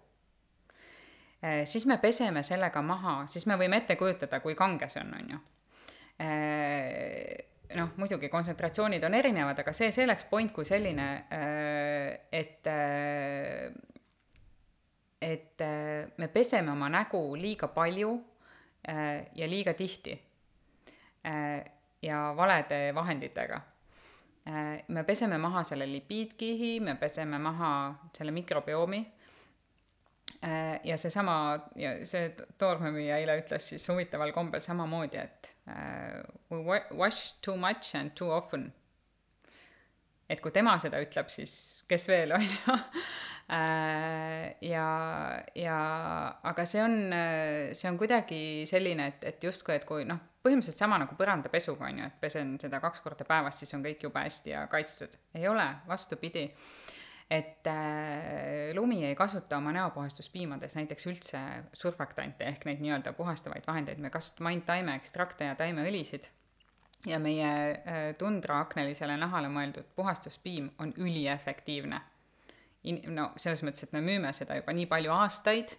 Äh, 1.43 1.65
siis 1.65 1.85
me 1.85 1.97
peseme 1.97 2.43
sellega 2.43 2.81
maha, 2.81 3.21
siis 3.27 3.45
me 3.47 3.55
võime 3.55 3.79
ette 3.79 3.95
kujutada, 3.95 4.41
kui 4.43 4.57
kange 4.59 4.89
see 4.91 4.99
on, 5.05 5.13
on 5.15 5.29
ju. 5.31 5.37
Äh, 6.19 7.77
noh, 7.79 7.93
muidugi 7.95 8.27
kontsentratsioonid 8.29 9.03
on 9.07 9.15
erinevad, 9.15 9.61
aga 9.63 9.73
see 9.75 9.93
selleks 9.95 10.27
point 10.27 10.51
kui 10.51 10.67
selline, 10.67 11.07
äh, 11.31 12.19
et 12.31 12.67
et 15.19 15.61
me 16.17 16.27
peseme 16.31 16.71
oma 16.71 16.87
nägu 16.91 17.19
liiga 17.35 17.67
palju 17.75 18.13
ja 19.35 19.47
liiga 19.49 19.73
tihti. 19.77 20.15
Ja 22.01 22.19
valede 22.37 22.95
vahenditega. 22.95 23.59
Me 24.87 25.03
peseme 25.03 25.37
maha 25.37 25.63
selle 25.67 25.85
lipiidkihi, 25.91 26.79
me 26.79 26.95
peseme 26.95 27.37
maha 27.37 27.71
selle 28.15 28.31
mikrobiomi. 28.31 29.03
Äh, 30.43 30.79
ja 30.83 30.95
seesama, 30.97 31.59
ja 31.75 31.91
see 32.07 32.29
toormemüüja 32.61 33.17
eile 33.19 33.33
ütles 33.41 33.65
siis 33.73 33.83
huvitaval 33.91 34.31
kombel 34.31 34.61
samamoodi, 34.63 35.19
et 35.19 35.49
we 36.47 36.79
wash 36.95 37.33
too 37.43 37.57
much 37.59 37.95
and 37.99 38.13
too 38.15 38.29
often. 38.31 38.69
Et 40.29 40.41
kui 40.43 40.53
tema 40.55 40.77
seda 40.81 41.01
ütleb, 41.01 41.31
siis 41.33 41.53
kes 41.89 42.07
veel, 42.11 42.33
on 42.37 42.45
ju. 42.45 42.77
Äh, 43.49 44.51
ja, 44.61 44.87
ja 45.57 45.77
aga 46.45 46.65
see 46.69 46.83
on, 46.85 46.99
see 47.73 47.89
on 47.89 47.97
kuidagi 47.97 48.41
selline, 48.69 49.07
et, 49.09 49.25
et 49.31 49.47
justkui, 49.49 49.73
et 49.79 49.87
kui 49.89 50.05
noh, 50.05 50.21
põhimõtteliselt 50.45 50.77
sama 50.77 50.99
nagu 51.01 51.17
põrandapesuga, 51.17 51.89
on 51.89 52.03
ju, 52.03 52.11
et 52.11 52.21
pesen 52.21 52.53
seda 52.61 52.77
kaks 52.83 53.01
korda 53.01 53.25
päevas, 53.27 53.57
siis 53.59 53.73
on 53.73 53.81
kõik 53.85 54.05
jube 54.05 54.21
hästi 54.21 54.53
ja 54.53 54.67
kaitstud. 54.69 55.17
ei 55.39 55.49
ole, 55.49 55.65
vastupidi 55.89 56.45
et 57.29 57.67
äh, 57.67 58.73
lumi 58.73 59.03
ei 59.05 59.15
kasuta 59.15 59.59
oma 59.59 59.71
näopuhastuspiimades 59.75 60.73
näiteks 60.75 61.05
üldse 61.11 61.41
surfaktante 61.77 62.47
ehk 62.49 62.65
neid 62.65 62.81
nii-öelda 62.81 63.13
puhastavaid 63.13 63.67
vahendeid, 63.67 64.01
me 64.01 64.09
kasutame 64.09 64.49
ainult 64.49 64.65
taimeekstrakte 64.69 65.51
ja 65.51 65.57
taimeõlisid. 65.59 66.25
Ja 67.05 67.19
meie 67.19 67.71
äh, 67.71 68.15
tundraaknelisele 68.17 69.17
nahale 69.17 69.47
mõeldud 69.51 69.87
puhastuspiim 69.95 70.71
on 70.79 70.93
üliefektiivne. 70.97 72.01
In-, 72.83 73.01
no 73.15 73.31
selles 73.37 73.63
mõttes, 73.63 73.83
et 73.83 73.95
me 73.95 74.01
müüme 74.03 74.33
seda 74.35 74.57
juba 74.59 74.73
nii 74.75 74.87
palju 74.87 75.11
aastaid 75.11 75.75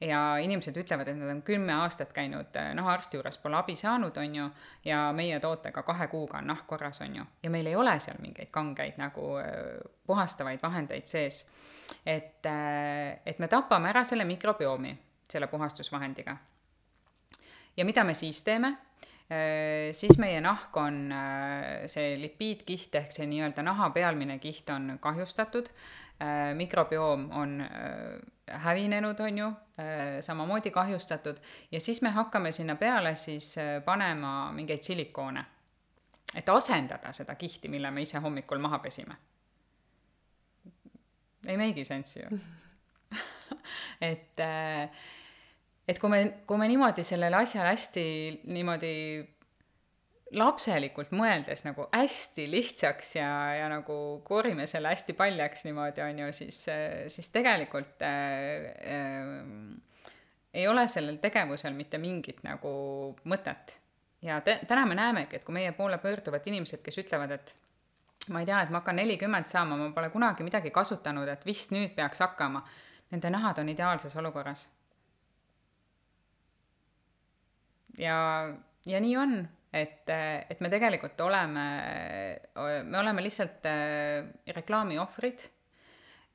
ja 0.00 0.20
inimesed 0.42 0.76
ütlevad, 0.78 1.08
et 1.10 1.18
nad 1.18 1.30
on 1.32 1.40
kümme 1.42 1.74
aastat 1.74 2.12
käinud 2.14 2.56
äh, 2.58 2.72
nahaarsti 2.78 3.18
juures, 3.18 3.38
pole 3.42 3.58
abi 3.58 3.76
saanud, 3.78 4.16
on 4.16 4.34
ju, 4.34 4.48
ja 4.86 5.00
meie 5.14 5.40
tootega 5.42 5.82
kahe 5.86 6.06
kuuga 6.10 6.38
on 6.38 6.50
nahk 6.52 6.66
korras, 6.66 7.00
on 7.06 7.16
ju. 7.16 7.26
ja 7.42 7.50
meil 7.50 7.66
ei 7.66 7.76
ole 7.76 7.94
seal 8.00 8.18
mingeid 8.22 8.50
kangeid 8.54 8.98
nagu 8.98 9.36
äh, 9.42 9.78
puhastavaid 10.06 10.62
vahendeid 10.62 11.06
sees. 11.06 11.46
et, 12.06 12.46
et 13.26 13.38
me 13.38 13.48
tapame 13.48 13.88
ära 13.88 14.04
selle 14.04 14.24
mikrobiomi 14.24 14.98
selle 15.30 15.46
puhastusvahendiga. 15.46 16.36
ja 17.76 17.84
mida 17.84 18.04
me 18.04 18.14
siis 18.14 18.42
teeme? 18.42 18.76
Siis 19.92 20.16
meie 20.16 20.40
nahk 20.40 20.76
on, 20.80 21.10
see 21.86 22.14
lipiidkiht 22.16 22.94
ehk 22.96 23.12
see 23.12 23.26
nii-öelda 23.28 23.60
naha 23.66 23.90
pealmine 23.92 24.38
kiht 24.40 24.70
on 24.72 24.94
kahjustatud, 25.04 25.68
mikrobioom 26.56 27.26
on 27.36 27.58
hävinenud, 28.50 29.20
on 29.20 29.38
ju, 29.38 29.46
äh, 29.46 30.20
samamoodi 30.20 30.70
kahjustatud, 30.70 31.36
ja 31.72 31.80
siis 31.80 32.02
me 32.02 32.10
hakkame 32.10 32.52
sinna 32.52 32.76
peale 32.76 33.16
siis 33.16 33.58
äh, 33.58 33.84
panema 33.84 34.52
mingeid 34.52 34.82
silikoone, 34.82 35.44
et 36.34 36.48
asendada 36.48 37.12
seda 37.12 37.34
kihti, 37.34 37.68
mille 37.68 37.90
me 37.90 38.02
ise 38.02 38.18
hommikul 38.18 38.58
maha 38.58 38.78
pesime. 38.78 39.16
ei 41.46 41.56
make'i 41.56 41.84
sense'i 41.84 42.22
ju. 42.22 42.38
Et, 44.00 44.40
äh, 44.40 44.90
et 45.88 45.98
kui 45.98 46.12
me, 46.12 46.22
kui 46.46 46.60
me 46.60 46.68
niimoodi 46.68 47.04
sellele 47.06 47.40
asjale 47.40 47.72
hästi 47.72 48.04
niimoodi 48.52 48.94
lapselikult 50.36 51.12
mõeldes 51.16 51.64
nagu 51.64 51.86
hästi 51.88 52.44
lihtsaks 52.52 53.14
ja, 53.16 53.30
ja 53.56 53.68
nagu 53.72 53.96
koorime 54.28 54.66
selle 54.68 54.92
hästi 54.92 55.16
paljaks 55.16 55.64
niimoodi, 55.64 56.04
on 56.04 56.24
ju, 56.24 56.32
siis, 56.36 56.60
siis 57.14 57.30
tegelikult 57.32 58.04
äh, 58.04 58.68
äh, 58.92 60.16
ei 60.54 60.68
ole 60.68 60.84
sellel 60.88 61.16
tegevusel 61.22 61.72
mitte 61.76 62.00
mingit 62.02 62.42
nagu 62.44 62.70
mõtet. 63.24 63.78
ja 64.22 64.40
te, 64.44 64.58
täna 64.68 64.84
me 64.86 64.98
näemegi, 64.98 65.38
et 65.38 65.44
kui 65.46 65.54
meie 65.54 65.72
poole 65.72 65.98
pöörduvad 66.02 66.46
inimesed, 66.50 66.82
kes 66.84 67.00
ütlevad, 67.04 67.32
et 67.32 67.54
ma 68.28 68.42
ei 68.42 68.48
tea, 68.48 68.62
et 68.62 68.72
ma 68.72 68.82
hakkan 68.82 68.98
nelikümmend 69.00 69.48
saama, 69.48 69.76
ma 69.78 69.90
pole 69.94 70.10
kunagi 70.10 70.44
midagi 70.44 70.72
kasutanud, 70.74 71.28
et 71.28 71.46
vist 71.46 71.72
nüüd 71.72 71.94
peaks 71.96 72.20
hakkama, 72.24 72.64
nende 73.14 73.30
nahad 73.32 73.62
on 73.62 73.70
ideaalses 73.72 74.16
olukorras. 74.16 74.68
Ja, 77.98 78.18
ja 78.86 79.00
nii 79.00 79.16
on 79.16 79.40
et, 79.72 80.08
et 80.50 80.60
me 80.60 80.70
tegelikult 80.72 81.20
oleme, 81.20 81.66
me 82.84 82.98
oleme 82.98 83.22
lihtsalt 83.24 83.68
äh, 83.68 84.26
reklaami 84.54 84.98
ohvrid. 84.98 85.48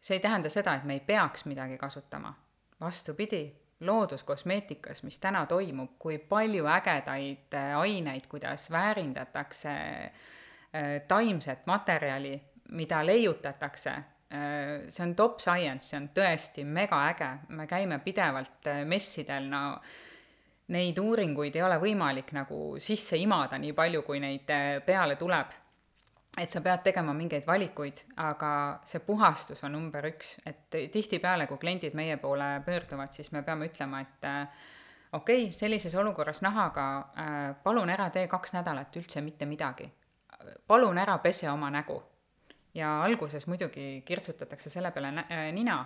see 0.03 0.17
ei 0.17 0.19
tähenda 0.19 0.49
seda, 0.51 0.73
et 0.75 0.83
me 0.83 0.97
ei 0.97 0.99
peaks 0.99 1.45
midagi 1.45 1.77
kasutama. 1.77 2.33
vastupidi, 2.81 3.53
looduskosmeetikas, 3.79 5.03
mis 5.03 5.19
täna 5.19 5.45
toimub, 5.45 5.95
kui 5.99 6.17
palju 6.17 6.65
ägedaid 6.67 7.53
äh, 7.55 7.77
aineid, 7.79 8.27
kuidas 8.29 8.71
väärindatakse 8.71 9.69
äh, 9.69 11.01
taimset 11.07 11.65
materjali, 11.65 12.41
mida 12.71 13.05
leiutatakse 13.05 14.03
see 14.89 15.03
on 15.03 15.11
top 15.13 15.37
science, 15.39 15.85
see 15.85 15.97
on 15.99 16.07
tõesti 16.09 16.63
megaäge, 16.65 17.27
me 17.53 17.67
käime 17.69 17.99
pidevalt 18.01 18.65
messidel, 18.89 19.45
no 19.45 19.59
neid 20.73 20.99
uuringuid 20.99 21.55
ei 21.55 21.65
ole 21.65 21.77
võimalik 21.81 22.33
nagu 22.35 22.59
sisse 22.81 23.17
imada 23.19 23.59
nii 23.61 23.73
palju, 23.77 24.01
kui 24.07 24.21
neid 24.23 24.49
äh, 24.53 24.79
peale 24.85 25.17
tuleb. 25.19 25.59
et 26.33 26.49
sa 26.49 26.63
pead 26.65 26.81
tegema 26.81 27.13
mingeid 27.13 27.45
valikuid, 27.45 27.99
aga 28.17 28.79
see 28.89 29.03
puhastus 29.05 29.59
on 29.67 29.75
number 29.75 30.07
üks, 30.09 30.39
et 30.49 30.65
tihtipeale, 30.91 31.45
kui 31.45 31.59
kliendid 31.61 31.93
meie 31.93 32.15
poole 32.17 32.47
pöörduvad, 32.65 33.13
siis 33.13 33.29
me 33.31 33.43
peame 33.45 33.67
ütlema, 33.69 33.99
et 34.01 34.25
äh, 34.25 34.63
okei 35.13 35.43
okay,, 35.43 35.53
sellises 35.53 35.95
olukorras 35.95 36.41
nahaga 36.41 36.87
äh, 36.97 37.55
palun 37.63 37.89
ära 37.89 38.09
tee 38.09 38.25
kaks 38.27 38.55
nädalat 38.57 38.97
üldse 38.97 39.21
mitte 39.21 39.45
midagi. 39.45 39.91
palun 40.67 40.97
ära 40.97 41.17
pese 41.17 41.49
oma 41.51 41.69
nägu. 41.69 42.01
ja 42.73 43.03
alguses 43.03 43.47
muidugi 43.47 44.01
kirtsutatakse 44.05 44.69
selle 44.69 44.91
peale 44.91 45.51
nina 45.51 45.79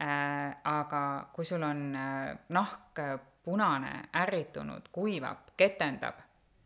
äh,, 0.00 0.56
aga 0.64 1.28
kui 1.32 1.44
sul 1.44 1.62
on 1.62 1.94
äh, 1.96 2.38
nahk 2.48 3.00
punane, 3.48 3.92
ärritunud, 4.20 4.90
kuivab, 4.92 5.54
ketendab 5.56 6.18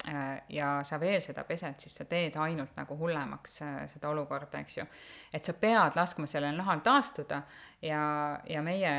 äh, 0.09 0.43
ja 0.49 0.81
sa 0.83 0.99
veel 1.01 1.21
seda 1.23 1.45
pesed, 1.47 1.79
siis 1.79 1.95
sa 2.01 2.07
teed 2.11 2.35
ainult 2.43 2.75
nagu 2.77 2.97
hullemaks 2.99 3.61
äh, 3.63 3.77
seda 3.93 4.11
olukorda, 4.11 4.59
eks 4.59 4.79
ju. 4.81 4.87
et 5.33 5.45
sa 5.47 5.55
pead 5.55 5.99
laskma 5.99 6.27
sellel 6.27 6.59
nahal 6.59 6.83
taastuda 6.83 7.43
ja, 7.83 8.03
ja 8.49 8.63
meie, 8.67 8.95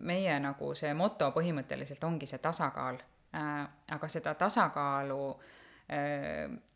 meie 0.00 0.40
nagu 0.42 0.72
see 0.74 0.90
moto 0.94 1.30
põhimõtteliselt 1.36 2.04
ongi 2.10 2.26
see 2.26 2.42
tasakaal. 2.42 2.98
Äh, 3.38 3.62
aga 3.94 4.08
seda 4.08 4.34
tasakaalu 4.34 5.22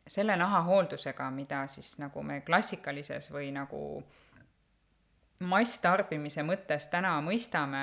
selle 0.09 0.37
naha 0.41 0.63
hooldusega, 0.65 1.27
mida 1.37 1.67
siis 1.69 1.99
nagu 2.01 2.23
me 2.25 2.39
klassikalises 2.47 3.27
või 3.29 3.51
nagu 3.53 3.83
masstarbimise 5.41 6.45
mõttes 6.47 6.89
täna 6.93 7.17
mõistame, 7.25 7.83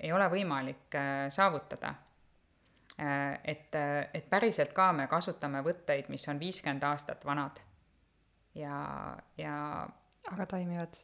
ei 0.00 0.12
ole 0.12 0.28
võimalik 0.30 0.94
äh, 0.94 1.26
saavutada. 1.32 1.94
Äh, 3.00 3.40
et, 3.44 3.74
äh, 3.74 4.08
et 4.14 4.28
päriselt 4.30 4.72
ka 4.76 4.92
me 4.92 5.06
kasutame 5.08 5.62
võtteid, 5.64 6.10
mis 6.12 6.28
on 6.28 6.40
viiskümmend 6.40 6.84
aastat 6.84 7.24
vanad 7.24 7.62
ja, 8.54 9.16
ja 9.36 9.56
aga 10.30 10.46
toimivad? 10.46 11.00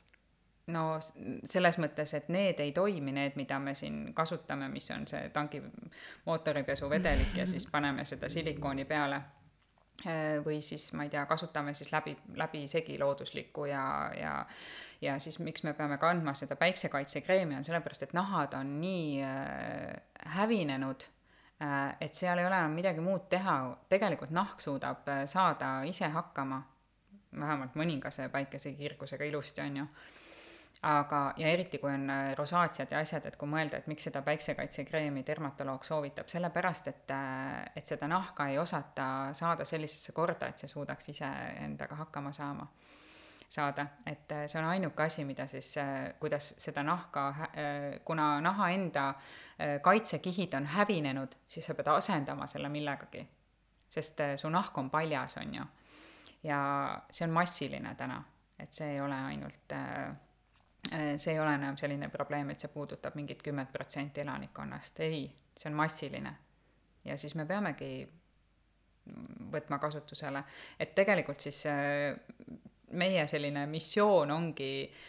no 0.68 0.98
selles 1.00 1.78
mõttes, 1.80 2.12
et 2.12 2.26
need 2.28 2.60
ei 2.60 2.74
toimi, 2.76 3.12
need, 3.16 3.38
mida 3.40 3.56
me 3.58 3.72
siin 3.78 4.12
kasutame, 4.14 4.68
mis 4.68 4.90
on 4.92 5.06
see 5.08 5.30
tanki 5.32 5.62
mootoripesuvedelik 6.26 7.36
ja 7.40 7.46
siis 7.48 7.66
paneme 7.72 8.04
seda 8.04 8.28
silikooni 8.28 8.84
peale 8.84 9.22
või 10.44 10.60
siis 10.62 10.92
ma 10.94 11.02
ei 11.02 11.10
tea, 11.10 11.24
kasutame 11.26 11.72
siis 11.74 11.88
läbi, 11.90 12.12
läbisegi 12.38 12.98
looduslikku 13.00 13.64
ja, 13.66 13.82
ja 14.14 14.34
ja 15.02 15.18
siis 15.18 15.38
miks 15.38 15.62
me 15.62 15.72
peame 15.72 15.98
kandma 15.98 16.34
seda 16.34 16.56
päiksekaitsekreemi, 16.56 17.56
on 17.56 17.64
sellepärast, 17.64 18.02
et 18.02 18.14
nahad 18.16 18.54
on 18.58 18.78
nii 18.80 19.22
äh, 19.22 19.94
hävinenud 20.34 21.06
äh,, 21.62 21.96
et 22.00 22.14
seal 22.14 22.38
ei 22.38 22.46
ole 22.46 22.58
enam 22.58 22.74
midagi 22.74 23.02
muud 23.04 23.28
teha, 23.30 23.58
tegelikult 23.88 24.34
nahk 24.34 24.60
suudab 24.60 25.08
äh, 25.08 25.24
saada 25.30 25.82
ise 25.86 26.10
hakkama, 26.14 26.62
vähemalt 27.38 27.76
mõningase 27.78 28.28
päikesekirgusega 28.32 29.28
ilusti, 29.28 29.62
on 29.62 29.82
ju 29.82 29.86
aga, 30.82 31.32
ja 31.36 31.48
eriti, 31.48 31.78
kui 31.78 31.90
on 31.92 32.10
äh, 32.10 32.34
rosaatsiad 32.38 32.92
ja 32.94 33.00
asjad, 33.02 33.26
et 33.26 33.36
kui 33.36 33.48
mõelda, 33.50 33.80
et 33.80 33.86
miks 33.90 34.06
seda 34.06 34.22
päiksekaitsekreemi 34.22 35.24
dermatoloog 35.26 35.84
soovitab, 35.84 36.28
sellepärast 36.30 36.92
et, 36.92 37.10
äh, 37.10 37.64
et 37.76 37.86
seda 37.86 38.08
nahka 38.08 38.48
ei 38.48 38.58
osata 38.58 39.08
saada 39.32 39.64
sellisesse 39.64 40.12
korda, 40.12 40.48
et 40.48 40.58
see 40.58 40.70
suudaks 40.70 41.10
ise 41.14 41.32
endaga 41.64 41.98
hakkama 42.04 42.32
saama 42.32 42.68
saada, 43.48 43.86
et 44.06 44.32
äh, 44.32 44.46
see 44.46 44.60
on 44.60 44.68
ainuke 44.68 45.02
asi, 45.02 45.24
mida 45.24 45.46
siis, 45.46 45.76
äh, 45.80 46.14
kuidas 46.20 46.54
seda 46.58 46.82
nahka, 46.82 47.28
äh, 47.28 48.00
kuna 48.04 48.40
naha 48.40 48.70
enda 48.70 49.14
kaitsekihid 49.82 50.54
on 50.54 50.66
hävinenud, 50.66 51.32
siis 51.48 51.66
sa 51.66 51.74
pead 51.74 51.88
asendama 51.90 52.46
selle 52.46 52.68
millegagi. 52.68 53.26
sest 53.88 54.20
su 54.36 54.48
nahk 54.48 54.78
on 54.78 54.90
paljas, 54.90 55.36
on 55.36 55.54
ju. 55.54 55.62
ja 56.42 56.58
see 57.10 57.24
on 57.24 57.32
massiline 57.32 57.94
täna, 57.94 58.22
et 58.58 58.72
see 58.72 58.92
ei 58.92 59.00
ole 59.00 59.14
ainult 59.14 59.72
see 60.90 61.32
ei 61.32 61.40
ole 61.40 61.54
enam 61.54 61.76
selline 61.76 62.08
probleem, 62.08 62.50
et 62.50 62.60
see 62.60 62.70
puudutab 62.72 63.16
mingit 63.18 63.42
kümmet 63.42 63.72
protsenti 63.72 64.22
elanikkonnast, 64.24 65.00
ei, 65.04 65.26
see 65.56 65.70
on 65.70 65.76
massiline. 65.76 66.34
ja 67.04 67.16
siis 67.16 67.34
me 67.34 67.46
peamegi 67.46 68.08
võtma 69.52 69.78
kasutusele, 69.80 70.42
et 70.80 70.94
tegelikult 70.94 71.40
siis 71.40 71.62
meie 72.98 73.26
selline 73.28 73.66
missioon 73.66 74.30
ongi 74.30 74.72
äh, 74.84 75.08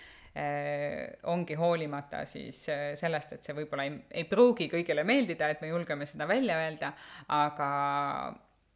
ongi 1.24 1.56
hoolimata 1.60 2.26
siis 2.26 2.62
äh, 2.70 2.84
sellest, 3.00 3.34
et 3.34 3.46
see 3.46 3.56
võib-olla 3.58 3.86
ei, 3.88 3.96
ei 4.22 4.28
pruugi 4.30 4.70
kõigile 4.72 5.06
meeldida, 5.08 5.50
et 5.50 5.64
me 5.64 5.72
julgeme 5.72 6.08
seda 6.10 6.28
välja 6.30 6.60
öelda, 6.64 6.94
aga 7.36 7.70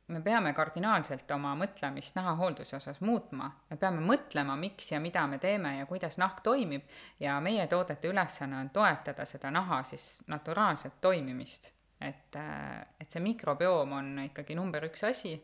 me 0.08 0.22
peame 0.22 0.54
kardinaalselt 0.54 1.32
oma 1.32 1.54
mõtlemist 1.56 2.16
nahahoolduse 2.16 2.76
osas 2.76 3.02
muutma. 3.02 3.52
me 3.70 3.78
peame 3.78 4.02
mõtlema, 4.04 4.56
miks 4.60 4.92
ja 4.92 5.00
mida 5.00 5.28
me 5.28 5.40
teeme 5.40 5.78
ja 5.78 5.86
kuidas 5.86 6.18
nahk 6.18 6.42
toimib 6.44 6.84
ja 7.20 7.40
meie 7.42 7.68
toodete 7.68 8.08
ülesanne 8.12 8.60
on 8.60 8.70
toetada 8.70 9.26
seda 9.26 9.52
naha 9.52 9.84
siis 9.84 10.24
naturaalset 10.28 11.02
toimimist. 11.02 11.72
et, 12.02 12.36
äh, 12.36 12.82
et 13.00 13.12
see 13.12 13.22
mikrobioom 13.24 13.92
on 13.92 14.20
ikkagi 14.26 14.56
number 14.56 14.84
üks 14.84 15.04
asi, 15.08 15.38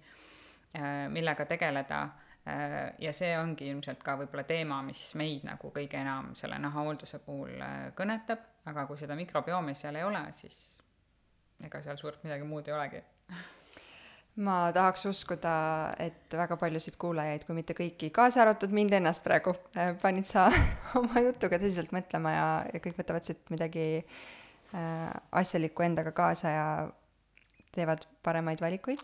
millega 1.09 1.45
tegeleda 1.45 2.09
Äh, 2.49 2.93
ja 2.99 3.11
see 3.13 3.33
ongi 3.37 3.67
ilmselt 3.69 4.01
ka 4.03 4.15
võib-olla 4.19 4.45
teema, 4.47 4.79
mis 4.85 5.01
meid 5.19 5.43
nagu 5.47 5.71
kõige 5.75 5.99
enam 5.99 6.31
selle 6.39 6.57
nahahoolduse 6.61 7.19
puhul 7.25 7.59
äh, 7.61 7.89
kõnetab, 7.97 8.45
aga 8.69 8.85
kui 8.87 8.97
seda 8.97 9.17
mikrobiomi 9.19 9.75
seal 9.77 9.99
ei 9.99 10.05
ole, 10.07 10.21
siis 10.35 10.79
ega 11.65 11.81
seal 11.83 11.99
suurt 11.99 12.23
midagi 12.23 12.47
muud 12.47 12.69
ei 12.69 12.75
olegi 12.77 13.01
ma 14.39 14.57
tahaks 14.75 15.05
uskuda, 15.09 15.53
et 15.99 16.35
väga 16.37 16.57
paljusid 16.59 16.95
kuulajaid, 17.01 17.43
kui 17.47 17.57
mitte 17.57 17.75
kõiki, 17.77 18.11
kaasa 18.15 18.43
arvatud 18.45 18.73
mind 18.75 18.95
ennast 18.99 19.23
praegu, 19.25 19.53
äh, 19.75 19.91
panid 20.01 20.27
sa 20.29 20.47
oma 20.99 21.23
jutuga 21.25 21.59
tõsiselt 21.59 21.91
mõtlema 21.95 22.35
ja, 22.35 22.45
ja 22.73 22.83
kõik 22.83 22.99
võtavad 23.01 23.27
siit 23.27 23.41
midagi 23.53 23.87
äh, 23.99 25.09
asjalikku 25.41 25.83
endaga 25.85 26.15
kaasa 26.15 26.53
ja 26.55 26.69
teevad 27.75 28.05
paremaid 28.25 28.63
valikuid, 28.63 29.03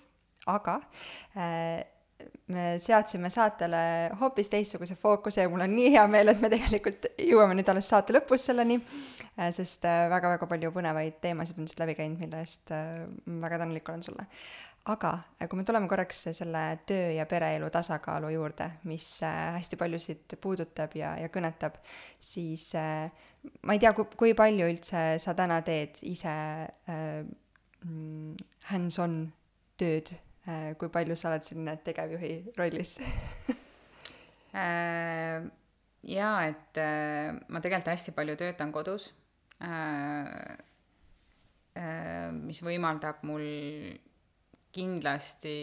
aga 0.51 0.79
äh, 1.35 1.83
me 2.53 2.65
seadsime 2.81 3.29
saatele 3.33 3.79
hoopis 4.19 4.49
teistsuguse 4.51 4.95
fookuse 4.99 5.43
ja 5.43 5.49
mul 5.51 5.65
on 5.65 5.73
nii 5.75 5.91
hea 5.95 6.05
meel, 6.11 6.31
et 6.31 6.41
me 6.41 6.51
tegelikult 6.53 7.07
jõuame 7.21 7.57
nüüd 7.57 7.69
alles 7.71 7.89
saate 7.91 8.15
lõpus 8.15 8.45
selleni, 8.49 8.77
äh, 9.35 9.49
sest 9.55 9.85
väga-väga 9.85 10.45
äh, 10.45 10.51
palju 10.53 10.71
põnevaid 10.75 11.19
teemasid 11.23 11.59
on 11.61 11.69
siit 11.69 11.81
läbi 11.81 11.97
käinud, 11.97 12.21
mille 12.21 12.43
eest 12.45 12.71
äh, 12.75 13.03
väga 13.43 13.61
tänulik 13.63 13.89
olen 13.91 14.05
sulle. 14.05 14.27
Aga 14.85 15.11
kui 15.49 15.57
me 15.57 15.65
tuleme 15.65 15.89
korraks 15.89 16.27
selle 16.37 16.63
töö 16.85 17.13
ja 17.15 17.25
pereelu 17.29 17.69
tasakaalu 17.73 18.29
juurde, 18.35 18.69
mis 18.89 19.07
hästi 19.23 19.79
paljusid 19.81 20.35
puudutab 20.41 20.93
ja, 20.97 21.15
ja 21.17 21.31
kõnetab, 21.33 21.79
siis 22.21 22.67
ma 22.75 23.73
ei 23.73 23.81
tea, 23.81 23.95
kui, 23.97 24.35
palju 24.37 24.69
üldse 24.69 25.07
sa 25.21 25.33
täna 25.37 25.61
teed 25.65 26.03
ise 26.05 26.35
äh, 26.69 27.25
hands-on 28.69 29.17
tööd 29.81 30.13
Äh, 30.45 30.75
kui 30.77 30.91
palju 30.93 31.15
sa 31.17 31.31
oled 31.31 31.45
selline 31.45 31.77
tegevjuhi 31.85 32.35
rollis? 32.59 32.99
Äh, 34.55 35.41
jaa, 36.07 36.35
et 36.47 36.77
äh, 36.79 37.33
ma 37.51 37.59
tegelikult 37.59 37.89
hästi 37.91 38.13
palju 38.15 38.37
töötan 38.39 38.69
kodus, 38.71 39.09
mis 42.45 42.61
võimaldab 42.63 43.19
mul 43.27 43.43
kindlasti 44.75 45.55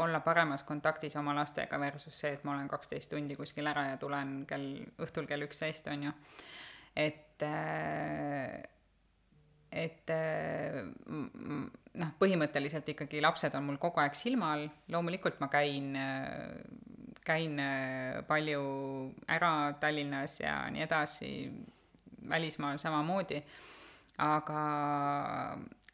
olla 0.00 0.20
paremas 0.22 0.62
kontaktis 0.66 1.16
oma 1.18 1.34
lastega 1.34 1.80
versus 1.82 2.14
see, 2.20 2.36
et 2.36 2.44
ma 2.46 2.54
olen 2.54 2.70
kaksteist 2.70 3.10
tundi 3.10 3.36
kuskil 3.38 3.66
ära 3.66 3.88
ja 3.90 3.98
tulen 3.98 4.44
kell, 4.46 4.84
õhtul 5.02 5.26
kell 5.30 5.46
üksteist, 5.48 5.90
on 5.90 6.08
ju. 6.08 6.14
et 6.94 7.42
et 9.74 10.10
äh, 10.14 10.84
noh, 11.98 12.10
põhimõtteliselt 12.20 12.88
ikkagi 12.94 13.22
lapsed 13.24 13.54
on 13.58 13.66
mul 13.66 13.78
kogu 13.82 14.02
aeg 14.02 14.14
silma 14.16 14.52
all, 14.54 14.68
loomulikult 14.94 15.40
ma 15.42 15.48
käin, 15.52 15.90
äh, 15.98 17.18
käin 17.26 17.58
äh, 17.58 18.22
palju 18.28 18.62
ära 19.34 19.74
Tallinnas 19.82 20.38
ja 20.40 20.60
nii 20.70 20.84
edasi, 20.86 21.32
välismaal 22.30 22.78
samamoodi, 22.80 23.42
aga, 24.22 24.62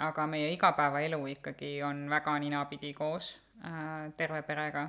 aga 0.01 0.27
meie 0.27 0.51
igapäevaelu 0.55 1.21
ikkagi 1.35 1.83
on 1.85 2.09
väga 2.11 2.39
ninapidi 2.39 2.93
koos 2.97 3.35
äh, 3.65 4.13
terve 4.17 4.43
perega 4.43 4.89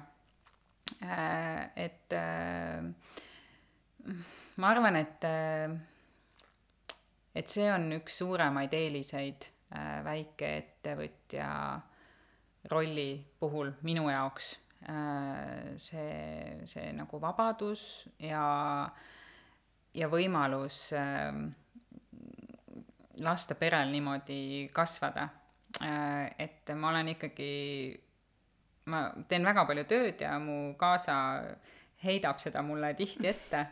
äh,. 1.03 1.69
et 1.75 2.13
äh, 2.13 2.83
ma 4.57 4.69
arvan, 4.69 4.95
et 4.95 5.23
äh, 5.23 5.77
et 7.35 7.49
see 7.49 7.69
on 7.71 7.91
üks 7.95 8.19
suuremaid 8.21 8.73
eeliseid 8.75 9.47
äh, 9.75 10.01
väikeettevõtja 10.07 11.47
rolli 12.71 13.11
puhul 13.39 13.71
minu 13.87 14.09
jaoks 14.09 14.53
äh,. 14.87 15.73
see, 15.77 16.59
see 16.65 16.91
nagu 16.97 17.21
vabadus 17.21 18.07
ja, 18.19 18.45
ja 19.93 20.11
võimalus 20.11 20.87
äh, 20.97 21.31
lasta 23.19 23.55
perel 23.55 23.91
niimoodi 23.91 24.69
kasvada 24.73 25.27
äh,. 25.81 26.31
et 26.39 26.71
ma 26.75 26.89
olen 26.89 27.11
ikkagi, 27.15 27.51
ma 28.85 29.03
teen 29.27 29.45
väga 29.45 29.65
palju 29.65 29.85
tööd 29.89 30.23
ja 30.23 30.37
mu 30.39 30.73
kaasa 30.79 31.15
heidab 32.03 32.39
seda 32.41 32.63
mulle 32.65 32.93
tihti 32.97 33.27
ette 33.29 33.65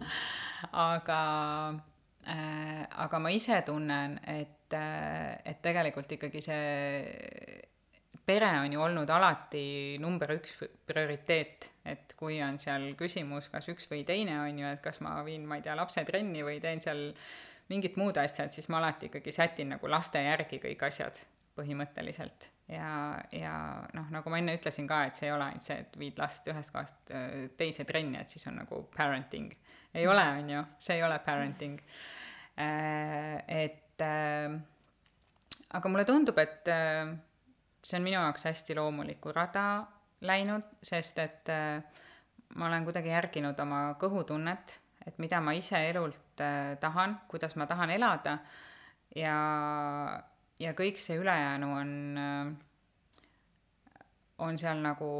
aga 0.90 1.20
äh,, 2.26 2.86
aga 3.06 3.18
ma 3.18 3.34
ise 3.34 3.62
tunnen, 3.66 4.18
et 4.26 4.76
äh,, 4.76 5.38
et 5.44 5.62
tegelikult 5.64 6.12
ikkagi 6.18 6.44
see 6.44 7.60
pere 8.26 8.50
on 8.60 8.72
ju 8.72 8.80
olnud 8.80 9.10
alati 9.10 9.98
number 10.00 10.36
üks 10.36 10.54
prioriteet, 10.86 11.70
et 11.90 12.14
kui 12.18 12.38
on 12.44 12.58
seal 12.62 12.92
küsimus, 12.98 13.48
kas 13.50 13.66
üks 13.72 13.88
või 13.90 14.04
teine, 14.06 14.38
on 14.44 14.60
ju, 14.62 14.68
et 14.76 14.82
kas 14.84 15.00
ma 15.02 15.16
viin, 15.26 15.46
ma 15.48 15.58
ei 15.58 15.64
tea, 15.64 15.74
lapse 15.78 16.04
trenni 16.06 16.44
või 16.46 16.60
teen 16.62 16.80
seal 16.84 17.10
mingid 17.72 17.96
muud 18.00 18.18
asjad, 18.20 18.52
siis 18.52 18.68
ma 18.72 18.80
alati 18.82 19.08
ikkagi 19.08 19.32
sätin 19.32 19.72
nagu 19.74 19.88
laste 19.90 20.20
järgi 20.22 20.60
kõik 20.62 20.84
asjad 20.88 21.22
põhimõtteliselt. 21.56 22.48
ja, 22.72 23.20
ja 23.32 23.54
noh, 23.96 24.08
nagu 24.12 24.30
ma 24.32 24.40
enne 24.40 24.56
ütlesin 24.56 24.86
ka, 24.88 25.02
et 25.08 25.18
see 25.18 25.28
ei 25.28 25.34
ole 25.34 25.50
ainult 25.50 25.66
see, 25.66 25.78
et 25.84 25.96
viid 26.00 26.20
last 26.20 26.46
ühest 26.48 26.72
kohast 26.72 27.12
äh, 27.12 27.48
teise 27.58 27.84
trenni, 27.88 28.20
et 28.20 28.32
siis 28.32 28.46
on 28.48 28.56
nagu 28.62 28.82
parenting. 28.96 29.52
ei 29.94 30.06
ole, 30.08 30.24
on 30.38 30.52
ju, 30.54 30.62
see 30.80 30.96
ei 30.96 31.04
ole 31.04 31.18
parenting. 31.24 31.80
Äh, 32.56 33.42
et 33.64 34.04
äh, 34.04 34.56
aga 35.76 35.92
mulle 35.92 36.06
tundub, 36.08 36.38
et 36.40 36.68
see 37.82 37.98
on 37.98 38.06
minu 38.06 38.16
jaoks 38.16 38.48
hästi 38.48 38.76
loomulikku 38.78 39.32
rada 39.34 39.66
läinud, 40.22 40.78
sest 40.84 41.18
et 41.18 41.50
ma 42.54 42.68
olen 42.68 42.84
kuidagi 42.86 43.10
järginud 43.10 43.58
oma 43.64 43.80
kõhutunnet, 44.00 44.76
et 45.06 45.18
mida 45.18 45.40
ma 45.40 45.52
ise 45.58 45.78
elult 45.90 46.42
tahan, 46.80 47.20
kuidas 47.28 47.56
ma 47.56 47.66
tahan 47.66 47.90
elada 47.90 48.38
ja 49.16 49.38
ja 50.62 50.74
kõik 50.78 51.00
see 51.00 51.18
ülejäänu 51.20 51.70
on, 51.76 51.92
äh, 52.18 52.52
on 54.38 54.58
seal 54.58 54.82
nagu 54.84 55.10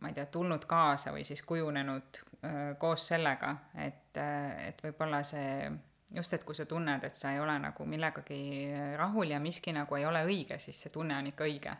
ma 0.00 0.08
ei 0.08 0.16
tea, 0.16 0.26
tulnud 0.32 0.64
kaasa 0.68 1.12
või 1.12 1.26
siis 1.28 1.42
kujunenud 1.46 2.20
äh, 2.44 2.58
koos 2.80 3.06
sellega, 3.12 3.54
et, 3.74 4.16
äh, 4.16 4.68
et 4.70 4.82
võib-olla 4.84 5.22
see 5.26 5.70
just, 6.14 6.32
et 6.34 6.44
kui 6.44 6.56
sa 6.56 6.66
tunned, 6.66 7.04
et 7.04 7.16
sa 7.16 7.34
ei 7.34 7.40
ole 7.40 7.58
nagu 7.60 7.86
millegagi 7.86 8.40
rahul 8.98 9.34
ja 9.34 9.40
miski 9.40 9.74
nagu 9.76 9.98
ei 9.98 10.06
ole 10.08 10.24
õige, 10.26 10.58
siis 10.58 10.80
see 10.82 10.92
tunne 10.94 11.18
on 11.18 11.30
ikka 11.30 11.46
õige. 11.46 11.76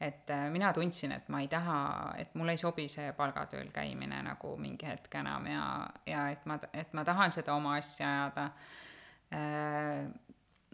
Et 0.00 0.30
mina 0.50 0.72
tundsin, 0.74 1.12
et 1.12 1.28
ma 1.28 1.40
ei 1.40 1.48
taha, 1.48 1.76
et 2.18 2.34
mulle 2.34 2.56
ei 2.56 2.60
sobi 2.60 2.88
see 2.90 3.12
palgatööl 3.16 3.70
käimine 3.72 4.18
nagu 4.26 4.56
mingi 4.60 4.86
hetk 4.88 5.14
enam 5.20 5.46
ja, 5.46 5.64
ja 6.06 6.26
et 6.34 6.44
ma, 6.50 6.58
et 6.72 6.92
ma 6.92 7.04
tahan 7.06 7.32
seda 7.32 7.54
oma 7.54 7.76
asja 7.78 8.10
ajada 8.10 8.48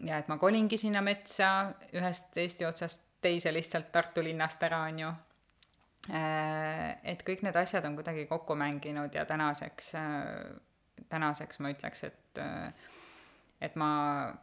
ja 0.03 0.17
et 0.17 0.27
ma 0.27 0.37
kolingi 0.41 0.77
sinna 0.77 1.01
metsa 1.05 1.51
ühest 1.93 2.37
Eesti 2.41 2.65
otsast 2.65 3.05
teise 3.21 3.53
lihtsalt 3.53 3.91
Tartu 3.91 4.23
linnast 4.23 4.63
ära, 4.65 4.81
on 4.89 4.99
ju. 5.03 5.11
Äh, 6.09 6.97
et 7.13 7.21
kõik 7.25 7.43
need 7.45 7.57
asjad 7.61 7.85
on 7.85 7.95
kuidagi 7.99 8.25
kokku 8.29 8.55
mänginud 8.57 9.13
ja 9.13 9.25
tänaseks, 9.29 9.91
äh, 9.99 11.05
tänaseks 11.09 11.61
ma 11.61 11.69
ütleks, 11.75 12.03
et 12.09 12.41
äh, 12.41 12.73
et 13.61 13.75
ma, 13.77 13.91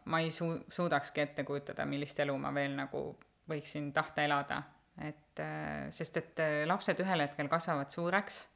ma 0.05 0.21
ei 0.23 0.31
suu-, 0.31 0.61
suudakski 0.71 1.25
ette 1.25 1.43
kujutada, 1.45 1.87
millist 1.91 2.21
elu 2.23 2.37
ma 2.39 2.53
veel 2.55 2.77
nagu 2.79 3.03
võiksin 3.49 3.93
tahta 3.93 4.25
elada. 4.25 4.63
et 4.99 5.41
sest, 5.95 6.17
et 6.17 6.41
lapsed 6.67 6.99
ühel 7.01 7.21
hetkel 7.23 7.49
kasvavad 7.49 7.91
suureks, 7.91 8.49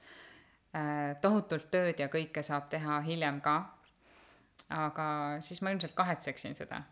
tohutult 1.23 1.69
tööd 1.71 2.01
ja 2.01 2.09
kõike 2.11 2.43
saab 2.43 2.67
teha 2.73 2.97
hiljem 3.07 3.39
ka 3.41 3.55
aga 4.71 5.07
siis 5.41 5.63
ma 5.63 5.73
ilmselt 5.73 5.95
kahetseksin 5.97 6.55
seda, 6.57 6.83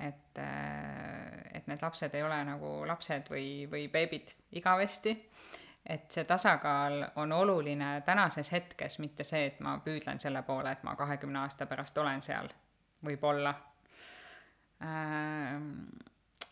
et, 0.00 0.38
äh, 0.38 1.54
et 1.54 1.66
need 1.70 1.82
lapsed 1.82 2.14
ei 2.14 2.22
ole 2.22 2.38
nagu 2.46 2.72
lapsed 2.88 3.30
või, 3.32 3.68
või 3.70 3.88
beebid 3.92 4.34
igavesti. 4.58 5.16
et 5.88 6.10
see 6.12 6.24
tasakaal 6.28 6.98
on 7.16 7.32
oluline 7.32 8.02
tänases 8.04 8.50
hetkes, 8.52 8.98
mitte 8.98 9.24
see, 9.24 9.46
et 9.46 9.60
ma 9.64 9.78
püüdlen 9.80 10.18
selle 10.20 10.42
poole, 10.44 10.72
et 10.72 10.82
ma 10.84 10.92
kahekümne 10.96 11.38
aasta 11.38 11.64
pärast 11.66 11.98
olen 11.98 12.20
seal, 12.22 12.50
võib-olla. 13.04 13.54
Äh, 14.84 15.54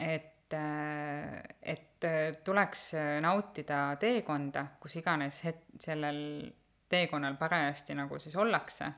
et, 0.00 0.24
äh, 0.24 0.35
et 0.54 2.04
tuleks 2.44 2.82
nautida 3.24 3.96
teekonda, 4.00 4.66
kus 4.80 4.96
iganes 5.00 5.40
het-, 5.46 5.64
sellel 5.80 6.20
teekonnal 6.88 7.34
parajasti 7.40 7.96
nagu 7.98 8.18
siis 8.22 8.36
ollakse 8.36 8.92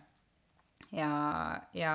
ja, 0.92 1.60
ja 1.72 1.94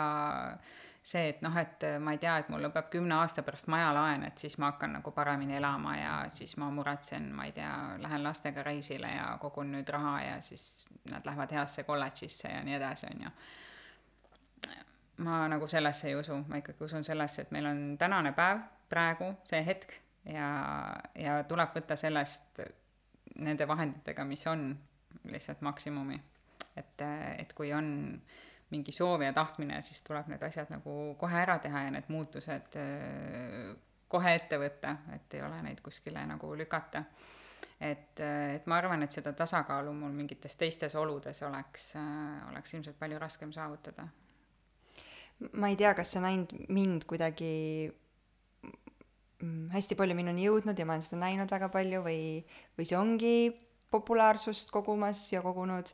see, 1.03 1.27
et 1.29 1.41
noh, 1.43 1.55
et 1.59 1.85
ma 1.99 2.13
ei 2.15 2.21
tea, 2.21 2.35
et 2.39 2.49
mul 2.51 2.63
lõpeb 2.63 2.89
kümne 2.93 3.17
aasta 3.19 3.43
pärast 3.43 3.67
majalaen, 3.71 4.23
et 4.27 4.39
siis 4.39 4.55
ma 4.61 4.71
hakkan 4.71 4.95
nagu 4.97 5.11
paremini 5.15 5.57
elama 5.57 5.95
ja 5.97 6.13
siis 6.33 6.55
ma 6.61 6.69
muretsen, 6.71 7.29
ma 7.35 7.47
ei 7.49 7.55
tea, 7.55 7.73
lähen 8.03 8.23
lastega 8.23 8.63
reisile 8.63 9.11
ja 9.11 9.33
kogun 9.41 9.73
nüüd 9.75 9.89
raha 9.93 10.15
ja 10.21 10.37
siis 10.41 10.85
nad 11.11 11.25
lähevad 11.27 11.51
heasse 11.51 11.83
kolledžisse 11.83 12.53
ja 12.53 12.63
nii 12.63 12.79
edasi, 12.79 13.09
on 13.11 13.27
ju. 13.27 13.33
ma 15.23 15.43
nagu 15.47 15.67
sellesse 15.67 16.07
ei 16.09 16.15
usu, 16.15 16.39
ma 16.47 16.61
ikkagi 16.61 16.83
usun 16.87 17.03
sellesse, 17.03 17.43
et 17.43 17.51
meil 17.51 17.67
on 17.69 17.83
tänane 17.99 18.31
päev, 18.33 18.63
praegu, 18.93 19.33
see 19.49 19.65
hetk 19.65 19.97
ja, 20.29 20.47
ja 21.17 21.41
tuleb 21.49 21.73
võtta 21.75 21.97
sellest 21.99 22.61
nende 23.41 23.67
vahenditega, 23.67 24.25
mis 24.29 24.45
on, 24.47 24.69
lihtsalt 25.29 25.61
maksimumi. 25.65 26.19
et, 26.77 27.01
et 27.37 27.53
kui 27.53 27.73
on 27.73 27.87
mingi 28.73 28.93
soov 28.95 29.21
ja 29.21 29.33
tahtmine, 29.33 29.81
siis 29.85 30.01
tuleb 30.05 30.29
need 30.31 30.43
asjad 30.43 30.71
nagu 30.73 31.13
kohe 31.19 31.37
ära 31.41 31.59
teha 31.61 31.85
ja 31.85 31.93
need 31.93 32.09
muutused 32.13 32.77
äh, 32.81 33.73
kohe 34.09 34.33
ette 34.37 34.59
võtta, 34.61 34.97
et 35.15 35.37
ei 35.37 35.43
ole 35.45 35.61
neid 35.65 35.81
kuskile 35.85 36.25
nagu 36.29 36.53
lükata. 36.57 37.03
et, 37.79 38.19
äh, 38.19 38.55
et 38.55 38.67
ma 38.67 38.77
arvan, 38.77 39.03
et 39.03 39.11
seda 39.11 39.33
tasakaalu 39.33 39.93
mul 39.93 40.13
mingites 40.15 40.55
teistes 40.57 40.95
oludes 40.95 41.41
oleks, 41.43 41.95
äh, 41.99 42.49
oleks 42.49 42.73
ilmselt 42.73 42.99
palju 42.99 43.19
raskem 43.19 43.51
saavutada. 43.51 44.07
ma 45.53 45.67
ei 45.67 45.75
tea, 45.75 45.93
kas 45.93 46.11
sa 46.11 46.21
näinud 46.21 46.53
mind 46.69 47.05
kuidagi 47.09 47.91
hästi 49.73 49.97
palju 49.99 50.15
minuni 50.17 50.47
jõudnud 50.47 50.79
ja 50.79 50.85
ma 50.87 50.95
olen 50.95 51.05
seda 51.05 51.21
näinud 51.21 51.51
väga 51.51 51.69
palju 51.73 52.03
või, 52.05 52.19
või 52.77 52.87
see 52.87 52.97
ongi 52.99 53.35
populaarsust 53.93 54.71
kogumas 54.73 55.21
ja 55.31 55.43
kogunud, 55.45 55.91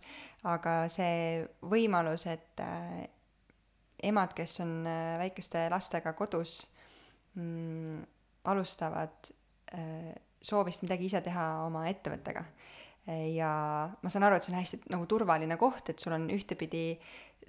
aga 0.47 0.75
see 0.91 1.43
võimalus, 1.71 2.25
et 2.31 2.63
äh, 2.63 3.03
emad, 4.11 4.33
kes 4.37 4.59
on 4.63 4.87
äh, 4.87 5.17
väikeste 5.25 5.65
lastega 5.71 6.13
kodus 6.17 6.61
mm,, 7.35 7.99
alustavad 8.51 9.31
äh, 9.75 10.13
soovist 10.39 10.85
midagi 10.85 11.09
ise 11.09 11.21
teha 11.25 11.49
oma 11.65 11.85
ettevõttega. 11.91 12.45
Ja 13.35 13.53
ma 13.89 14.11
saan 14.11 14.27
aru, 14.27 14.37
et 14.37 14.45
see 14.45 14.53
on 14.53 14.59
hästi 14.59 14.81
nagu 14.93 15.07
turvaline 15.09 15.57
koht, 15.57 15.89
et 15.89 15.99
sul 16.01 16.13
on 16.13 16.27
ühtepidi 16.33 16.83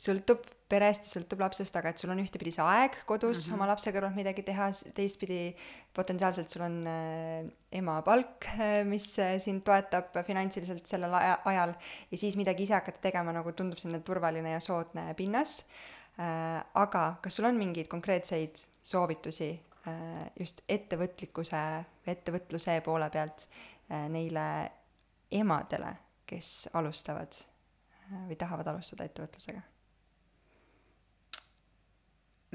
sõltub 0.01 0.47
perest 0.71 1.09
sõltub 1.11 1.41
lapsest, 1.43 1.75
aga 1.77 1.91
et 1.91 2.01
sul 2.01 2.13
on 2.13 2.21
ühtepidi 2.23 2.53
see 2.55 2.65
aeg 2.65 3.01
kodus 3.09 3.43
mm 3.43 3.43
-hmm. 3.43 3.57
oma 3.59 3.67
lapse 3.73 3.93
kõrvalt 3.93 4.17
midagi 4.17 4.45
teha, 4.47 4.71
teistpidi 4.95 5.55
potentsiaalselt 5.97 6.49
sul 6.49 6.63
on 6.63 6.77
äh, 6.87 7.51
ema 7.81 8.01
palk 8.07 8.47
äh,, 8.55 8.85
mis 8.87 9.19
äh, 9.19 9.39
sind 9.43 9.65
toetab 9.67 10.15
finantsiliselt 10.27 10.87
sellel 10.87 11.15
aja, 11.15 11.39
ajal 11.45 11.75
ja 12.11 12.19
siis 12.19 12.37
midagi 12.37 12.63
ise 12.63 12.75
hakata 12.79 13.03
tegema, 13.09 13.33
nagu 13.33 13.53
tundub 13.53 13.79
selline 13.79 14.03
turvaline 14.07 14.55
ja 14.55 14.61
soodne 14.61 15.15
pinnas 15.15 15.65
äh,. 16.19 16.63
aga 16.75 17.17
kas 17.23 17.37
sul 17.37 17.51
on 17.51 17.57
mingeid 17.57 17.89
konkreetseid 17.89 18.63
soovitusi 18.83 19.51
äh, 19.87 20.31
just 20.39 20.63
ettevõtlikkuse, 20.69 21.85
ettevõtluse 22.07 22.81
poole 22.85 23.11
pealt 23.11 23.49
äh, 23.91 24.09
neile 24.09 24.71
emadele, 25.31 25.95
kes 26.27 26.69
alustavad 26.73 27.37
äh, 27.37 28.25
või 28.29 28.37
tahavad 28.37 28.73
alustada 28.73 29.05
ettevõtlusega? 29.05 29.63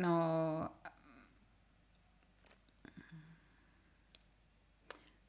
no 0.03 0.15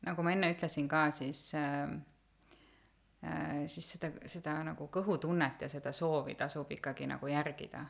nagu 0.07 0.23
ma 0.23 0.33
enne 0.35 0.53
ütlesin 0.55 0.89
ka, 0.91 1.09
siis 1.15 1.49
äh, 1.59 1.85
äh, 3.27 3.67
siis 3.71 3.93
seda, 3.97 4.11
seda 4.31 4.57
nagu 4.67 4.89
kõhutunnet 4.93 5.67
ja 5.67 5.71
seda 5.73 5.93
soovi 5.97 6.37
tasub 6.39 6.71
ikkagi 6.77 7.09
nagu 7.11 7.31
järgida. 7.31 7.85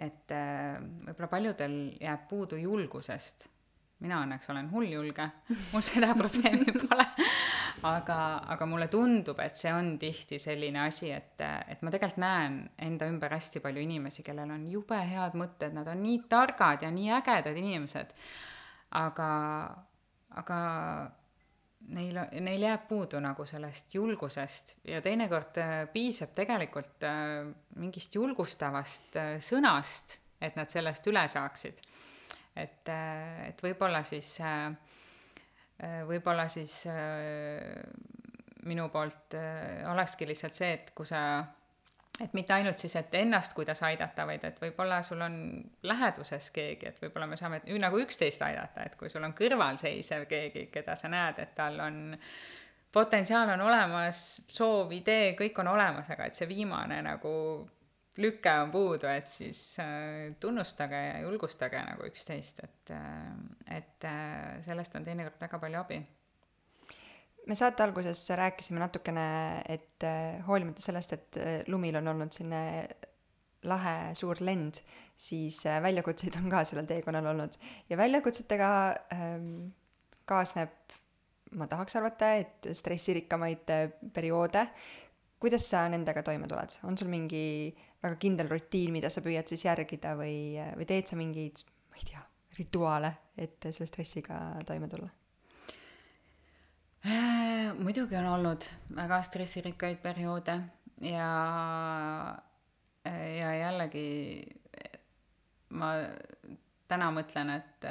et 0.00 0.32
äh, 0.32 0.80
võib-olla 1.06 1.28
paljudel 1.28 1.74
jääb 2.00 2.28
puudu 2.28 2.56
julgusest. 2.56 3.48
mina 4.00 4.22
õnneks 4.24 4.48
olen 4.50 4.70
hulljulge, 4.72 5.28
mul 5.72 5.84
seda 5.84 6.14
probleemi 6.16 6.72
pole. 6.72 7.06
aga, 7.86 8.18
aga 8.52 8.66
mulle 8.68 8.88
tundub, 8.92 9.38
et 9.42 9.56
see 9.56 9.72
on 9.72 9.94
tihti 10.00 10.38
selline 10.42 10.82
asi, 10.84 11.10
et, 11.14 11.40
et 11.40 11.82
ma 11.84 11.92
tegelikult 11.92 12.20
näen 12.22 12.58
enda 12.88 13.08
ümber 13.10 13.32
hästi 13.36 13.62
palju 13.64 13.84
inimesi, 13.84 14.24
kellel 14.26 14.50
on 14.52 14.66
jube 14.70 14.98
head 15.12 15.36
mõtted, 15.38 15.74
nad 15.76 15.88
on 15.88 16.02
nii 16.04 16.24
targad 16.30 16.84
ja 16.84 16.90
nii 16.92 17.10
ägedad 17.20 17.56
inimesed. 17.56 18.12
aga, 18.98 19.30
aga 20.42 20.60
neil, 21.94 22.20
neil 22.44 22.66
jääb 22.66 22.86
puudu 22.88 23.20
nagu 23.22 23.46
sellest 23.48 23.94
julgusest 23.94 24.74
ja 24.88 25.00
teinekord 25.04 25.60
äh, 25.62 25.74
piisab 25.92 26.34
tegelikult 26.36 27.06
äh, 27.06 27.48
mingist 27.80 28.14
julgustavast 28.14 29.16
äh, 29.16 29.32
sõnast, 29.44 30.18
et 30.40 30.56
nad 30.58 30.70
sellest 30.72 31.06
üle 31.10 31.26
saaksid. 31.28 31.80
et, 32.56 32.88
et 33.46 33.60
võib-olla 33.62 34.02
siis, 34.04 34.34
võib-olla 36.08 36.44
siis 36.52 36.82
minu 38.68 38.88
poolt 38.92 39.36
olekski 39.88 40.28
lihtsalt 40.28 40.56
see, 40.56 40.74
et 40.76 40.90
kui 40.94 41.08
sa 41.08 41.22
et 42.20 42.34
mitte 42.36 42.52
ainult 42.52 42.80
siis, 42.80 42.94
et 43.00 43.14
ennast 43.16 43.54
kuidas 43.56 43.80
aidata, 43.86 44.26
vaid 44.28 44.44
et 44.44 44.60
võib-olla 44.60 45.00
sul 45.06 45.20
on 45.24 45.36
läheduses 45.88 46.50
keegi, 46.54 46.90
et 46.90 47.02
võib-olla 47.02 47.28
me 47.30 47.38
saame 47.40 47.62
nagu 47.80 48.00
üksteist 48.02 48.42
aidata, 48.44 48.84
et 48.84 48.96
kui 49.00 49.08
sul 49.12 49.24
on 49.24 49.34
kõrvalseisev 49.36 50.26
keegi, 50.28 50.66
keda 50.72 50.96
sa 51.00 51.08
näed, 51.12 51.40
et 51.40 51.54
tal 51.56 51.80
on 51.80 52.00
potentsiaal 52.92 53.54
on 53.54 53.64
olemas, 53.68 54.40
soov, 54.50 54.92
idee, 54.92 55.32
kõik 55.38 55.62
on 55.62 55.72
olemas, 55.72 56.10
aga 56.10 56.28
et 56.28 56.36
see 56.36 56.48
viimane 56.50 57.00
nagu 57.06 57.32
lüke 58.20 58.52
on 58.62 58.70
puudu, 58.72 59.08
et 59.10 59.28
siis 59.30 59.60
äh, 59.82 60.30
tunnustage 60.40 61.00
ja 61.06 61.18
julgustage 61.24 61.82
nagu 61.86 62.06
üksteist, 62.08 62.64
et 62.64 62.94
äh,, 62.94 63.76
et 63.80 64.08
äh, 64.08 64.58
sellest 64.66 64.96
on 64.98 65.06
teinekord 65.06 65.40
väga 65.40 65.60
palju 65.62 65.80
abi. 65.80 66.00
Me 67.48 67.56
saate 67.56 67.82
alguses 67.82 68.20
rääkisime 68.36 68.82
natukene, 68.82 69.26
et 69.68 70.04
äh, 70.04 70.40
hoolimata 70.46 70.82
sellest, 70.84 71.14
et 71.16 71.38
äh, 71.40 71.52
lumil 71.72 71.96
on 71.98 72.12
olnud 72.12 72.34
selline 72.36 72.62
lahe 73.68 74.14
suur 74.16 74.40
lend, 74.44 74.80
siis 75.20 75.58
äh, 75.68 75.80
väljakutseid 75.82 76.36
on 76.40 76.50
ka 76.52 76.62
sellel 76.68 76.88
teekonnal 76.88 77.30
olnud. 77.32 77.56
Ja 77.90 77.98
väljakutsetega 78.00 78.70
ähm, 79.16 79.70
kaasneb, 80.28 80.76
ma 81.56 81.66
tahaks 81.66 81.96
arvata, 81.98 82.34
et 82.38 82.70
stressirikkamaid 82.76 83.72
perioode. 84.14 84.68
kuidas 85.40 85.64
sa 85.72 85.86
nendega 85.88 86.20
toime 86.22 86.46
tuled, 86.46 86.74
on 86.84 86.98
sul 87.00 87.08
mingi 87.08 87.72
väga 88.02 88.16
kindel 88.20 88.48
rutiin, 88.50 88.92
mida 88.94 89.10
sa 89.12 89.22
püüad 89.24 89.48
siis 89.50 89.64
järgida 89.66 90.14
või, 90.18 90.56
või 90.78 90.88
teed 90.88 91.10
sa 91.10 91.18
mingeid, 91.20 91.64
ma 91.90 92.00
ei 92.00 92.06
tea, 92.08 92.22
rituaale, 92.58 93.12
et 93.38 93.70
selle 93.70 93.88
stressiga 93.88 94.40
toime 94.68 94.88
tulla? 94.90 95.10
Äh, 97.06 97.72
muidugi 97.78 98.16
on 98.20 98.28
olnud 98.34 98.66
väga 98.96 99.22
stressirikkaid 99.24 100.02
perioode 100.02 100.58
ja, 101.06 101.30
ja 103.08 103.52
jällegi 103.56 104.08
ma 105.70 105.94
täna 106.90 107.08
mõtlen, 107.14 107.52
et 107.54 107.86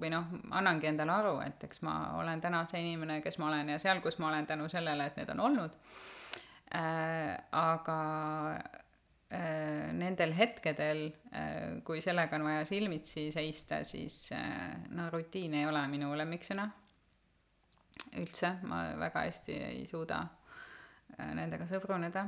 või 0.00 0.12
noh, 0.12 0.28
annangi 0.56 0.88
endale 0.90 1.12
aru, 1.12 1.34
et 1.44 1.64
eks 1.66 1.82
ma 1.86 1.96
olen 2.20 2.40
täna 2.40 2.62
see 2.70 2.82
inimene, 2.84 3.18
kes 3.24 3.38
ma 3.42 3.50
olen 3.50 3.74
ja 3.74 3.80
seal, 3.82 4.00
kus 4.04 4.20
ma 4.22 4.30
olen 4.30 4.46
tänu 4.46 4.68
sellele, 4.70 5.10
et 5.10 5.18
need 5.20 5.32
on 5.34 5.42
olnud. 5.48 5.74
Äh, 6.70 7.34
aga 7.50 7.98
äh, 8.54 8.79
nendel 9.30 10.32
hetkedel, 10.34 11.04
kui 11.86 12.00
sellega 12.02 12.34
on 12.34 12.48
vaja 12.48 12.64
silmitsi 12.66 13.28
seista, 13.30 13.84
siis 13.86 14.32
no 14.90 15.06
rutiin 15.12 15.54
ei 15.54 15.68
ole 15.70 15.84
minu 15.92 16.10
lemmiksõna 16.18 16.64
üldse, 18.20 18.54
ma 18.68 18.82
väga 18.98 19.24
hästi 19.26 19.56
ei 19.70 19.82
suuda 19.88 20.20
äh, 21.18 21.32
nendega 21.36 21.66
sõbruneda. 21.70 22.26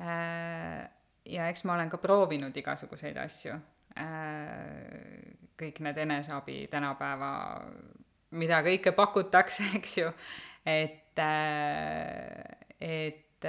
Äh, 0.00 0.82
ja 1.30 1.48
eks 1.52 1.64
ma 1.68 1.76
olen 1.76 1.92
ka 1.92 2.00
proovinud 2.02 2.56
igasuguseid 2.56 3.18
asju. 3.20 3.56
Äh, 4.00 5.34
kõik 5.60 5.82
need 5.84 5.98
eneseabi 6.06 6.62
tänapäeva, 6.72 7.32
mida 8.40 8.62
kõike 8.66 8.94
pakutakse, 8.96 9.66
eks 9.78 9.98
ju, 10.00 10.12
et, 10.64 11.20
et 12.80 13.48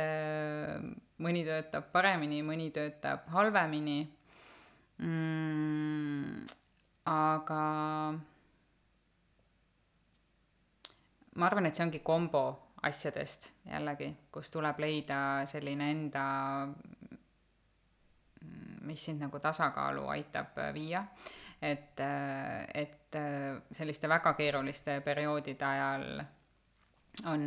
mõni 1.22 1.44
töötab 1.46 1.92
paremini, 1.94 2.42
mõni 2.46 2.72
töötab 2.74 3.28
halvemini 3.34 4.00
mm,. 5.02 6.44
aga 7.12 7.62
ma 11.36 11.48
arvan, 11.48 11.70
et 11.70 11.78
see 11.78 11.86
ongi 11.86 12.02
kombo 12.06 12.44
asjadest 12.88 13.52
jällegi, 13.70 14.10
kus 14.34 14.50
tuleb 14.54 14.80
leida 14.82 15.22
selline 15.50 15.92
enda, 15.94 16.26
mis 18.88 19.06
sind 19.06 19.22
nagu 19.22 19.40
tasakaalu 19.40 20.08
aitab 20.16 20.58
viia. 20.74 21.06
et, 21.62 22.00
et 22.74 23.18
selliste 23.72 24.10
väga 24.10 24.34
keeruliste 24.34 25.00
perioodide 25.06 25.66
ajal 25.66 26.24
on, 27.26 27.44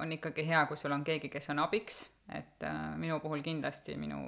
on 0.00 0.12
ikkagi 0.12 0.46
hea, 0.48 0.64
kui 0.66 0.76
sul 0.76 0.92
on 0.92 1.04
keegi, 1.04 1.28
kes 1.30 1.50
on 1.54 1.62
abiks, 1.62 2.02
et 2.34 2.66
minu 2.96 3.20
puhul 3.20 3.42
kindlasti 3.42 3.96
minu 3.98 4.20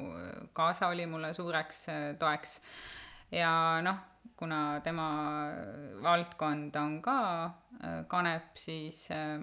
kaasa 0.52 0.88
oli 0.92 1.06
mulle 1.06 1.32
suureks 1.34 1.86
toeks. 2.18 2.60
Ja 3.32 3.80
noh, 3.80 3.96
kuna 4.36 4.80
tema 4.80 5.08
valdkond 6.02 6.76
on 6.76 7.02
ka 7.02 7.44
äh, 7.44 8.06
kanep, 8.08 8.56
siis, 8.56 9.10
äh, 9.10 9.40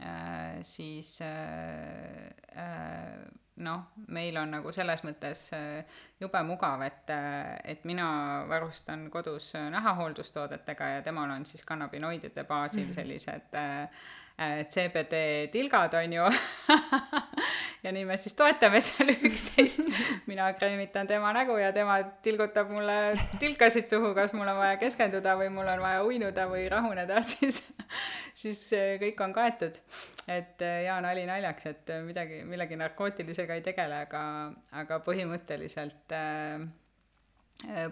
äh, 0.00 0.62
siis 0.62 1.20
noh, 3.56 3.86
meil 4.12 4.36
on 4.36 4.50
nagu 4.52 4.72
selles 4.76 5.00
mõttes 5.06 5.46
jube 6.20 6.42
mugav, 6.44 6.82
et, 6.84 7.08
et 7.64 7.86
mina 7.88 8.08
varustan 8.48 9.06
kodus 9.10 9.54
nahahooldustoodetega 9.72 10.90
ja 10.98 11.02
temal 11.02 11.32
on 11.32 11.46
siis 11.48 11.64
kannabinoidide 11.64 12.44
baasil 12.44 12.92
sellised 12.92 13.56
CBD 14.36 15.48
tilgad, 15.52 15.94
on 15.96 16.12
ju 16.12 16.24
ja 17.84 17.92
nii 17.92 18.04
me 18.04 18.18
siis 18.20 18.34
toetame 18.36 18.82
seal 18.84 19.14
üksteist. 19.14 19.80
mina 20.28 20.50
kreemitan 20.58 21.08
tema 21.08 21.32
nägu 21.32 21.56
ja 21.56 21.72
tema 21.72 22.02
tilgutab 22.22 22.68
mulle 22.70 23.14
tilkasid 23.40 23.88
suhu, 23.88 24.12
kas 24.14 24.34
mul 24.36 24.48
on 24.52 24.60
vaja 24.60 24.76
keskenduda 24.80 25.38
või 25.40 25.48
mul 25.54 25.72
on 25.72 25.80
vaja 25.80 26.04
uinuda 26.04 26.48
või 26.52 26.66
rahuneda, 26.68 27.22
siis, 27.32 27.62
siis 28.36 28.62
kõik 29.00 29.24
on 29.24 29.32
kaetud. 29.36 29.80
et 30.28 30.60
ja 30.84 31.00
nali 31.00 31.24
naljaks, 31.24 31.70
et 31.72 31.94
midagi, 32.04 32.42
millegi 32.44 32.76
narkootilisega 32.76 33.56
ei 33.56 33.64
tegele, 33.64 34.02
aga, 34.04 34.22
aga 34.84 35.00
põhimõtteliselt 35.06 36.12
äh, 36.12 36.66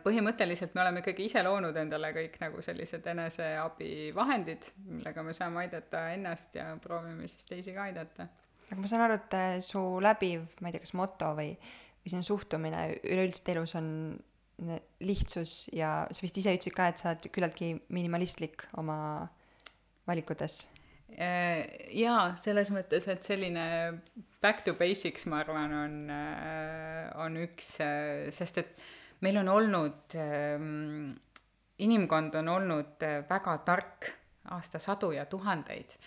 põhimõtteliselt 0.05 0.75
me 0.77 0.83
oleme 0.83 1.01
ikkagi 1.01 1.25
ise 1.25 1.41
loonud 1.43 1.77
endale 1.81 2.11
kõik 2.13 2.35
nagu 2.43 2.61
sellised 2.63 3.07
eneseabivahendid, 3.15 4.67
millega 4.91 5.25
me 5.25 5.33
saame 5.37 5.63
aidata 5.63 6.11
ennast 6.13 6.59
ja 6.59 6.67
proovime 6.83 7.29
siis 7.33 7.49
teisi 7.49 7.73
ka 7.73 7.87
aidata 7.89 8.29
aga 8.71 8.81
ma 8.81 8.91
saan 8.91 9.05
aru, 9.07 9.19
et 9.19 9.37
äh, 9.37 9.57
su 9.65 9.81
läbiv, 10.03 10.47
ma 10.61 10.71
ei 10.71 10.77
tea, 10.77 10.85
kas 10.85 10.95
moto 10.97 11.33
või, 11.37 11.51
või 12.03 12.13
sinu 12.13 12.27
suhtumine 12.27 12.87
üleüldiselt 13.03 13.51
elus 13.55 13.77
on 13.81 13.89
lihtsus 15.03 15.65
ja 15.75 16.05
sa 16.15 16.23
vist 16.23 16.37
ise 16.39 16.55
ütlesid 16.55 16.77
ka, 16.77 16.87
et 16.89 17.01
sa 17.01 17.11
oled 17.11 17.27
küllaltki 17.35 17.73
minimalistlik 17.95 18.69
oma 18.79 18.97
valikutes. 20.07 20.61
Äh, 21.15 21.67
jaa, 21.95 22.35
selles 22.41 22.71
mõttes, 22.75 23.09
et 23.11 23.27
selline 23.27 23.65
back 24.43 24.65
to 24.67 24.77
basics, 24.79 25.27
ma 25.31 25.43
arvan, 25.43 25.75
on, 25.85 25.97
äh, 26.15 27.11
on 27.25 27.41
üks, 27.45 27.77
sest 28.35 28.63
et 28.63 28.87
meil 29.21 29.39
on 29.43 29.49
olnud, 29.49 30.19
ähm, 30.19 31.15
inimkond 31.79 32.35
on 32.35 32.49
olnud 32.49 33.09
väga 33.29 33.59
tark 33.67 34.11
aastasadu 34.55 35.13
ja 35.13 35.25
tuhandeid 35.27 35.99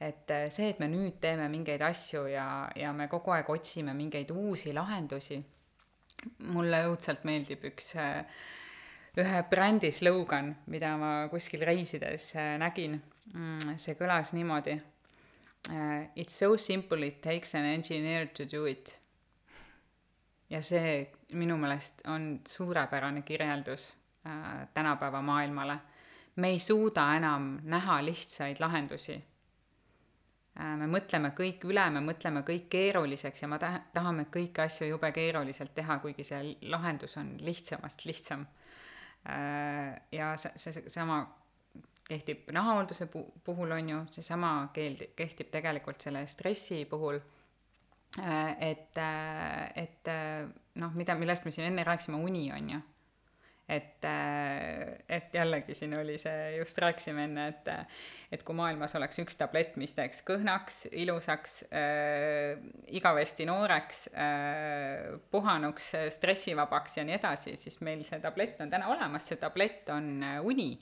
et 0.00 0.30
äh, 0.30 0.48
see, 0.52 0.70
et 0.70 0.80
me 0.80 0.88
nüüd 0.92 1.16
teeme 1.22 1.48
mingeid 1.52 1.82
asju 1.86 2.26
ja, 2.28 2.46
ja 2.76 2.92
me 2.96 3.08
kogu 3.08 3.32
aeg 3.32 3.48
otsime 3.52 3.94
mingeid 3.96 4.30
uusi 4.34 4.74
lahendusi, 4.76 5.38
mulle 6.52 6.82
õudselt 6.90 7.24
meeldib 7.28 7.64
üks 7.70 7.94
äh, 8.00 8.20
ühe 9.16 9.40
brändi 9.48 9.90
slogan, 9.96 10.52
mida 10.72 10.92
ma 11.00 11.12
kuskil 11.32 11.64
reisides 11.64 12.34
nägin. 12.60 12.98
Mm, 13.32 13.78
see 13.80 13.96
kõlas 13.98 14.34
niimoodi. 14.36 14.76
It's 16.14 16.36
so 16.36 16.52
simple 16.60 17.08
it 17.08 17.22
takes 17.24 17.56
an 17.56 17.64
engineer 17.64 18.28
to 18.36 18.44
do 18.46 18.66
it. 18.70 18.92
Ja 20.50 20.62
see 20.62 21.12
minu 21.32 21.56
meelest 21.58 22.04
on 22.06 22.40
suurepärane 22.48 23.22
kirjeldus 23.22 23.96
tänapäeva 24.74 25.22
maailmale. 25.22 25.78
me 26.36 26.48
ei 26.48 26.58
suuda 26.58 27.14
enam 27.16 27.58
näha 27.62 28.04
lihtsaid 28.04 28.60
lahendusi 28.60 29.22
Äh, 30.56 30.72
me 30.80 30.86
mõtleme 30.88 31.34
kõik 31.36 31.66
üle, 31.68 31.82
me 31.92 32.00
mõtleme 32.00 32.40
kõik 32.46 32.70
keeruliseks 32.72 33.42
ja 33.42 33.48
ma 33.52 33.58
taha, 33.60 33.82
tahame 33.92 34.24
kõiki 34.32 34.62
asju 34.64 34.88
jube 34.88 35.10
keeruliselt 35.12 35.74
teha, 35.76 35.98
kuigi 36.00 36.24
see 36.24 36.54
lahendus 36.72 37.18
on 37.20 37.34
lihtsamast 37.44 38.06
lihtsam. 38.08 38.46
Äh, 39.28 39.92
ja 40.16 40.30
see, 40.40 40.54
see, 40.56 40.78
seesama 40.78 41.20
kehtib 42.06 42.48
nahahoolduse 42.56 43.10
puhul, 43.12 43.74
on 43.76 43.92
ju, 43.92 44.00
seesama 44.16 44.52
keeld-, 44.72 45.10
kehtib 45.18 45.52
tegelikult 45.52 46.00
selle 46.00 46.24
stressi 46.30 46.86
puhul, 46.88 47.20
äh, 47.20 47.35
et, 48.16 48.98
et 49.76 50.10
noh, 50.80 50.92
mida, 50.96 51.16
millest 51.18 51.46
me 51.46 51.54
siin 51.54 51.70
enne 51.70 51.84
rääkisime, 51.86 52.20
uni, 52.20 52.50
on 52.54 52.76
ju. 52.76 52.82
Et, 53.66 54.04
äh, 54.06 54.92
et 55.10 55.32
jällegi 55.34 55.74
siin 55.74 55.96
oli 55.98 56.14
see, 56.22 56.52
just 56.60 56.78
rääkisime 56.78 57.24
enne, 57.26 57.48
et, 57.50 57.70
et 58.30 58.44
kui 58.46 58.54
maailmas 58.54 58.94
oleks 58.94 59.18
üks 59.24 59.34
tablett, 59.40 59.74
mis 59.80 59.90
teeks 59.96 60.22
kõhnaks, 60.28 60.84
ilusaks 60.94 61.56
äh,, 61.74 62.62
igavesti 62.94 63.48
nooreks 63.50 64.04
äh,, 64.14 65.16
puhanuks, 65.34 65.90
stressivabaks 66.14 67.00
ja 67.00 67.06
nii 67.08 67.18
edasi, 67.18 67.56
siis 67.58 67.80
meil 67.82 68.06
see 68.06 68.22
tablett 68.22 68.62
on 68.62 68.70
täna 68.70 68.86
olemas, 68.94 69.26
see 69.26 69.42
tablett 69.42 69.90
on 69.90 70.12
äh, 70.22 70.38
uni 70.46 70.76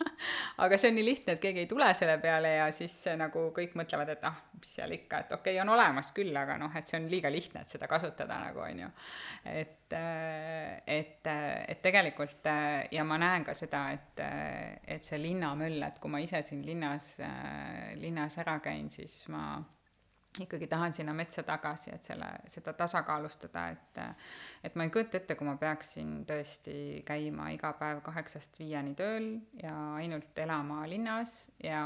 aga 0.64 0.78
see 0.78 0.90
on 0.90 0.96
nii 0.98 1.04
lihtne, 1.06 1.34
et 1.36 1.42
keegi 1.42 1.62
ei 1.64 1.68
tule 1.70 1.88
selle 1.96 2.16
peale 2.22 2.54
ja 2.56 2.68
siis 2.74 2.94
nagu 3.18 3.44
kõik 3.56 3.74
mõtlevad, 3.78 4.12
et 4.14 4.24
ah, 4.28 4.38
mis 4.58 4.72
seal 4.78 4.94
ikka, 4.96 5.22
et 5.24 5.34
okei 5.36 5.56
okay,, 5.56 5.62
on 5.64 5.72
olemas 5.74 6.12
küll, 6.16 6.32
aga 6.38 6.56
noh, 6.60 6.72
et 6.78 6.88
see 6.88 7.00
on 7.00 7.08
liiga 7.12 7.32
lihtne, 7.32 7.64
et 7.64 7.74
seda 7.74 7.88
kasutada 7.90 8.38
nagu 8.42 8.62
on 8.64 8.82
ju. 8.84 8.88
et, 9.52 9.96
et, 10.96 11.28
et 11.28 11.82
tegelikult 11.84 12.50
ja 12.92 13.04
ma 13.08 13.20
näen 13.20 13.44
ka 13.46 13.54
seda, 13.58 13.84
et, 13.96 14.24
et 14.96 15.04
see 15.04 15.20
linnamöll, 15.20 15.82
et 15.86 16.00
kui 16.02 16.12
ma 16.12 16.22
ise 16.24 16.42
siin 16.46 16.64
linnas, 16.66 17.14
linnas 18.00 18.38
ära 18.42 18.58
käin, 18.64 18.90
siis 18.90 19.22
ma 19.32 19.60
ikkagi 20.40 20.66
tahan 20.66 20.92
sinna 20.92 21.12
metsa 21.12 21.42
tagasi, 21.42 21.90
et 21.92 22.04
selle, 22.04 22.26
seda 22.48 22.72
tasakaalustada, 22.72 23.66
et 23.68 24.00
et 24.64 24.76
ma 24.78 24.86
ei 24.86 24.90
kujuta 24.90 25.18
ette, 25.18 25.34
kui 25.36 25.46
ma 25.46 25.56
peaksin 25.60 26.22
tõesti 26.28 27.02
käima 27.04 27.50
iga 27.52 27.72
päev 27.76 28.00
kaheksast 28.06 28.56
viieni 28.60 28.94
tööl 28.96 29.26
ja 29.60 29.74
ainult 29.98 30.38
elama 30.38 30.86
linnas 30.88 31.50
ja, 31.62 31.82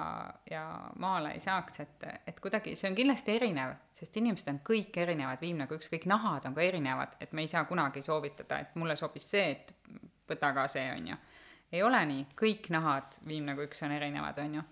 ja 0.51 0.65
maale 1.03 1.35
ei 1.35 1.43
saaks, 1.43 1.81
et, 1.83 2.07
et 2.27 2.41
kuidagi 2.41 2.77
see 2.79 2.91
on 2.91 2.99
kindlasti 2.99 3.35
erinev, 3.35 3.75
sest 3.97 4.17
inimesed 4.23 4.53
on 4.53 4.61
kõik 4.71 5.01
erinevad, 5.03 5.43
viim 5.43 5.59
nagu 5.65 5.75
ükskõik, 5.75 6.07
nahad 6.07 6.47
on 6.47 6.55
ka 6.55 6.63
erinevad, 6.63 7.19
et 7.21 7.35
me 7.35 7.43
ei 7.43 7.51
saa 7.51 7.65
kunagi 7.67 8.05
soovitada, 8.07 8.61
et 8.63 8.79
mulle 8.79 8.97
sobis 8.97 9.27
see, 9.35 9.57
et 9.57 9.75
võta 10.31 10.53
ka 10.55 10.69
see, 10.71 10.87
on 10.93 11.11
ju. 11.11 11.19
ei 11.73 11.83
ole 11.83 12.05
nii, 12.13 12.29
kõik 12.39 12.71
nahad, 12.71 13.19
viim 13.27 13.51
nagu 13.51 13.67
üks 13.67 13.83
on 13.83 13.97
erinevad, 13.97 14.39
on 14.39 14.61
ju 14.61 14.69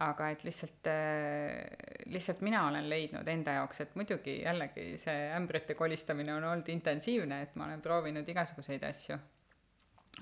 aga 0.00 0.30
et 0.32 0.44
lihtsalt, 0.46 0.88
äh, 0.88 2.04
lihtsalt 2.08 2.40
mina 2.44 2.62
olen 2.68 2.88
leidnud 2.88 3.28
enda 3.28 3.58
jaoks, 3.58 3.82
et 3.84 3.96
muidugi 3.98 4.38
jällegi 4.40 4.94
see 5.00 5.26
ämbrite 5.36 5.76
kolistamine 5.76 6.34
on 6.34 6.46
olnud 6.52 6.68
intensiivne, 6.72 7.42
et 7.44 7.56
ma 7.60 7.66
olen 7.68 7.82
proovinud 7.84 8.28
igasuguseid 8.28 8.84
asju. 8.88 9.18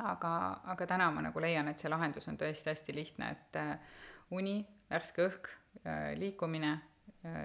aga, 0.05 0.31
aga 0.75 0.87
täna 0.87 1.11
ma 1.11 1.23
nagu 1.25 1.41
leian, 1.41 1.69
et 1.69 1.79
see 1.81 1.91
lahendus 1.91 2.29
on 2.29 2.37
tõesti 2.39 2.71
hästi 2.71 2.95
lihtne, 2.95 3.31
et 3.35 3.59
äh, 3.59 3.99
uni, 4.37 4.61
värske 4.91 5.25
õhk, 5.27 5.51
äh, 5.85 6.13
liikumine, 6.19 6.79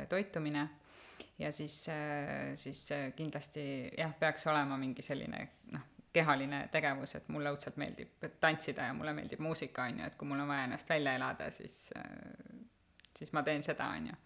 toitumine 0.09 0.67
ja 1.41 1.49
siis, 1.51 1.75
siis 2.61 2.81
kindlasti 3.17 3.63
jah, 3.97 4.11
peaks 4.19 4.45
olema 4.47 4.77
mingi 4.77 5.01
selline 5.01 5.39
kehaline 6.13 6.67
tegevus, 6.71 7.15
et 7.17 7.29
mulle 7.33 7.51
õudselt 7.53 7.77
meeldib 7.81 8.27
tantsida 8.41 8.87
ja 8.89 8.93
mulle 8.93 9.15
meeldib 9.17 9.41
muusika, 9.41 9.87
on 9.89 9.99
ju, 9.99 10.09
et 10.09 10.17
kui 10.19 10.29
mul 10.29 10.43
on 10.43 10.51
vaja 10.51 10.67
ennast 10.67 10.89
välja 10.89 11.15
elada, 11.17 11.49
siis, 11.51 11.77
siis 13.17 13.33
ma 13.33 13.43
teen 13.43 13.65
seda, 13.65 13.89
on 13.97 14.11
ju. 14.11 14.19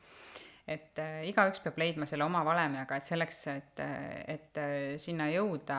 et 0.67 0.99
äh, 0.99 1.21
igaüks 1.29 1.63
peab 1.63 1.79
leidma 1.79 2.05
selle 2.09 2.27
oma 2.27 2.43
valemi, 2.45 2.81
aga 2.81 2.99
et 2.99 3.07
selleks, 3.07 3.41
et, 3.53 3.83
et 4.35 4.59
sinna 4.99 5.29
jõuda 5.31 5.77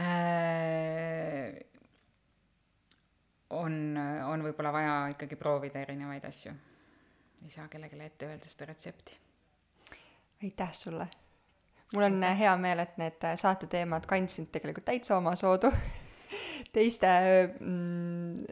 äh, 0.00 1.62
on, 3.56 3.78
on 4.28 4.44
võib-olla 4.44 4.72
vaja 4.74 4.98
ikkagi 5.14 5.38
proovida 5.40 5.80
erinevaid 5.86 6.28
asju. 6.28 6.52
ei 7.44 7.50
saa 7.54 7.68
kellelegi 7.68 8.04
ette 8.04 8.28
öelda 8.28 8.50
seda 8.50 8.68
retsepti. 8.72 9.16
aitäh 10.42 10.72
sulle 10.72 11.08
mul 11.94 12.08
on 12.08 12.22
hea 12.38 12.54
meel, 12.60 12.84
et 12.84 12.96
need 13.00 13.28
saate 13.40 13.68
teemad 13.70 14.06
kandsid 14.08 14.50
tegelikult 14.52 14.88
täitsa 14.88 15.16
omasoodu 15.16 15.70
teiste 16.76 17.12
mm, 17.60 18.42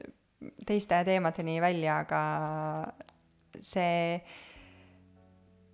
teiste 0.67 1.01
teemadeni 1.05 1.61
välja, 1.61 2.01
aga 2.05 2.21
see 3.61 4.21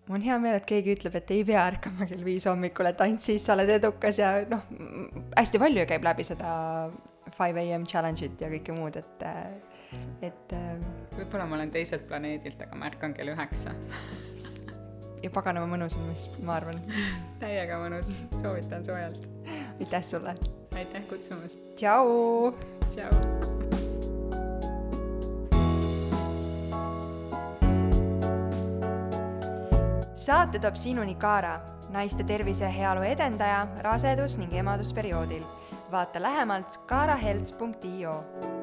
mul 0.09 0.19
on 0.19 0.27
hea 0.27 0.39
meel, 0.43 0.59
et 0.59 0.67
keegi 0.69 0.97
ütleb, 0.97 1.17
et 1.19 1.31
ei 1.35 1.45
pea 1.47 1.63
ärkama 1.71 2.09
kell 2.11 2.25
viis 2.27 2.47
hommikul, 2.51 2.91
et 2.91 3.01
ainult 3.05 3.25
siis 3.25 3.45
sa 3.47 3.57
oled 3.57 3.71
edukas 3.79 4.19
ja 4.23 4.35
noh, 4.51 4.67
hästi 5.39 5.63
palju 5.63 5.87
käib 5.91 6.07
läbi 6.07 6.27
seda 6.27 6.53
five 7.37 7.69
am 7.75 7.87
challenge'it 7.89 8.43
ja 8.43 8.51
kõike 8.53 8.75
muud, 8.77 8.99
et, 8.99 9.25
et. 10.27 10.59
võib-olla 11.15 11.47
ma 11.47 11.59
olen 11.61 11.73
teiselt 11.75 12.07
planeedilt, 12.11 12.61
aga 12.67 12.79
ma 12.79 12.91
ärkan 12.91 13.15
kell 13.17 13.35
üheksa 13.35 13.75
ja 15.23 15.31
paganama 15.31 15.69
mõnus 15.71 15.97
on, 15.99 16.07
mis 16.11 16.27
ma 16.43 16.57
arvan. 16.59 16.81
täiega 17.43 17.79
mõnus, 17.83 18.13
soovitan 18.41 18.85
soojalt. 18.85 19.29
aitäh 19.81 20.05
sulle. 20.05 20.37
aitäh 20.77 21.09
kutsumast. 21.09 21.61
tšau. 21.77 22.53
tšau. 22.91 23.61
saate 30.23 30.59
toob 30.63 30.77
sinuni 30.79 31.15
Kaara, 31.19 31.57
naiste 31.91 32.25
tervise 32.25 32.65
ja 32.65 32.71
heaolu 32.71 33.03
edendaja 33.03 33.67
rasedus- 33.83 34.39
ning 34.39 34.55
emadusperioodil. 34.55 35.43
vaata 35.91 36.23
lähemalt 36.23 36.79
kaarahelts.io 36.87 38.62